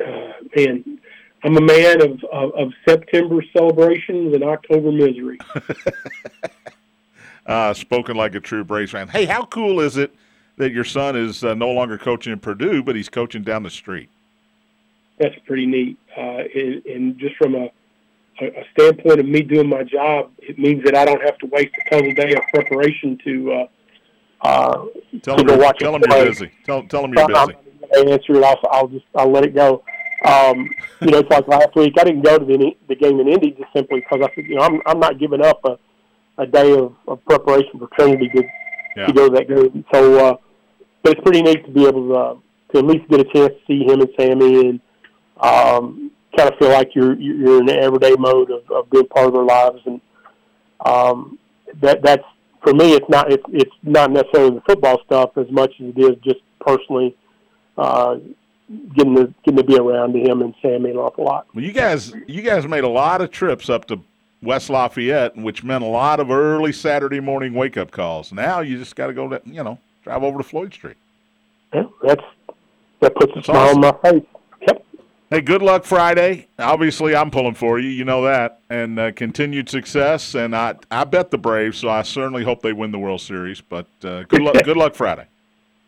uh, 0.00 0.32
man, 0.56 1.00
I'm 1.42 1.56
a 1.56 1.60
man 1.60 2.00
of, 2.00 2.24
of, 2.32 2.54
of 2.54 2.72
September 2.88 3.42
celebrations 3.52 4.34
and 4.34 4.44
October 4.44 4.92
misery. 4.92 5.38
Uh, 7.46 7.74
spoken 7.74 8.16
like 8.16 8.34
a 8.34 8.40
true 8.40 8.64
Braves 8.64 8.92
fan. 8.92 9.08
Hey, 9.08 9.26
how 9.26 9.44
cool 9.44 9.80
is 9.80 9.96
it 9.96 10.14
that 10.56 10.72
your 10.72 10.84
son 10.84 11.14
is 11.16 11.44
uh, 11.44 11.54
no 11.54 11.70
longer 11.70 11.98
coaching 11.98 12.32
in 12.32 12.38
Purdue, 12.38 12.82
but 12.82 12.96
he's 12.96 13.08
coaching 13.08 13.42
down 13.42 13.62
the 13.62 13.70
street? 13.70 14.08
That's 15.18 15.34
pretty 15.46 15.66
neat. 15.66 15.98
Uh, 16.16 16.42
and, 16.54 16.86
and 16.86 17.18
just 17.18 17.36
from 17.36 17.54
a, 17.54 17.70
a, 18.40 18.64
standpoint 18.72 19.20
of 19.20 19.26
me 19.26 19.42
doing 19.42 19.68
my 19.68 19.82
job, 19.82 20.30
it 20.38 20.58
means 20.58 20.82
that 20.84 20.96
I 20.96 21.04
don't 21.04 21.20
have 21.22 21.36
to 21.38 21.46
waste 21.46 21.74
a 21.86 21.90
total 21.90 22.14
day 22.14 22.34
of 22.34 22.42
preparation 22.52 23.18
to 23.24 23.52
uh, 23.52 23.66
uh, 24.44 24.86
Tell 25.22 25.38
him, 25.38 25.48
you're, 25.48 25.72
tell 25.74 25.94
him 25.94 26.02
you're 26.08 26.24
busy. 26.26 26.50
Tell, 26.64 26.82
tell 26.84 27.04
him 27.04 27.14
you're 27.14 27.26
busy. 27.26 27.52
gonna 27.94 28.10
answer 28.10 28.34
it. 28.34 28.44
I'll, 28.44 28.60
I'll 28.70 28.88
just 28.88 29.04
I'll 29.14 29.30
let 29.30 29.44
it 29.44 29.54
go. 29.54 29.82
Um, 30.24 30.70
you 31.00 31.10
know, 31.10 31.18
it's 31.18 31.30
like 31.30 31.48
last 31.48 31.74
week. 31.76 31.94
I 31.98 32.04
didn't 32.04 32.22
go 32.22 32.38
to 32.38 32.44
the 32.44 32.72
the 32.88 32.94
game 32.94 33.20
in 33.20 33.28
Indy 33.28 33.52
just 33.52 33.72
simply 33.74 34.00
because 34.00 34.20
I 34.22 34.34
said, 34.34 34.44
you 34.46 34.56
know, 34.56 34.62
I'm 34.62 34.80
I'm 34.86 35.00
not 35.00 35.18
giving 35.18 35.42
up 35.42 35.60
a, 35.64 35.78
a 36.38 36.46
day 36.46 36.72
of, 36.72 36.94
of 37.08 37.24
preparation 37.24 37.78
for 37.78 37.88
Trinity 37.98 38.28
to, 38.34 38.42
Yeah. 38.96 39.06
to 39.06 39.12
go 39.12 39.28
to 39.28 39.34
that 39.34 39.48
game. 39.48 39.84
So, 39.92 40.26
uh, 40.26 40.36
but 41.02 41.12
it's 41.12 41.20
pretty 41.22 41.42
neat 41.42 41.64
to 41.66 41.70
be 41.72 41.86
able 41.86 42.08
to, 42.08 42.14
uh, 42.14 42.34
to 42.72 42.78
at 42.78 42.84
least 42.86 43.08
get 43.08 43.20
a 43.20 43.24
chance 43.24 43.52
to 43.52 43.60
see 43.66 43.84
him 43.84 44.00
and 44.00 44.10
Sammy 44.18 44.68
and 44.68 44.80
um, 45.40 46.10
kind 46.36 46.50
of 46.52 46.58
feel 46.58 46.70
like 46.70 46.94
you're 46.94 47.14
you're 47.14 47.60
in 47.60 47.66
the 47.66 47.76
everyday 47.78 48.14
mode 48.18 48.50
of, 48.50 48.62
of 48.70 48.90
being 48.90 49.06
part 49.06 49.26
of 49.26 49.32
their 49.34 49.44
lives. 49.44 49.80
And 49.86 50.00
um, 50.84 51.38
that 51.82 52.02
that's 52.02 52.24
for 52.62 52.72
me. 52.72 52.92
It's 52.94 53.08
not 53.08 53.32
it's 53.32 53.42
it's 53.52 53.70
not 53.82 54.10
necessarily 54.10 54.56
the 54.56 54.62
football 54.62 55.00
stuff 55.04 55.30
as 55.36 55.46
much 55.50 55.72
as 55.80 55.92
it 55.96 55.98
is 55.98 56.16
just 56.24 56.40
personally. 56.60 57.16
Uh, 57.76 58.16
getting 58.96 59.14
to 59.16 59.34
getting 59.44 59.56
to 59.58 59.64
be 59.64 59.76
around 59.76 60.12
to 60.14 60.20
him 60.20 60.40
and 60.40 60.54
Sammy 60.62 60.90
an 60.90 60.96
awful 60.96 61.24
lot. 61.24 61.46
Well, 61.54 61.64
you 61.64 61.72
guys, 61.72 62.12
you 62.26 62.40
guys 62.40 62.66
made 62.66 62.84
a 62.84 62.88
lot 62.88 63.20
of 63.20 63.30
trips 63.30 63.68
up 63.68 63.84
to 63.86 64.00
West 64.44 64.70
Lafayette, 64.70 65.36
which 65.36 65.64
meant 65.64 65.82
a 65.82 65.88
lot 65.88 66.20
of 66.20 66.30
early 66.30 66.72
Saturday 66.72 67.20
morning 67.20 67.54
wake 67.54 67.76
up 67.76 67.90
calls. 67.90 68.32
Now 68.32 68.60
you 68.60 68.78
just 68.78 68.94
got 68.96 69.08
to 69.08 69.12
go 69.12 69.28
to, 69.28 69.40
you 69.44 69.64
know, 69.64 69.78
drive 70.02 70.22
over 70.22 70.38
to 70.38 70.44
Floyd 70.44 70.72
Street. 70.72 70.96
Yeah, 71.72 71.84
that's 72.02 72.22
that 73.00 73.14
puts 73.16 73.32
a 73.32 73.34
That's 73.36 73.46
smile 73.46 73.70
on 73.70 73.80
my 73.80 73.92
face. 74.02 74.24
Yep. 74.66 74.84
Hey, 75.30 75.40
good 75.40 75.62
luck 75.62 75.84
Friday. 75.84 76.46
Obviously, 76.58 77.16
I'm 77.16 77.30
pulling 77.30 77.54
for 77.54 77.78
you. 77.78 77.88
You 77.88 78.04
know 78.04 78.22
that, 78.24 78.60
and 78.70 78.98
uh, 78.98 79.12
continued 79.12 79.68
success. 79.68 80.34
And 80.34 80.54
I, 80.54 80.76
I 80.90 81.04
bet 81.04 81.30
the 81.30 81.38
Braves, 81.38 81.78
so 81.78 81.88
I 81.88 82.02
certainly 82.02 82.44
hope 82.44 82.62
they 82.62 82.72
win 82.72 82.92
the 82.92 82.98
World 82.98 83.20
Series. 83.20 83.60
But 83.60 83.86
uh, 84.04 84.22
good 84.24 84.42
luck, 84.42 84.54
good 84.64 84.76
luck 84.76 84.94
Friday. 84.94 85.26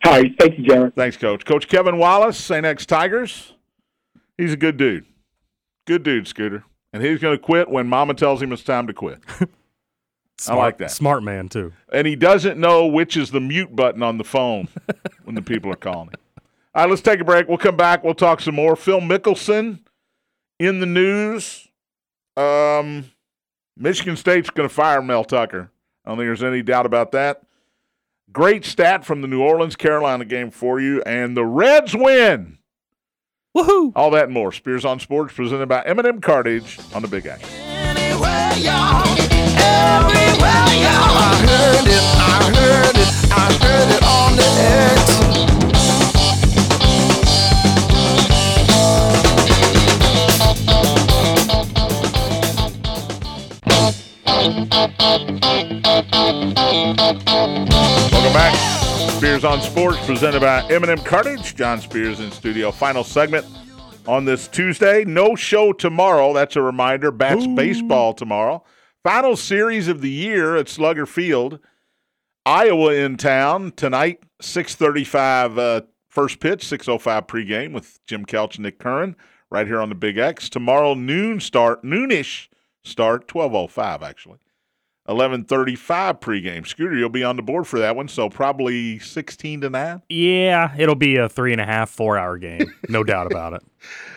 All 0.05 0.13
right, 0.13 0.35
thank 0.39 0.59
you, 0.59 0.65
John. 0.65 0.91
Thanks, 0.93 1.17
Coach. 1.17 1.45
Coach 1.45 1.69
Kevin 1.69 1.99
Wallace, 1.99 2.39
St. 2.39 2.67
X 2.67 2.87
Tigers. 2.87 3.55
He's 4.37 4.53
a 4.53 4.57
good 4.57 4.77
dude. 4.77 5.07
Good 5.87 6.03
dude, 6.03 6.27
Scooter. 6.29 6.65
And 6.93 7.03
he's 7.03 7.21
going 7.21 7.37
to 7.37 7.43
quit 7.43 7.69
when 7.69 7.87
Mama 7.89 8.15
tells 8.15 8.41
him 8.41 8.53
it's 8.53 8.63
time 8.63 8.87
to 8.87 8.93
quit. 8.95 9.21
Smart, 10.39 10.59
like 10.59 10.79
that. 10.79 10.91
Smart 10.91 11.23
man 11.23 11.49
too. 11.49 11.73
and 11.93 12.07
he 12.07 12.15
doesn't 12.15 12.59
know 12.59 12.87
which 12.87 13.17
is 13.17 13.31
the 13.31 13.41
mute 13.41 13.75
button 13.75 14.03
on 14.03 14.19
the 14.19 14.25
phone 14.25 14.69
when 15.25 15.35
the 15.35 15.43
people 15.43 15.73
are 15.73 15.77
calling 15.77 16.09
him. 16.09 16.21
All 16.75 16.83
right, 16.83 16.91
let's 16.91 17.01
take 17.01 17.21
a 17.21 17.25
break. 17.25 17.49
We'll 17.49 17.57
come 17.57 17.77
back. 17.77 18.05
We'll 18.05 18.15
talk 18.15 18.41
some 18.43 18.55
more. 18.55 18.77
Phil 18.77 19.01
Mickelson 19.01 19.81
in 20.59 20.81
the 20.81 20.87
news. 20.87 21.69
Um, 22.37 23.11
Michigan 23.79 24.17
State's 24.17 24.51
going 24.51 24.69
to 24.69 24.75
fire 24.75 25.01
Mel 25.01 25.25
Tucker. 25.25 25.71
I 26.05 26.11
don't 26.11 26.19
think 26.19 26.29
there's 26.29 26.43
any 26.43 26.63
doubt 26.63 26.85
about 26.85 27.13
that. 27.13 27.43
Great 28.31 28.67
stat 28.67 29.07
from 29.07 29.23
the 29.23 29.29
New 29.29 29.41
Orleans 29.41 29.77
Carolina 29.77 30.27
game 30.27 30.51
for 30.51 30.79
you, 30.79 31.01
and 31.07 31.35
the 31.35 31.47
Reds 31.47 31.95
win. 31.97 32.59
Woohoo! 33.57 33.93
All 33.97 34.11
that 34.11 34.25
and 34.25 34.35
more. 34.35 34.53
Spears 34.53 34.85
on 34.85 35.01
Sports, 35.01 35.33
presented 35.33 35.67
by 35.67 35.81
M&M 35.87 36.21
Cartage 36.21 36.79
on 36.95 37.01
the 37.01 37.09
Big 37.09 37.25
Action. 37.25 37.49
Anywhere, 37.49 38.53
y'all. 38.59 39.03
Everywhere, 39.09 40.69
y'all. 40.77 41.17
I 41.17 41.41
heard 41.41 41.87
it, 41.89 42.03
I 42.21 42.53
heard 42.55 42.97
it, 42.99 43.09
I 43.33 43.51
heard 43.65 43.89
it 43.97 44.03
on 44.05 44.37
the 44.37 44.45
X. 44.61 45.17
Welcome 58.13 58.33
back. 58.35 58.53
Spears 59.17 59.45
on 59.45 59.63
Sports, 59.63 60.05
presented 60.05 60.43
by 60.43 60.63
M&M 60.69 60.99
Cartage. 60.99 61.57
John 61.57 61.81
Spears 61.81 62.21
in 62.21 62.31
studio. 62.31 62.71
Final 62.71 63.03
segment 63.03 63.47
on 64.07 64.27
this 64.27 64.47
Tuesday. 64.47 65.07
No 65.07 65.35
show 65.35 65.73
tomorrow. 65.73 66.35
That's 66.35 66.55
a 66.55 66.61
reminder. 66.61 67.11
Bats 67.11 67.47
baseball 67.47 68.13
tomorrow. 68.13 68.63
Final 69.03 69.35
series 69.35 69.89
of 69.89 70.03
the 70.03 70.11
year 70.11 70.55
at 70.57 70.69
Slugger 70.69 71.07
Field. 71.07 71.61
Iowa 72.45 72.93
in 72.93 73.17
town 73.17 73.73
tonight, 73.75 74.23
635 74.43 75.59
uh, 75.59 75.81
first 76.11 76.39
pitch, 76.39 76.63
605 76.67 77.27
pregame 77.27 77.73
with 77.73 77.99
Jim 78.07 78.27
Kelch 78.27 78.57
and 78.57 78.65
Nick 78.65 78.79
Curran 78.79 79.17
right 79.51 79.67
here 79.67 79.81
on 79.81 79.89
the 79.89 79.95
Big 79.95 80.19
X. 80.19 80.51
Tomorrow 80.51 80.93
noon 80.93 81.41
start, 81.41 81.83
noonish 81.83 82.49
start, 82.85 83.35
1205 83.35 84.03
actually. 84.03 84.39
11:35 85.09 86.21
pregame. 86.21 86.67
Scooter, 86.67 86.97
you'll 86.97 87.09
be 87.09 87.25
on 87.25 87.37
the 87.37 87.43
board 87.43 87.67
for 87.67 87.79
that 87.79 87.97
one, 87.97 88.09
so 88.09 88.29
probably 88.29 88.99
16 88.99 89.63
to 89.63 89.71
nine. 89.71 90.03
Yeah, 90.09 90.75
it'll 90.79 90.95
be 90.95 91.17
a 91.17 91.29
three 91.29 91.53
and 91.53 91.61
a 91.61 91.67
half, 91.67 91.91
four 91.91 92.19
hour 92.19 92.39
game. 92.39 92.73
No 92.89 93.05
doubt 93.05 93.27
about 93.27 93.53
it. 93.53 93.63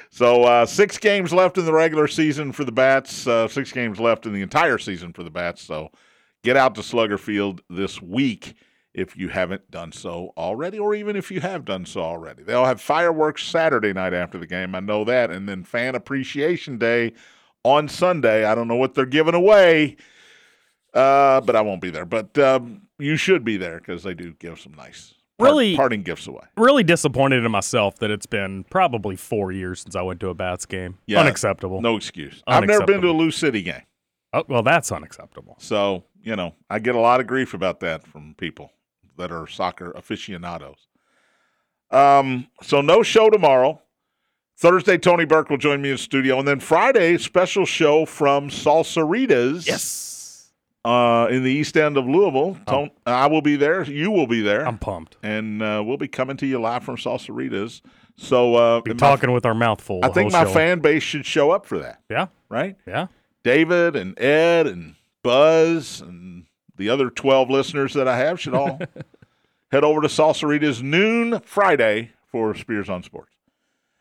So 0.09 0.43
uh, 0.43 0.65
six 0.65 0.97
games 0.97 1.31
left 1.31 1.57
in 1.57 1.65
the 1.65 1.73
regular 1.73 2.07
season 2.07 2.51
for 2.51 2.63
the 2.63 2.71
Bats. 2.71 3.27
Uh, 3.27 3.47
six 3.47 3.71
games 3.71 3.99
left 3.99 4.25
in 4.25 4.33
the 4.33 4.41
entire 4.41 4.77
season 4.77 5.13
for 5.13 5.23
the 5.23 5.29
Bats. 5.29 5.61
So 5.61 5.91
get 6.43 6.57
out 6.57 6.75
to 6.75 6.83
Slugger 6.83 7.17
Field 7.17 7.61
this 7.69 8.01
week 8.01 8.55
if 8.93 9.15
you 9.15 9.29
haven't 9.29 9.69
done 9.69 9.91
so 9.91 10.33
already, 10.35 10.79
or 10.79 10.95
even 10.95 11.15
if 11.15 11.29
you 11.29 11.41
have 11.41 11.63
done 11.63 11.85
so 11.85 12.01
already. 12.01 12.43
They'll 12.43 12.65
have 12.65 12.81
fireworks 12.81 13.43
Saturday 13.43 13.93
night 13.93 14.13
after 14.13 14.37
the 14.37 14.47
game. 14.47 14.73
I 14.73 14.79
know 14.79 15.03
that, 15.05 15.29
and 15.29 15.47
then 15.47 15.63
Fan 15.63 15.95
Appreciation 15.95 16.77
Day 16.77 17.13
on 17.63 17.87
Sunday. 17.87 18.45
I 18.45 18.55
don't 18.55 18.67
know 18.67 18.75
what 18.75 18.95
they're 18.95 19.05
giving 19.05 19.35
away. 19.35 19.97
Uh, 20.93 21.41
but 21.41 21.55
I 21.55 21.61
won't 21.61 21.81
be 21.81 21.89
there. 21.89 22.05
But 22.05 22.37
um, 22.39 22.81
you 22.97 23.15
should 23.15 23.43
be 23.43 23.57
there 23.57 23.77
because 23.79 24.03
they 24.03 24.13
do 24.13 24.33
give 24.39 24.59
some 24.59 24.73
nice 24.73 25.13
part- 25.37 25.49
Really? 25.51 25.75
parting 25.75 26.01
gifts 26.03 26.25
away. 26.27 26.43
Really 26.57 26.83
disappointed 26.83 27.45
in 27.45 27.51
myself 27.51 27.99
that 27.99 28.09
it's 28.11 28.25
been 28.25 28.63
probably 28.65 29.15
four 29.15 29.51
years 29.51 29.81
since 29.81 29.95
I 29.95 30.01
went 30.01 30.19
to 30.21 30.29
a 30.29 30.33
Bats 30.33 30.65
game. 30.65 30.97
Yeah. 31.05 31.19
Unacceptable. 31.21 31.81
No 31.81 31.95
excuse. 31.95 32.41
I've 32.47 32.65
never 32.65 32.85
been 32.85 33.01
to 33.01 33.09
a. 33.09 33.11
Lou 33.11 33.31
City 33.31 33.61
game, 33.61 33.83
Oh, 34.33 34.43
well, 34.47 34.63
that's 34.63 34.91
unacceptable. 34.91 35.55
so 35.59 36.03
you 36.21 36.35
know 36.35 36.53
I 36.69 36.79
get 36.79 36.95
a 36.95 36.99
lot 36.99 37.19
of 37.21 37.27
grief 37.27 37.53
about 37.53 37.79
that 37.79 38.05
from 38.05 38.35
people 38.37 38.71
that 39.17 39.31
are 39.31 39.47
soccer 39.47 39.91
aficionados. 39.91 40.87
Um, 41.91 42.47
so 42.61 42.81
no 42.81 43.03
show 43.03 43.29
tomorrow. 43.29 43.81
Thursday, 44.57 44.97
Tony 44.97 45.23
Burke 45.25 45.49
will 45.49 45.57
join 45.57 45.81
me 45.81 45.91
in 45.91 45.97
studio, 45.97 46.37
and 46.39 46.47
then 46.47 46.59
Friday, 46.59 47.17
special 47.17 47.65
show 47.65 48.05
from 48.05 48.49
Salsaritas. 48.49 49.65
Yes. 49.65 50.05
Uh, 50.89 51.27
in 51.27 51.43
the 51.43 51.51
east 51.51 51.77
end 51.77 51.97
of 51.97 52.07
Louisville. 52.07 52.57
I 53.05 53.27
will 53.27 53.41
be 53.41 53.55
there. 53.55 53.83
You 53.83 54.11
will 54.11 54.27
be 54.27 54.41
there. 54.41 54.67
I'm 54.67 54.77
pumped. 54.77 55.17
and 55.23 55.61
uh, 55.61 55.83
we'll 55.85 55.97
be 55.97 56.07
coming 56.07 56.37
to 56.37 56.45
you 56.47 56.59
live 56.59 56.83
from 56.83 56.95
Salsaritas. 56.97 57.81
So 58.17 58.55
uh, 58.55 58.81
Be 58.81 58.91
my- 58.93 58.97
talking 58.97 59.31
with 59.31 59.45
our 59.45 59.53
mouth 59.53 59.81
full. 59.81 60.03
I 60.03 60.09
think 60.09 60.31
my 60.31 60.43
show. 60.43 60.49
fan 60.51 60.79
base 60.79 61.03
should 61.03 61.25
show 61.25 61.51
up 61.51 61.65
for 61.65 61.79
that, 61.79 62.01
Yeah. 62.09 62.27
right? 62.49 62.75
Yeah. 62.87 63.07
David 63.43 63.95
and 63.95 64.19
Ed 64.19 64.67
and 64.67 64.95
Buzz 65.23 66.01
and 66.01 66.45
the 66.75 66.89
other 66.89 67.09
12 67.09 67.49
listeners 67.49 67.93
that 67.93 68.07
I 68.07 68.17
have 68.17 68.39
should 68.39 68.53
all 68.53 68.79
head 69.71 69.83
over 69.83 70.01
to 70.01 70.07
Salsaritas 70.07 70.81
noon 70.81 71.39
Friday 71.41 72.11
for 72.31 72.53
Spears 72.55 72.89
on 72.89 73.03
Sports. 73.03 73.31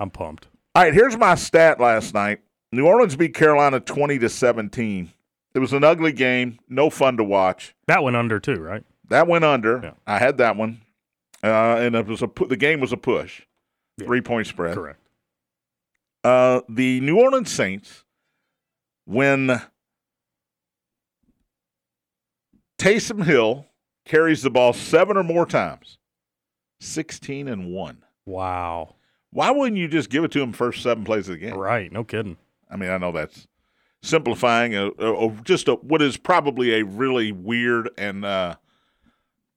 I'm 0.01 0.11
pumped. 0.11 0.49
All 0.74 0.82
right, 0.82 0.95
here's 0.95 1.16
my 1.16 1.34
stat 1.34 1.80
last 1.80 2.14
night. 2.14 2.41
New 2.72 2.86
Orleans 2.86 3.16
beat 3.16 3.34
Carolina 3.34 3.80
20 3.80 4.18
to 4.20 4.28
17. 4.28 5.12
It 5.59 5.61
was 5.61 5.73
an 5.73 5.83
ugly 5.83 6.13
game, 6.13 6.61
no 6.69 6.89
fun 6.89 7.17
to 7.17 7.25
watch. 7.25 7.75
That 7.89 8.05
went 8.05 8.15
under 8.15 8.39
too, 8.39 8.61
right? 8.61 8.85
That 9.09 9.27
went 9.27 9.45
under. 9.45 9.81
Yeah. 9.83 9.95
I 10.07 10.21
had 10.21 10.39
that 10.39 10.55
one, 10.55 10.83
uh, 11.43 11.79
and 11.81 11.97
it 11.97 12.07
was 12.07 12.23
a 12.23 12.29
pu- 12.29 12.47
the 12.47 12.57
game 12.57 12.79
was 12.79 12.93
a 12.93 12.97
push, 12.97 13.43
Yeah. 13.97 14.07
three 14.07 14.21
point 14.21 14.47
spread. 14.47 14.77
Correct. 14.77 15.01
Uh, 16.23 16.61
the 16.69 17.01
New 17.01 17.19
Orleans 17.19 17.51
Saints, 17.51 18.05
when 19.05 19.61
Taysom 22.79 23.25
Hill 23.25 23.67
carries 24.05 24.43
the 24.43 24.51
ball 24.51 24.73
seven 24.73 25.17
or 25.17 25.25
more 25.25 25.45
times, 25.45 25.99
sixteen 26.79 27.49
and 27.49 27.73
one. 27.73 28.05
Wow. 28.27 28.95
Why 29.33 29.51
wouldn't 29.51 29.77
you 29.77 29.89
just 29.89 30.09
give 30.09 30.23
it 30.23 30.31
to 30.31 30.41
him 30.41 30.53
first 30.53 30.85
seven 30.85 31.03
plays 31.03 31.29
of 31.29 31.33
the 31.35 31.39
game? 31.47 31.55
Right. 31.59 31.91
No 31.91 32.05
kidding. 32.05 32.37
I 32.71 32.77
mean, 32.77 32.91
I 32.91 32.99
know 32.99 33.11
that's 33.11 33.49
simplifying 34.03 34.75
a, 34.75 34.91
a, 34.99 35.27
a- 35.29 35.37
just 35.45 35.69
a, 35.69 35.75
what 35.75 36.01
is 36.03 36.17
probably 36.17 36.75
a 36.81 36.85
really 36.85 37.33
weird 37.33 37.91
and 37.99 38.25
uh, 38.25 38.57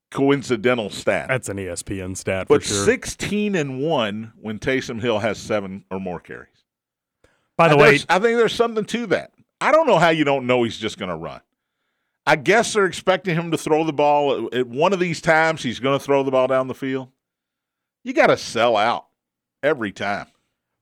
coincidental 0.10 0.90
stat. 0.90 1.28
That's 1.30 1.50
an 1.50 1.58
ESPN 1.58 2.18
stat 2.18 2.48
but 2.48 2.62
for 2.64 2.68
sure. 2.70 2.86
16 2.86 3.56
and 3.56 3.82
1 3.82 4.34
when 4.42 4.60
Taysom 4.60 5.02
Hill 5.02 5.20
has 5.20 5.38
seven 5.38 5.86
or 5.90 6.00
more 6.00 6.20
carries. 6.20 6.48
By 7.58 7.68
the 7.70 7.74
And 7.76 7.82
way, 7.82 8.00
I 8.10 8.20
think 8.20 8.38
there's 8.38 8.54
something 8.56 8.86
to 8.86 9.06
that. 9.08 9.32
I 9.60 9.72
don't 9.72 9.88
know 9.88 10.00
how 10.00 10.10
you 10.10 10.24
don't 10.24 10.48
know 10.48 10.64
he's 10.64 10.78
just 10.78 10.98
going 10.98 11.10
to 11.10 11.16
run. 11.16 11.42
I 12.26 12.36
guess 12.36 12.74
they're 12.74 12.86
expecting 12.86 13.36
him 13.36 13.52
to 13.52 13.58
throw 13.58 13.84
the 13.84 13.94
ball 13.94 14.48
at- 14.48 14.54
at 14.54 14.68
one 14.68 14.94
of 14.94 15.00
these 15.00 15.22
times. 15.22 15.64
He's 15.64 15.80
going 15.80 15.98
to 15.98 16.04
throw 16.04 16.24
the 16.24 16.32
ball 16.32 16.48
down 16.48 16.68
the 16.68 16.76
field. 16.76 17.10
You 18.04 18.14
got 18.14 18.28
to 18.28 18.38
sell 18.38 18.76
out 18.78 19.06
every 19.64 19.92
time. 19.92 20.28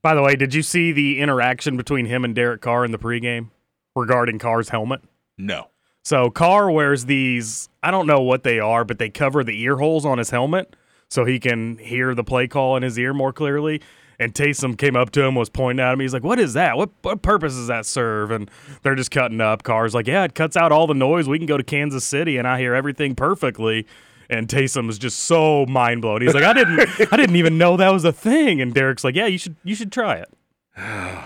By 0.01 0.15
the 0.15 0.21
way, 0.21 0.35
did 0.35 0.53
you 0.53 0.61
see 0.61 0.91
the 0.91 1.19
interaction 1.19 1.77
between 1.77 2.05
him 2.05 2.23
and 2.23 2.33
Derek 2.33 2.61
Carr 2.61 2.85
in 2.85 2.91
the 2.91 2.99
pregame 2.99 3.49
regarding 3.95 4.39
Carr's 4.39 4.69
helmet? 4.69 5.01
No. 5.37 5.69
So 6.03 6.29
Carr 6.29 6.71
wears 6.71 7.05
these, 7.05 7.69
I 7.83 7.91
don't 7.91 8.07
know 8.07 8.21
what 8.21 8.43
they 8.43 8.59
are, 8.59 8.85
but 8.85 8.99
they 8.99 9.09
cover 9.09 9.43
the 9.43 9.59
ear 9.61 9.77
holes 9.77 10.05
on 10.05 10.17
his 10.17 10.29
helmet 10.29 10.75
so 11.09 11.25
he 11.25 11.39
can 11.39 11.77
hear 11.77 12.15
the 12.15 12.23
play 12.23 12.47
call 12.47 12.77
in 12.77 12.83
his 12.83 12.97
ear 12.97 13.13
more 13.13 13.33
clearly. 13.33 13.81
And 14.21 14.33
Taysom 14.33 14.77
came 14.77 14.95
up 14.97 15.11
to 15.11 15.23
him, 15.23 15.35
was 15.35 15.49
pointing 15.49 15.83
at 15.83 15.93
him. 15.93 16.01
He's 16.01 16.13
like, 16.13 16.25
"What 16.25 16.39
is 16.39 16.53
that? 16.53 16.75
What 16.75 16.89
what 17.03 17.21
purpose 17.21 17.53
does 17.53 17.67
that 17.67 17.85
serve?" 17.85 18.31
And 18.31 18.51
they're 18.83 18.95
just 18.95 19.11
cutting 19.11 19.39
up. 19.39 19.63
Carr's 19.63 19.95
like, 19.95 20.07
"Yeah, 20.07 20.25
it 20.25 20.35
cuts 20.35 20.57
out 20.57 20.73
all 20.73 20.87
the 20.87 20.93
noise. 20.93 21.29
We 21.29 21.37
can 21.37 21.47
go 21.47 21.55
to 21.55 21.63
Kansas 21.63 22.03
City, 22.03 22.35
and 22.35 22.45
I 22.45 22.59
hear 22.59 22.75
everything 22.75 23.15
perfectly." 23.15 23.85
And 24.30 24.47
Taysom 24.47 24.89
is 24.89 24.99
just 24.99 25.21
so 25.21 25.65
mind 25.65 26.01
blown. 26.03 26.21
He's 26.21 26.36
like, 26.36 26.43
"I 26.43 26.53
didn't, 26.53 26.80
I 27.11 27.17
didn't 27.17 27.36
even 27.36 27.57
know 27.57 27.77
that 27.77 27.91
was 27.91 28.05
a 28.05 28.13
thing." 28.13 28.61
And 28.61 28.73
Derek's 28.73 29.03
like, 29.03 29.15
"Yeah, 29.15 29.25
you 29.25 29.38
should, 29.39 29.55
you 29.63 29.73
should 29.75 29.91
try 29.91 30.17
it." 30.17 30.30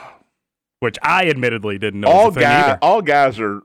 Which 0.80 0.98
I 1.02 1.28
admittedly 1.30 1.78
didn't 1.78 2.00
know. 2.02 2.08
all 2.10 2.26
was 2.28 2.38
a 2.38 2.40
thing 2.40 2.50
guys, 2.50 2.78
all 2.82 3.02
guys 3.02 3.40
are 3.40 3.62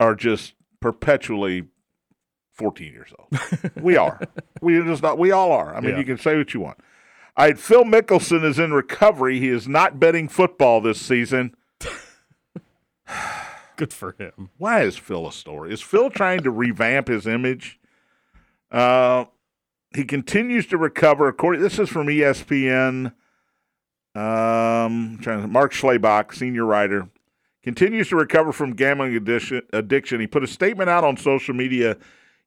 are 0.00 0.14
just 0.14 0.54
perpetually 0.80 1.64
14 2.52 2.92
years 2.92 3.12
old. 3.18 3.40
we 3.82 3.96
are. 3.96 4.20
We 4.60 4.76
are 4.78 4.84
just 4.84 5.02
not. 5.02 5.18
We 5.18 5.32
all 5.32 5.50
are. 5.52 5.74
I 5.74 5.80
mean, 5.80 5.92
Yeah. 5.92 5.98
you 5.98 6.04
can 6.04 6.18
say 6.18 6.36
what 6.36 6.54
you 6.54 6.60
want. 6.60 6.78
All 7.36 7.46
right, 7.46 7.58
Phil 7.58 7.82
Mickelson 7.84 8.44
is 8.44 8.60
in 8.60 8.72
recovery. 8.72 9.40
He 9.40 9.48
is 9.48 9.66
not 9.66 9.98
betting 9.98 10.28
football 10.28 10.80
this 10.80 11.00
season. 11.00 11.56
Good 13.76 13.92
for 13.92 14.14
him. 14.18 14.50
Why 14.58 14.82
is 14.82 14.96
Phil 14.96 15.26
a 15.26 15.32
story? 15.32 15.72
Is 15.72 15.80
Phil 15.82 16.08
trying 16.10 16.42
to 16.44 16.50
revamp 16.50 17.08
his 17.08 17.26
image? 17.26 17.80
Uh, 18.74 19.26
he 19.94 20.04
continues 20.04 20.66
to 20.66 20.76
recover. 20.76 21.28
According, 21.28 21.62
this 21.62 21.78
is 21.78 21.88
from 21.88 22.08
ESPN. 22.08 23.14
Um, 24.16 25.18
trying 25.22 25.42
to, 25.42 25.48
Mark 25.48 25.72
Schlabach, 25.72 26.34
senior 26.34 26.64
writer, 26.64 27.08
continues 27.62 28.08
to 28.08 28.16
recover 28.16 28.52
from 28.52 28.74
gambling 28.74 29.14
addiction. 29.14 29.62
addiction. 29.72 30.20
He 30.20 30.26
put 30.26 30.42
a 30.42 30.48
statement 30.48 30.90
out 30.90 31.04
on 31.04 31.16
social 31.16 31.54
media 31.54 31.96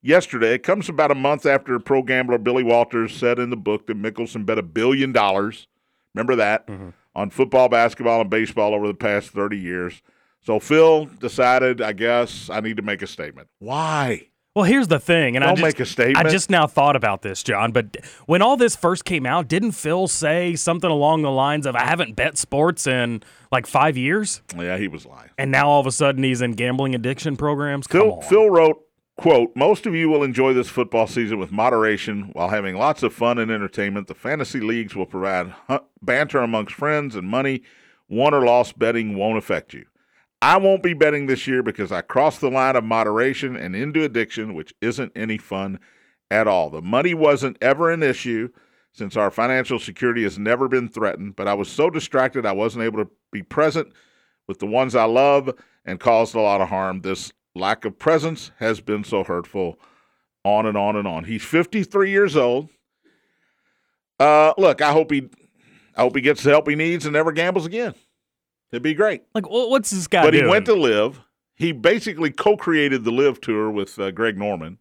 yesterday. 0.01 0.53
It 0.53 0.63
comes 0.63 0.89
about 0.89 1.11
a 1.11 1.15
month 1.15 1.45
after 1.45 1.79
pro 1.79 2.03
gambler 2.03 2.37
Billy 2.37 2.63
Walters 2.63 3.15
said 3.15 3.39
in 3.39 3.49
the 3.49 3.57
book 3.57 3.87
that 3.87 4.01
Mickelson 4.01 4.45
bet 4.45 4.57
a 4.57 4.63
billion 4.63 5.13
dollars. 5.13 5.67
Remember 6.13 6.35
that 6.35 6.69
on 7.15 7.29
football, 7.29 7.69
basketball, 7.69 8.21
and 8.21 8.29
baseball 8.29 8.73
over 8.73 8.87
the 8.87 8.93
past 8.93 9.29
thirty 9.29 9.57
years. 9.57 10.01
So 10.41 10.59
Phil 10.59 11.05
decided, 11.05 11.81
I 11.81 11.93
guess, 11.93 12.49
I 12.49 12.59
need 12.59 12.77
to 12.77 12.83
make 12.83 13.01
a 13.01 13.07
statement. 13.07 13.49
Why? 13.59 14.29
Well, 14.57 14.65
here's 14.65 14.87
the 14.87 14.99
thing, 14.99 15.35
and 15.35 15.45
I 15.45 15.49
Don't 15.49 15.57
just, 15.57 15.65
make 15.67 15.79
a 15.79 15.85
statement. 15.85 16.25
I 16.25 16.31
just 16.31 16.49
now 16.49 16.65
thought 16.65 16.95
about 16.95 17.21
this, 17.21 17.43
John. 17.43 17.71
But 17.71 17.97
when 18.25 18.41
all 18.41 18.57
this 18.57 18.75
first 18.75 19.05
came 19.05 19.23
out, 19.23 19.47
didn't 19.47 19.73
Phil 19.73 20.07
say 20.07 20.55
something 20.55 20.89
along 20.89 21.21
the 21.21 21.29
lines 21.29 21.67
of, 21.67 21.75
"I 21.75 21.83
haven't 21.83 22.15
bet 22.15 22.39
sports 22.39 22.87
in 22.87 23.21
like 23.51 23.67
five 23.67 23.97
years," 23.97 24.41
Yeah, 24.57 24.79
he 24.79 24.87
was 24.87 25.05
lying. 25.05 25.29
and 25.37 25.51
now 25.51 25.67
all 25.69 25.79
of 25.79 25.85
a 25.85 25.91
sudden 25.91 26.23
he's 26.23 26.41
in 26.41 26.53
gambling 26.53 26.95
addiction 26.95 27.37
programs? 27.37 27.85
Come 27.85 28.01
Phil, 28.01 28.13
on. 28.13 28.21
Phil 28.23 28.49
wrote, 28.49 28.81
quote, 29.15 29.55
most 29.55 29.85
of 29.85 29.93
you 29.93 30.09
will 30.09 30.23
enjoy 30.23 30.53
this 30.53 30.69
football 30.69 31.05
season 31.05 31.37
with 31.37 31.51
moderation 31.51 32.31
while 32.33 32.49
having 32.49 32.75
lots 32.75 33.03
of 33.03 33.13
fun 33.13 33.37
and 33.37 33.51
entertainment. 33.51 34.07
The 34.07 34.15
fantasy 34.15 34.59
leagues 34.59 34.95
will 34.95 35.05
provide 35.05 35.53
banter 36.01 36.39
amongst 36.39 36.73
friends 36.73 37.15
and 37.15 37.27
money. 37.27 37.61
Won 38.09 38.33
or 38.33 38.43
lost 38.43 38.79
betting 38.79 39.15
won't 39.15 39.37
affect 39.37 39.75
you. 39.75 39.85
I 40.41 40.57
won't 40.57 40.83
be 40.83 40.93
betting 40.93 41.25
this 41.25 41.47
year 41.47 41.63
because 41.63 41.91
I 41.91 42.01
crossed 42.01 42.41
the 42.41 42.51
line 42.51 42.75
of 42.75 42.83
moderation 42.83 43.55
and 43.55 43.75
into 43.75 44.03
addiction, 44.03 44.53
which 44.53 44.73
isn't 44.81 45.11
any 45.15 45.37
fun 45.37 45.79
at 46.29 46.47
all. 46.47 46.69
The 46.69 46.81
money 46.81 47.13
wasn't 47.13 47.57
ever 47.61 47.91
an 47.91 48.03
issue 48.03 48.49
since 48.91 49.15
our 49.15 49.31
financial 49.31 49.79
security 49.79 50.23
has 50.23 50.37
never 50.37 50.67
been 50.67 50.89
threatened, 50.89 51.35
but 51.35 51.47
I 51.47 51.53
was 51.53 51.69
so 51.69 51.89
distracted 51.89 52.45
I 52.45 52.51
wasn't 52.51 52.83
able 52.83 53.03
to 53.03 53.11
be 53.31 53.43
present 53.43 53.91
with 54.47 54.59
the 54.59 54.65
ones 54.65 54.95
I 54.95 55.05
love 55.05 55.51
and 55.85 55.99
caused 55.99 56.35
a 56.35 56.41
lot 56.41 56.61
of 56.61 56.69
harm. 56.69 57.01
This 57.01 57.31
lack 57.55 57.85
of 57.85 57.97
presence 57.97 58.51
has 58.57 58.79
been 58.81 59.03
so 59.03 59.23
hurtful. 59.23 59.79
On 60.43 60.65
and 60.65 60.77
on 60.77 60.95
and 60.95 61.05
on. 61.05 61.25
He's 61.25 61.43
53 61.43 62.09
years 62.09 62.37
old. 62.37 62.69
Uh, 64.17 64.53
look, 64.57 64.81
I 64.81 64.93
hope 64.93 65.11
he, 65.11 65.29
I 65.95 66.03
hope 66.03 66.15
he 66.15 66.21
gets 66.21 66.41
the 66.41 66.51
help 66.51 66.69
he 66.69 66.75
needs 66.75 67.05
and 67.05 67.11
never 67.11 67.33
gambles 67.33 67.65
again. 67.65 67.95
It'd 68.71 68.83
be 68.83 68.93
great. 68.93 69.23
like, 69.33 69.49
what's 69.49 69.91
this 69.91 70.07
guy 70.07 70.23
but 70.23 70.31
doing? 70.31 70.45
he 70.45 70.49
went 70.49 70.65
to 70.65 70.73
live. 70.75 71.21
He 71.55 71.71
basically 71.71 72.31
co-created 72.31 73.03
the 73.03 73.11
LIV 73.11 73.41
tour 73.41 73.71
with 73.71 73.97
uh, 73.97 74.11
Greg 74.11 74.37
Norman. 74.37 74.77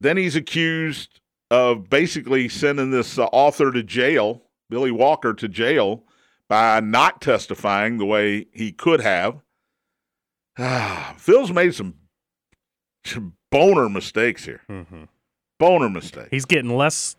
Then 0.00 0.16
he's 0.16 0.36
accused 0.36 1.20
of 1.50 1.88
basically 1.88 2.48
sending 2.48 2.90
this 2.90 3.18
uh, 3.18 3.24
author 3.26 3.72
to 3.72 3.82
jail, 3.82 4.42
Billy 4.68 4.90
Walker 4.90 5.32
to 5.34 5.48
jail, 5.48 6.04
by 6.48 6.80
not 6.80 7.20
testifying 7.20 7.98
the 7.98 8.04
way 8.04 8.46
he 8.52 8.70
could 8.70 9.00
have. 9.00 9.40
Ah, 10.58 11.14
Phil's 11.18 11.50
made 11.50 11.74
some, 11.74 11.94
some 13.04 13.34
boner 13.50 13.88
mistakes 13.88 14.44
here. 14.44 14.60
Mm-hmm. 14.68 15.04
Boner 15.58 15.88
mistakes. 15.88 16.28
He's 16.30 16.44
getting 16.44 16.76
less. 16.76 17.16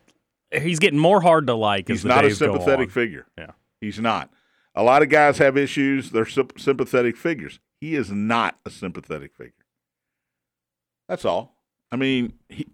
He's 0.52 0.80
getting 0.80 1.00
more 1.00 1.22
hard 1.22 1.48
to 1.48 1.56
like. 1.56 1.90
as 1.90 1.96
He's 1.96 2.04
the 2.04 2.10
not 2.10 2.24
a 2.24 2.30
days 2.30 2.40
go 2.40 2.54
sympathetic 2.54 2.92
figure. 2.92 3.26
Yeah. 3.38 3.52
He's 3.82 4.00
not. 4.00 4.30
A 4.76 4.84
lot 4.84 5.02
of 5.02 5.10
guys 5.10 5.38
have 5.38 5.58
issues. 5.58 6.12
They're 6.12 6.26
sympathetic 6.26 7.16
figures. 7.18 7.60
He 7.80 7.96
is 7.96 8.12
not 8.12 8.60
a 8.66 8.70
sympathetic 8.70 9.34
figure. 9.34 9.54
That's 11.08 11.26
all. 11.26 11.56
I 11.92 11.96
mean, 11.96 12.34
he, 12.50 12.68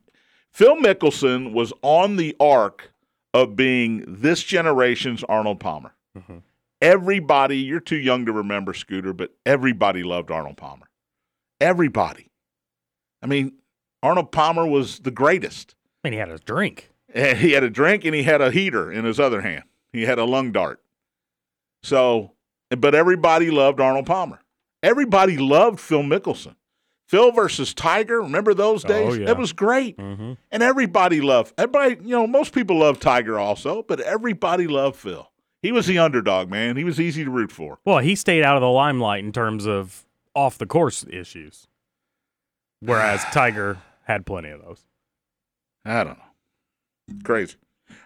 Phil 0.52 0.76
Mickelson 0.78 1.54
was 1.54 1.74
on 1.82 2.16
the 2.16 2.36
arc 2.40 2.92
of 3.34 3.56
being 3.56 4.04
this 4.08 4.44
generation's 4.44 5.24
Arnold 5.26 5.60
Palmer. 5.60 5.94
Mhm. 6.18 6.42
Everybody, 6.82 7.58
you're 7.58 7.80
too 7.80 7.98
young 7.98 8.26
to 8.26 8.32
remember 8.32 8.74
Scooter, 8.74 9.14
but 9.14 9.36
everybody 9.46 10.02
loved 10.04 10.32
Arnold 10.32 10.58
Palmer. 10.58 10.90
Everybody. 11.60 12.32
I 13.22 13.28
mean, 13.28 13.54
Arnold 14.02 14.32
Palmer 14.32 14.66
was 14.66 15.00
the 15.00 15.12
greatest. 15.12 15.76
I 16.04 16.08
mean, 16.08 16.14
he 16.14 16.20
had 16.20 16.30
a 16.30 16.40
drink. 16.40 16.90
He 17.14 17.52
had 17.52 17.64
a 17.64 17.70
drink 17.70 18.04
and 18.06 18.16
he 18.16 18.24
had 18.24 18.42
a 18.42 18.52
heater 18.52 18.92
in 18.92 19.06
his 19.06 19.20
other 19.20 19.42
hand. 19.42 19.64
He 19.94 20.04
had 20.04 20.18
a 20.18 20.24
lung 20.26 20.52
dart. 20.52 20.81
So, 21.84 22.34
but 22.70 22.96
everybody 22.96 23.52
loved 23.52 23.80
Arnold 23.80 24.06
Palmer. 24.06 24.40
Everybody 24.84 25.38
loved 25.38 25.80
Phil 25.80 26.02
Mickelson. 26.04 26.56
Phil 27.08 27.32
versus 27.32 27.74
Tiger, 27.74 28.22
remember 28.22 28.54
those 28.54 28.86
Oh, 28.86 28.88
days? 28.88 29.18
yeah. 29.18 29.26
That 29.26 29.38
was 29.38 29.52
great. 29.52 29.98
Mm-hmm. 29.98 30.34
And 30.50 30.64
everybody 30.64 31.20
loved, 31.20 31.54
everybody, 31.58 31.96
you 32.02 32.12
know, 32.12 32.26
most 32.26 32.54
people 32.54 32.80
love 32.80 33.00
Tiger 33.02 33.38
also, 33.38 33.84
but 33.84 34.00
everybody 34.00 34.66
loved 34.66 34.96
Phil. 34.96 35.30
He 35.62 35.72
was 35.74 35.88
the 35.88 36.00
underdog, 36.00 36.50
man. 36.50 36.78
He 36.78 36.84
was 36.86 37.00
easy 37.02 37.26
to 37.26 37.30
root 37.30 37.52
for. 37.52 37.80
Well, 37.84 37.98
he 38.00 38.16
stayed 38.16 38.44
out 38.44 38.56
of 38.56 38.62
the 38.62 38.70
limelight 38.70 39.24
in 39.26 39.32
terms 39.34 39.68
of 39.68 40.06
off 40.34 40.58
the 40.58 40.66
course 40.66 41.06
issues, 41.10 41.68
whereas 42.80 43.24
Tiger 43.34 43.78
had 44.06 44.26
plenty 44.26 44.50
of 44.50 44.62
those. 44.64 44.86
I 45.86 46.04
don't 46.06 46.18
know. 46.18 47.20
Crazy. 47.26 47.58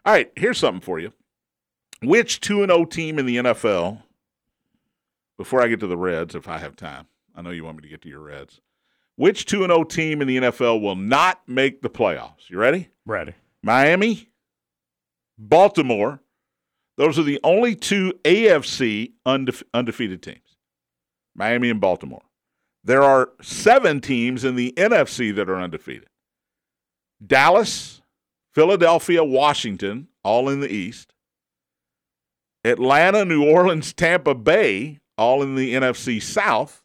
All 0.04 0.14
right, 0.14 0.32
here's 0.36 0.58
something 0.58 0.82
for 0.82 1.00
you. 1.00 1.14
Which 2.02 2.42
2 2.42 2.64
and 2.64 2.72
0 2.72 2.86
team 2.86 3.20
in 3.20 3.26
the 3.26 3.38
NFL, 3.38 4.02
before 5.38 5.62
I 5.62 5.68
get 5.68 5.80
to 5.80 5.88
the 5.88 5.98
Reds, 5.98 6.36
if 6.36 6.48
I 6.48 6.58
have 6.58 6.76
time, 6.76 7.08
I 7.36 7.42
know 7.42 7.52
you 7.52 7.64
want 7.64 7.78
me 7.78 7.84
to 7.84 7.90
get 7.90 8.02
to 8.04 8.10
your 8.10 8.22
Reds. 8.22 8.62
Which 9.16 9.46
2 9.46 9.64
and 9.64 9.72
0 9.72 9.84
team 9.86 10.22
in 10.22 10.28
the 10.28 10.38
NFL 10.38 10.82
will 10.82 10.96
not 10.96 11.42
make 11.48 11.82
the 11.82 11.90
playoffs? 11.90 12.50
You 12.50 12.58
ready? 12.58 12.90
Ready? 13.06 13.34
Miami, 13.64 14.30
Baltimore. 15.38 16.22
Those 16.98 17.20
are 17.20 17.24
the 17.24 17.40
only 17.44 17.76
two 17.76 18.14
AFC 18.24 19.14
undefe- 19.26 19.64
undefeated 19.74 20.22
teams 20.22 20.58
Miami 21.36 21.70
and 21.70 21.82
Baltimore. 21.82 22.22
There 22.84 23.04
are 23.04 23.32
seven 23.42 24.00
teams 24.00 24.44
in 24.46 24.56
the 24.56 24.72
NFC 24.78 25.36
that 25.36 25.50
are 25.50 25.60
undefeated 25.60 26.08
Dallas, 27.26 28.02
Philadelphia, 28.54 29.24
Washington, 29.24 30.08
all 30.24 30.50
in 30.50 30.60
the 30.60 30.72
East. 30.72 31.15
Atlanta, 32.66 33.24
New 33.24 33.44
Orleans, 33.44 33.94
Tampa 33.94 34.34
Bay, 34.34 35.00
all 35.18 35.44
in 35.44 35.56
the 35.56 35.74
NFC 35.74 36.22
South, 36.22 36.82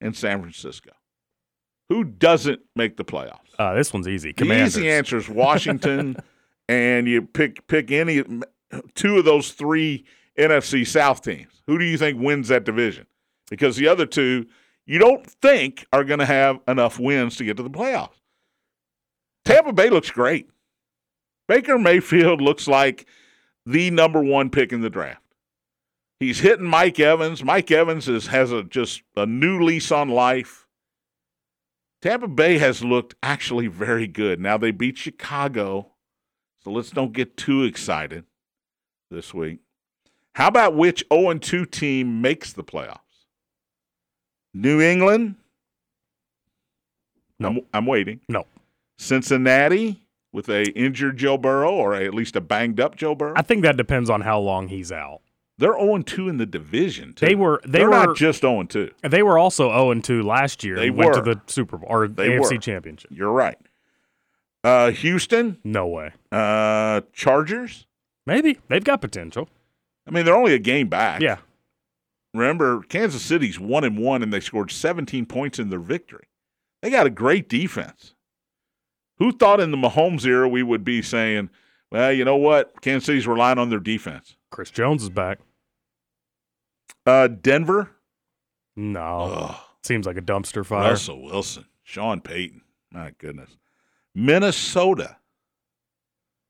and 0.00 0.14
San 0.14 0.40
Francisco. 0.40 0.90
Who 1.88 2.04
doesn't 2.04 2.60
make 2.76 2.96
the 2.96 3.04
playoffs? 3.04 3.38
Uh, 3.58 3.74
this 3.74 3.92
one's 3.92 4.08
easy. 4.08 4.32
The 4.32 4.64
easy 4.64 4.90
answer 4.90 5.16
is 5.16 5.28
Washington, 5.28 6.16
and 6.68 7.06
you 7.06 7.22
pick 7.22 7.66
pick 7.66 7.90
any 7.90 8.24
two 8.94 9.18
of 9.18 9.24
those 9.24 9.52
three 9.52 10.04
NFC 10.38 10.86
South 10.86 11.22
teams. 11.22 11.62
Who 11.66 11.78
do 11.78 11.84
you 11.84 11.98
think 11.98 12.20
wins 12.20 12.48
that 12.48 12.64
division? 12.64 13.06
Because 13.50 13.76
the 13.76 13.88
other 13.88 14.06
two, 14.06 14.46
you 14.86 14.98
don't 14.98 15.26
think 15.26 15.86
are 15.92 16.04
going 16.04 16.20
to 16.20 16.26
have 16.26 16.60
enough 16.66 16.98
wins 16.98 17.36
to 17.36 17.44
get 17.44 17.56
to 17.58 17.62
the 17.62 17.70
playoffs. 17.70 18.20
Tampa 19.44 19.72
Bay 19.72 19.90
looks 19.90 20.10
great. 20.10 20.48
Baker 21.48 21.78
Mayfield 21.78 22.40
looks 22.40 22.66
like 22.66 23.06
the 23.66 23.90
number 23.90 24.22
one 24.22 24.50
pick 24.50 24.72
in 24.72 24.80
the 24.80 24.90
draft. 24.90 25.21
He's 26.22 26.38
hitting 26.38 26.66
Mike 26.66 27.00
Evans. 27.00 27.42
Mike 27.42 27.72
Evans 27.72 28.08
is, 28.08 28.28
has 28.28 28.52
a 28.52 28.62
just 28.62 29.02
a 29.16 29.26
new 29.26 29.60
lease 29.60 29.90
on 29.90 30.08
life. 30.08 30.68
Tampa 32.00 32.28
Bay 32.28 32.58
has 32.58 32.84
looked 32.84 33.16
actually 33.24 33.66
very 33.66 34.06
good. 34.06 34.38
Now 34.38 34.56
they 34.56 34.70
beat 34.70 34.96
Chicago, 34.98 35.90
so 36.62 36.70
let's 36.70 36.90
don't 36.90 37.12
get 37.12 37.36
too 37.36 37.64
excited 37.64 38.24
this 39.10 39.34
week. 39.34 39.58
How 40.36 40.46
about 40.46 40.76
which 40.76 41.04
0 41.12 41.38
2 41.38 41.66
team 41.66 42.22
makes 42.22 42.52
the 42.52 42.62
playoffs? 42.62 43.00
New 44.54 44.80
England? 44.80 45.34
No. 47.40 47.48
I'm, 47.48 47.60
I'm 47.74 47.86
waiting. 47.86 48.20
No. 48.28 48.46
Cincinnati 48.96 50.06
with 50.32 50.48
a 50.48 50.66
injured 50.78 51.16
Joe 51.16 51.36
Burrow 51.36 51.72
or 51.72 51.94
at 51.94 52.14
least 52.14 52.36
a 52.36 52.40
banged 52.40 52.78
up 52.78 52.94
Joe 52.94 53.16
Burrow? 53.16 53.34
I 53.34 53.42
think 53.42 53.62
that 53.62 53.76
depends 53.76 54.08
on 54.08 54.20
how 54.20 54.38
long 54.38 54.68
he's 54.68 54.92
out. 54.92 55.20
They're 55.58 55.78
0 55.78 55.98
2 56.02 56.28
in 56.28 56.38
the 56.38 56.46
division. 56.46 57.12
Too. 57.12 57.26
They 57.26 57.34
were- 57.34 57.60
they 57.64 57.78
They're 57.80 57.90
were- 57.90 58.06
not 58.06 58.16
just 58.16 58.40
0 58.40 58.64
2. 58.64 58.90
They 59.02 59.22
were 59.22 59.38
also 59.38 59.68
0 59.70 60.00
2 60.00 60.22
last 60.22 60.64
year. 60.64 60.76
They 60.76 60.90
went 60.90 61.14
to 61.14 61.20
the 61.20 61.40
Super 61.46 61.76
Bowl 61.78 61.88
or 61.90 62.08
They 62.08 62.30
AFC 62.30 62.54
were. 62.56 62.60
Championship. 62.60 63.10
You're 63.12 63.30
right. 63.32 63.58
Uh, 64.64 64.90
Houston, 64.92 65.58
No 65.64 65.86
way. 65.86 66.12
uh, 66.30 67.00
Chargers. 67.12 67.86
Maybe 68.26 68.58
they've 68.68 68.84
got 68.84 69.00
potential. 69.00 69.48
I 70.06 70.10
mean, 70.12 70.24
they're 70.24 70.36
only 70.36 70.54
a 70.54 70.58
game 70.60 70.88
back. 70.88 71.20
Yeah. 71.20 71.38
Remember, 72.34 72.82
Kansas 72.88 73.22
City's 73.22 73.58
one 73.60 73.84
and 73.84 73.98
one, 73.98 74.22
and 74.22 74.32
they 74.32 74.40
scored 74.40 74.70
17 74.70 75.26
points 75.26 75.58
in 75.58 75.68
their 75.70 75.78
victory. 75.80 76.26
They 76.80 76.90
got 76.90 77.06
a 77.06 77.10
great 77.10 77.48
defense. 77.48 78.14
Who 79.18 79.32
thought 79.32 79.60
in 79.60 79.70
the 79.70 79.76
Mahomes 79.76 80.24
era 80.24 80.48
we 80.48 80.62
would 80.62 80.82
be 80.84 81.02
saying, 81.02 81.50
"Well, 81.92 82.12
you 82.12 82.24
know 82.24 82.36
what? 82.36 82.80
Kansas 82.80 83.06
City's 83.06 83.26
relying 83.26 83.58
on 83.58 83.70
their 83.70 83.78
defense." 83.78 84.36
Chris 84.50 84.70
Jones 84.70 85.02
is 85.02 85.10
back. 85.10 85.38
Uh, 87.06 87.28
Denver. 87.28 87.90
No, 88.76 89.48
Ugh. 89.50 89.56
seems 89.82 90.06
like 90.06 90.16
a 90.16 90.22
dumpster 90.22 90.64
fire. 90.64 90.90
Russell 90.90 91.22
Wilson, 91.22 91.66
Sean 91.82 92.20
Payton. 92.20 92.62
My 92.90 93.12
goodness. 93.18 93.56
Minnesota. 94.14 95.16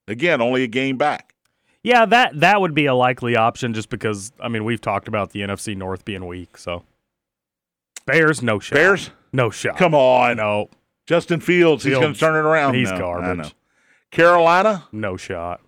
Again, 0.09 0.41
only 0.41 0.63
a 0.63 0.69
game 0.69 0.97
back. 0.97 1.35
Yeah, 1.83 2.07
that 2.07 2.39
that 2.41 2.61
would 2.61 2.75
be 2.75 2.87
a 2.87 2.95
likely 2.95 3.35
option 3.37 3.75
just 3.75 3.89
because 3.89 4.33
I 4.41 4.49
mean 4.49 4.65
we've 4.65 4.81
talked 4.81 5.09
about 5.09 5.31
the 5.31 5.41
NFC 5.41 5.77
North 5.77 6.05
being 6.05 6.27
weak. 6.27 6.57
So 6.57 6.85
Bears, 8.07 8.43
no 8.43 8.59
shot. 8.59 8.75
Bears, 8.75 9.11
no 9.33 9.51
shot. 9.51 9.77
come 9.77 9.95
on. 9.95 10.37
no, 10.37 10.71
Justin 11.07 11.41
Fields, 11.41 11.83
he's 11.85 11.95
going 11.95 12.15
to 12.15 12.19
turn 12.19 12.37
it 12.37 12.49
around. 12.49 12.75
he's 12.75 12.91
No, 12.91 12.97
I 12.97 12.99
garbage. 12.99 13.55
Carolina, 14.13 14.87
no 14.93 15.17
shot. 15.17 15.61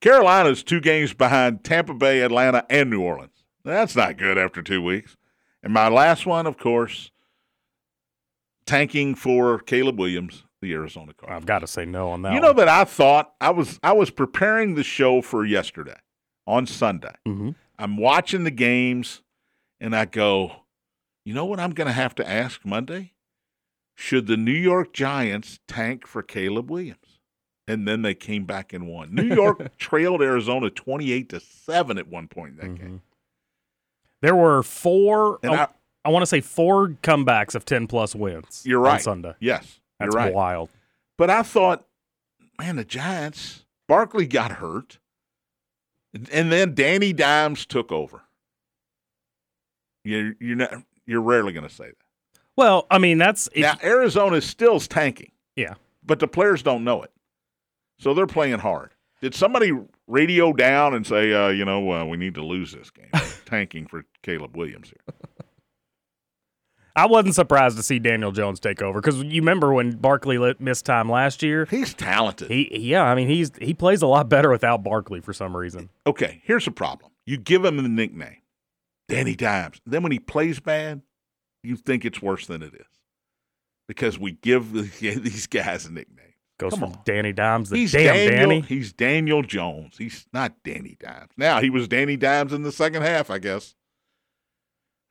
Carolina's 0.00 0.62
two 0.62 0.80
games 0.80 1.12
behind 1.12 1.64
Tampa 1.64 1.94
Bay, 1.94 2.20
Atlanta, 2.20 2.64
and 2.70 2.88
New 2.90 3.02
Orleans. 3.02 3.44
That's 3.64 3.96
not 3.96 4.16
good 4.16 4.38
after 4.38 4.62
two 4.62 4.82
weeks. 4.82 5.16
And 5.62 5.72
my 5.72 5.88
last 5.88 6.24
one, 6.24 6.46
of 6.46 6.56
course, 6.56 7.10
tanking 8.66 9.14
for 9.14 9.58
Caleb 9.58 9.98
Williams, 9.98 10.44
the 10.60 10.72
Arizona 10.72 11.12
Cardinals. 11.14 11.42
I've 11.42 11.46
got 11.46 11.60
to 11.60 11.66
say 11.66 11.84
no 11.84 12.10
on 12.10 12.22
that. 12.22 12.34
You 12.34 12.40
know 12.40 12.52
that 12.52 12.68
I 12.68 12.84
thought 12.84 13.32
I 13.40 13.50
was 13.50 13.80
I 13.82 13.92
was 13.92 14.10
preparing 14.10 14.74
the 14.76 14.84
show 14.84 15.20
for 15.20 15.44
yesterday 15.44 15.98
on 16.46 16.66
Sunday. 16.66 17.14
hmm 17.26 17.50
I'm 17.80 17.96
watching 17.96 18.42
the 18.42 18.50
games, 18.50 19.22
and 19.80 19.94
I 19.94 20.04
go, 20.04 20.50
you 21.24 21.32
know 21.32 21.44
what 21.44 21.60
I'm 21.60 21.70
going 21.70 21.86
to 21.86 21.92
have 21.92 22.12
to 22.16 22.28
ask 22.28 22.64
Monday? 22.64 23.12
Should 23.94 24.26
the 24.26 24.36
New 24.36 24.50
York 24.50 24.92
Giants 24.92 25.60
tank 25.68 26.04
for 26.04 26.22
Caleb 26.22 26.70
Williams? 26.72 27.07
And 27.68 27.86
then 27.86 28.02
they 28.02 28.14
came 28.14 28.44
back 28.44 28.72
and 28.72 28.88
won. 28.88 29.14
New 29.14 29.34
York 29.34 29.76
trailed 29.76 30.22
Arizona 30.22 30.70
28 30.70 31.28
to 31.28 31.40
7 31.40 31.98
at 31.98 32.08
one 32.08 32.28
point 32.28 32.52
in 32.52 32.56
that 32.56 32.66
mm-hmm. 32.66 32.86
game. 32.86 33.02
There 34.20 34.34
were 34.34 34.62
four. 34.62 35.38
And 35.42 35.52
oh, 35.52 35.54
I, 35.54 35.62
I, 35.62 35.68
I 36.06 36.08
want 36.10 36.22
to 36.22 36.26
say 36.26 36.40
four 36.40 36.88
comebacks 37.02 37.54
of 37.54 37.64
ten 37.64 37.86
plus 37.86 38.14
wins. 38.14 38.62
you're 38.64 38.80
on 38.80 38.94
right. 38.94 39.02
Sunday. 39.02 39.34
Yes, 39.40 39.80
That's 39.98 40.12
you're 40.12 40.22
right. 40.22 40.34
wild. 40.34 40.70
But 41.16 41.30
I 41.30 41.42
thought, 41.42 41.84
man, 42.58 42.76
the 42.76 42.84
Giants, 42.84 43.64
Barkley 43.86 44.26
got 44.26 44.52
hurt. 44.52 44.98
And 46.32 46.50
then 46.50 46.74
Danny 46.74 47.12
Dimes 47.12 47.66
took 47.66 47.92
over. 47.92 48.22
You're, 50.04 50.34
you're, 50.40 50.56
not, 50.56 50.82
you're 51.06 51.20
rarely 51.20 51.52
going 51.52 51.68
to 51.68 51.74
say 51.74 51.86
that. 51.86 51.96
Well, 52.56 52.86
I 52.90 52.98
mean 52.98 53.18
that's 53.18 53.48
if, 53.52 53.62
now 53.62 53.76
Arizona 53.84 54.40
still 54.40 54.80
tanking. 54.80 55.32
Yeah. 55.54 55.74
But 56.04 56.18
the 56.18 56.26
players 56.26 56.62
don't 56.62 56.82
know 56.82 57.02
it. 57.02 57.12
So 57.98 58.14
they're 58.14 58.26
playing 58.26 58.60
hard. 58.60 58.94
Did 59.20 59.34
somebody 59.34 59.72
radio 60.06 60.52
down 60.52 60.94
and 60.94 61.06
say, 61.06 61.32
uh, 61.32 61.48
you 61.48 61.64
know, 61.64 61.90
uh, 61.90 62.04
we 62.04 62.16
need 62.16 62.34
to 62.34 62.44
lose 62.44 62.72
this 62.72 62.90
game? 62.90 63.10
Tanking 63.46 63.86
for 63.86 64.04
Caleb 64.22 64.56
Williams 64.56 64.90
here. 64.90 65.16
I 66.94 67.06
wasn't 67.06 67.36
surprised 67.36 67.76
to 67.76 67.82
see 67.82 68.00
Daniel 68.00 68.32
Jones 68.32 68.58
take 68.58 68.82
over 68.82 69.00
because 69.00 69.22
you 69.22 69.40
remember 69.40 69.72
when 69.72 69.92
Barkley 69.92 70.36
let, 70.36 70.60
missed 70.60 70.84
time 70.84 71.08
last 71.08 71.44
year. 71.44 71.64
He's 71.70 71.94
talented. 71.94 72.50
He, 72.50 72.76
yeah, 72.76 73.04
I 73.04 73.14
mean 73.14 73.28
he's 73.28 73.52
he 73.60 73.72
plays 73.72 74.02
a 74.02 74.08
lot 74.08 74.28
better 74.28 74.50
without 74.50 74.82
Barkley 74.82 75.20
for 75.20 75.32
some 75.32 75.56
reason. 75.56 75.90
okay, 76.06 76.40
here's 76.44 76.64
the 76.64 76.72
problem. 76.72 77.12
You 77.24 77.36
give 77.36 77.64
him 77.64 77.76
the 77.76 77.88
nickname, 77.88 78.38
Danny 79.08 79.36
Dimes. 79.36 79.80
Then 79.86 80.02
when 80.02 80.10
he 80.10 80.18
plays 80.18 80.58
bad, 80.58 81.02
you 81.62 81.76
think 81.76 82.04
it's 82.04 82.20
worse 82.20 82.46
than 82.46 82.62
it 82.62 82.74
is. 82.74 82.86
Because 83.86 84.18
we 84.18 84.32
give 84.32 84.72
these 85.00 85.46
guys 85.46 85.86
a 85.86 85.92
nickname. 85.92 86.27
Goes 86.58 86.72
Come 86.72 86.80
from 86.80 86.92
on. 86.92 86.98
Danny 87.04 87.32
Dimes 87.32 87.70
to 87.70 87.76
He's 87.76 87.92
damn 87.92 88.14
Daniel, 88.14 88.48
Danny. 88.48 88.60
He's 88.62 88.92
Daniel 88.92 89.42
Jones. 89.42 89.96
He's 89.96 90.26
not 90.32 90.54
Danny 90.64 90.96
Dimes. 90.98 91.30
Now 91.36 91.60
he 91.60 91.70
was 91.70 91.86
Danny 91.86 92.16
Dimes 92.16 92.52
in 92.52 92.62
the 92.62 92.72
second 92.72 93.02
half, 93.02 93.30
I 93.30 93.38
guess. 93.38 93.76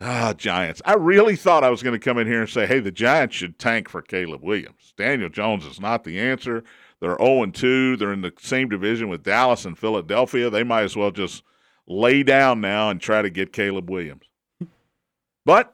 Ah, 0.02 0.34
Giants. 0.38 0.82
I 0.86 0.94
really 0.94 1.36
thought 1.36 1.64
I 1.64 1.70
was 1.70 1.82
going 1.82 1.98
to 1.98 2.04
come 2.04 2.18
in 2.18 2.28
here 2.28 2.42
and 2.42 2.50
say, 2.50 2.68
hey, 2.68 2.80
the 2.80 2.92
Giants 2.92 3.36
should 3.36 3.58
tank 3.58 3.90
for 3.90 4.02
Caleb 4.02 4.44
Williams. 4.44 4.94
Daniel 4.96 5.30
Jones 5.30 5.66
is 5.66 5.80
not 5.80 6.04
the 6.04 6.20
answer. 6.20 6.64
They're 7.00 7.18
0 7.18 7.48
2. 7.48 7.98
They're 7.98 8.14
in 8.14 8.22
the 8.22 8.34
same 8.40 8.70
division 8.70 9.08
with 9.08 9.24
Dallas 9.24 9.66
and 9.66 9.78
Philadelphia. 9.78 10.50
They 10.50 10.64
might 10.64 10.84
as 10.84 10.96
well 10.96 11.12
just 11.12 11.44
lay 11.88 12.22
down 12.24 12.62
now 12.62 12.90
and 12.90 13.00
try 13.00 13.22
to 13.22 13.30
get 13.30 13.54
Caleb 13.54 13.90
Williams. 13.90 14.26
But 15.46 15.74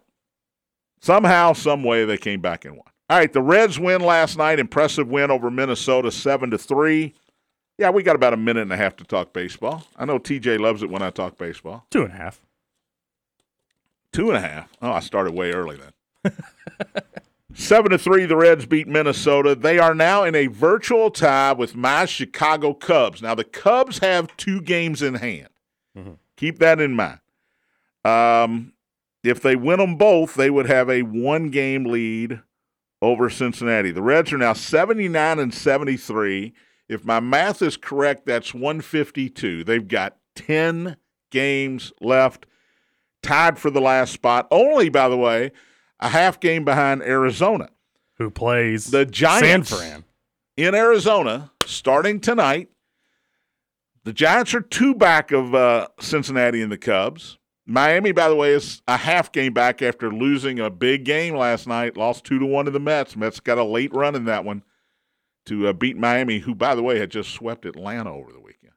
somehow, 1.01 1.53
some 1.53 1.83
way, 1.83 2.05
they 2.05 2.17
came 2.17 2.41
back 2.41 2.63
and 2.63 2.75
won. 2.75 2.92
All 3.09 3.17
right, 3.17 3.31
the 3.31 3.41
Reds 3.41 3.79
win 3.79 4.01
last 4.01 4.37
night. 4.37 4.59
Impressive 4.59 5.07
win 5.07 5.29
over 5.29 5.51
Minnesota, 5.51 6.11
seven 6.11 6.49
to 6.51 6.57
three. 6.57 7.13
Yeah, 7.77 7.89
we 7.89 8.03
got 8.03 8.15
about 8.15 8.33
a 8.33 8.37
minute 8.37 8.61
and 8.61 8.71
a 8.73 8.77
half 8.77 8.95
to 8.97 9.03
talk 9.03 9.33
baseball. 9.33 9.85
I 9.97 10.05
know 10.05 10.19
TJ 10.19 10.59
loves 10.59 10.83
it 10.83 10.89
when 10.89 11.01
I 11.01 11.09
talk 11.09 11.37
baseball. 11.37 11.85
Two 11.91 12.03
and 12.03 12.13
a 12.13 12.15
half. 12.15 12.39
Two 14.11 14.29
and 14.29 14.37
a 14.37 14.41
half. 14.47 14.69
Oh, 14.81 14.91
I 14.91 14.99
started 14.99 15.33
way 15.33 15.51
early 15.51 15.77
then. 15.77 16.33
Seven 17.55 17.91
to 17.91 17.97
three, 17.99 18.25
the 18.25 18.35
Reds 18.35 18.65
beat 18.65 18.87
Minnesota. 18.87 19.53
They 19.53 19.77
are 19.79 19.93
now 19.93 20.23
in 20.23 20.33
a 20.33 20.47
virtual 20.47 21.11
tie 21.11 21.51
with 21.53 21.75
my 21.75 22.05
Chicago 22.05 22.73
Cubs. 22.73 23.21
Now 23.21 23.35
the 23.35 23.43
Cubs 23.43 23.99
have 23.99 24.35
two 24.37 24.59
games 24.61 25.01
in 25.03 25.15
hand. 25.15 25.49
Mhm. 25.95 26.17
Keep 26.37 26.59
that 26.59 26.79
in 26.79 26.93
mind. 26.95 27.19
Um, 28.03 28.73
if 29.23 29.39
they 29.41 29.55
win 29.55 29.79
them 29.79 29.97
both, 29.97 30.33
they 30.35 30.49
would 30.49 30.65
have 30.67 30.89
a 30.89 31.03
one-game 31.03 31.85
lead 31.85 32.41
over 33.03 33.29
Cincinnati. 33.29 33.91
The 33.91 34.01
Reds 34.01 34.31
are 34.31 34.37
now 34.37 34.53
79 34.53 35.37
and 35.37 35.53
73. 35.53 36.53
If 36.87 37.03
my 37.03 37.19
math 37.19 37.61
is 37.61 37.75
correct, 37.75 38.25
that's 38.25 38.53
152. 38.53 39.65
They've 39.65 39.87
got 39.87 40.17
10 40.35 40.95
games 41.29 41.91
left 41.99 42.45
tied 43.21 43.59
for 43.59 43.69
the 43.69 43.81
last 43.81 44.13
spot. 44.13 44.47
Only, 44.49 44.87
by 44.87 45.09
the 45.09 45.17
way, 45.17 45.51
a 45.99 46.09
half 46.09 46.39
game 46.39 46.63
behind 46.63 47.03
Arizona. 47.03 47.69
Who 48.19 48.29
plays 48.29 48.85
The 48.85 49.05
Giants 49.05 49.69
San 49.69 49.79
Fran? 49.79 50.03
in 50.55 50.73
Arizona 50.73 51.51
starting 51.65 52.21
tonight. 52.21 52.69
The 54.05 54.13
Giants 54.13 54.53
are 54.53 54.61
two 54.61 54.95
back 54.95 55.31
of 55.31 55.53
uh, 55.53 55.87
Cincinnati 55.99 56.61
and 56.61 56.71
the 56.71 56.77
Cubs. 56.77 57.37
Miami, 57.65 58.11
by 58.11 58.27
the 58.27 58.35
way, 58.35 58.51
is 58.51 58.81
a 58.87 58.97
half 58.97 59.31
game 59.31 59.53
back 59.53 59.81
after 59.81 60.11
losing 60.11 60.59
a 60.59 60.69
big 60.69 61.05
game 61.05 61.35
last 61.35 61.65
night. 61.67 61.95
Lost 61.95 62.25
two 62.25 62.37
to 62.39 62.45
one 62.45 62.65
to 62.65 62.71
the 62.71 62.79
Mets. 62.79 63.15
Mets 63.15 63.39
got 63.39 63.57
a 63.57 63.63
late 63.63 63.93
run 63.93 64.15
in 64.15 64.25
that 64.25 64.43
one 64.43 64.63
to 65.45 65.67
uh, 65.67 65.73
beat 65.73 65.97
Miami, 65.97 66.39
who, 66.39 66.53
by 66.55 66.75
the 66.75 66.83
way, 66.83 66.99
had 66.99 67.09
just 67.09 67.29
swept 67.31 67.65
Atlanta 67.65 68.11
over 68.13 68.31
the 68.33 68.39
weekend. 68.39 68.73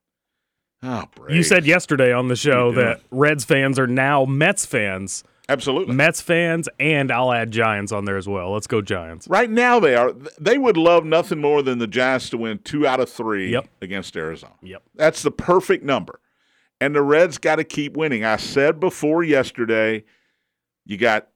Oh, 0.83 1.05
You 1.29 1.43
said 1.43 1.67
yesterday 1.67 2.13
on 2.13 2.29
the 2.29 2.37
show 2.37 2.71
that 2.73 3.01
Reds 3.11 3.45
fans 3.45 3.79
are 3.79 3.87
now 3.89 4.25
Mets 4.25 4.65
fans. 4.67 5.25
absolutely. 5.49 5.95
Mets 5.95 6.21
fans, 6.21 6.69
and 6.79 7.11
I'll 7.11 7.33
add 7.33 7.51
Giants 7.51 7.91
on 7.93 8.05
there 8.05 8.17
as 8.19 8.29
well. 8.29 8.53
Let's 8.53 8.67
go 8.69 8.83
Giants. 8.83 9.27
Right 9.27 9.51
now, 9.51 9.81
they 9.81 9.97
are. 9.97 10.13
They 10.39 10.59
would 10.59 10.77
love 10.77 11.05
nothing 11.05 11.41
more 11.41 11.63
than 11.63 11.79
the 11.79 11.87
Giants 11.89 12.31
to 12.31 12.37
win 12.39 12.59
two 12.59 12.87
out 12.87 13.01
of 13.01 13.09
three 13.11 13.51
Yep. 13.53 13.69
against 13.83 14.17
Arizona. 14.17 14.53
Yep. 14.63 14.83
That's 14.95 15.23
the 15.23 15.31
perfect 15.33 15.83
number. 15.83 16.21
And 16.81 16.95
the 16.95 17.03
Reds 17.03 17.39
got 17.39 17.57
to 17.57 17.65
keep 17.65 17.97
winning. 17.97 18.25
I 18.25 18.37
said 18.37 18.81
before 18.81 19.23
yesterday, 19.23 20.05
you 20.85 20.97
got 20.99 21.29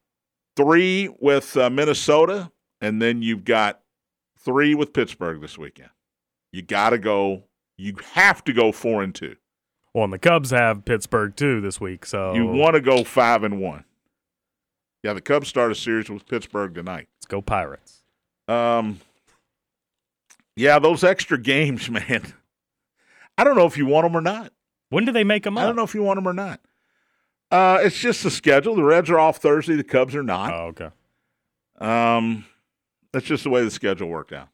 three 0.56 1.08
with 1.18 1.56
uh, 1.56 1.70
Minnesota, 1.70 2.50
and 2.80 3.00
then 3.00 3.22
you've 3.22 3.44
got 3.44 3.80
three 4.38 4.74
with 4.74 4.92
Pittsburgh 4.92 5.40
this 5.40 5.56
weekend. 5.56 5.90
You 6.52 6.62
got 6.62 6.90
to 6.90 6.98
go. 6.98 7.44
You 7.78 7.94
have 8.12 8.44
to 8.44 8.52
go 8.52 8.70
four 8.72 9.02
and 9.02 9.14
two. 9.14 9.36
Well, 9.94 10.04
and 10.04 10.12
the 10.12 10.18
Cubs 10.18 10.50
have 10.50 10.84
Pittsburgh 10.84 11.34
too 11.34 11.60
this 11.60 11.80
week, 11.80 12.04
so 12.06 12.34
You 12.34 12.46
want 12.46 12.74
to 12.74 12.80
go 12.80 13.02
five 13.02 13.42
and 13.42 13.60
one. 13.60 13.84
Yeah, 15.02 15.14
the 15.14 15.20
Cubs 15.22 15.48
start 15.48 15.72
a 15.72 15.74
series 15.74 16.10
with 16.10 16.26
Pittsburgh 16.26 16.74
tonight. 16.74 17.08
let's 17.16 17.26
go 17.26 17.40
Pirates. 17.40 18.02
Um, 18.46 19.00
yeah, 20.54 20.78
those 20.78 21.02
extra 21.02 21.38
games, 21.42 21.88
man. 21.90 22.34
I 23.38 23.44
don't 23.44 23.56
know 23.56 23.64
if 23.66 23.78
you 23.78 23.86
want 23.86 24.04
them 24.04 24.16
or 24.16 24.20
not. 24.20 24.52
When 24.90 25.04
do 25.04 25.12
they 25.12 25.24
make 25.24 25.44
them 25.44 25.56
up? 25.56 25.64
I 25.64 25.66
don't 25.66 25.76
know 25.76 25.84
if 25.84 25.94
you 25.94 26.02
want 26.02 26.18
them 26.18 26.28
or 26.28 26.32
not. 26.32 26.60
Uh, 27.50 27.78
it's 27.82 27.98
just 27.98 28.22
the 28.22 28.30
schedule. 28.30 28.76
The 28.76 28.84
Reds 28.84 29.10
are 29.10 29.18
off 29.18 29.38
Thursday. 29.38 29.74
The 29.74 29.84
Cubs 29.84 30.14
are 30.14 30.22
not. 30.22 30.52
Oh, 30.52 30.66
okay. 30.66 30.90
Um, 31.78 32.44
that's 33.12 33.26
just 33.26 33.44
the 33.44 33.50
way 33.50 33.64
the 33.64 33.70
schedule 33.70 34.08
worked 34.08 34.32
out. 34.32 34.48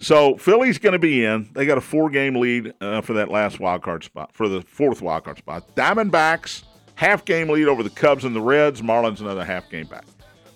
So 0.00 0.36
Philly's 0.36 0.78
going 0.78 0.92
to 0.92 0.98
be 0.98 1.24
in. 1.24 1.48
They 1.52 1.66
got 1.66 1.76
a 1.76 1.82
four-game 1.82 2.36
lead 2.36 2.72
uh, 2.80 3.00
for 3.00 3.14
that 3.14 3.30
last 3.30 3.58
wild 3.58 3.82
card 3.82 4.04
spot, 4.04 4.32
for 4.32 4.48
the 4.48 4.62
fourth 4.62 5.02
wild 5.02 5.24
card 5.24 5.38
spot. 5.38 5.74
Diamondbacks 5.74 6.62
half-game 6.94 7.48
lead 7.48 7.66
over 7.66 7.82
the 7.82 7.90
Cubs 7.90 8.24
and 8.24 8.34
the 8.34 8.40
Reds. 8.40 8.80
Marlins 8.80 9.20
another 9.20 9.44
half-game 9.44 9.86
back. 9.86 10.04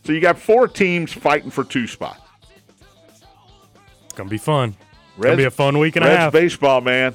So 0.05 0.13
you 0.13 0.21
got 0.21 0.39
four 0.39 0.69
teams 0.69 1.13
fighting 1.13 1.51
for 1.51 1.65
two 1.65 1.87
spots. 1.87 2.21
It's 4.05 4.15
gonna 4.15 4.31
be 4.31 4.39
fun. 4.39 4.77
It's 5.17 5.25
gonna 5.25 5.37
be 5.37 5.45
a 5.45 5.51
fun 5.51 5.79
week 5.79 5.97
and 5.97 6.05
a 6.05 6.09
Reds 6.09 6.19
half. 6.19 6.33
baseball, 6.33 6.81
man. 6.81 7.15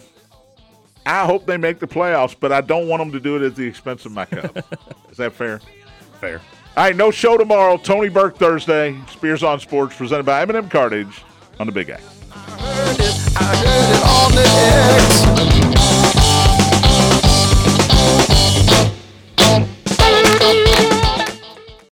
I 1.08 1.26
hope 1.26 1.46
they 1.46 1.58
make 1.58 1.80
the 1.80 1.88
playoffs, 1.88 2.36
but 2.38 2.52
I 2.52 2.62
don't 2.62 2.88
want 2.88 3.02
them 3.02 3.12
to 3.14 3.20
do 3.20 3.38
it 3.38 3.42
at 3.42 3.56
the 3.56 3.66
expense 3.66 4.06
of 4.06 4.12
my 4.12 4.26
Cubs. 4.26 4.62
Is 5.10 5.18
that 5.18 5.34
fair? 5.34 5.60
Fair. 6.20 6.42
All 6.76 6.84
right, 6.84 6.96
no 6.96 7.12
show 7.12 7.38
tomorrow. 7.38 7.78
Tony 7.78 8.10
Burke 8.10 8.38
Thursday. 8.38 9.00
Spears 9.10 9.42
on 9.42 9.60
Sports 9.60 9.96
presented 9.96 10.26
by 10.26 10.42
M&M 10.42 10.70
Cartage 10.70 11.24
on 11.60 11.66
the 11.66 11.72
Big 11.72 11.90
X. 11.90 12.04
I 12.34 12.50
heard 12.50 13.00
it, 13.00 13.38
I 13.38 13.56
heard 13.56 13.96
it 13.96 14.04
on 14.04 15.52
the 15.52 15.62
X. 15.62 15.67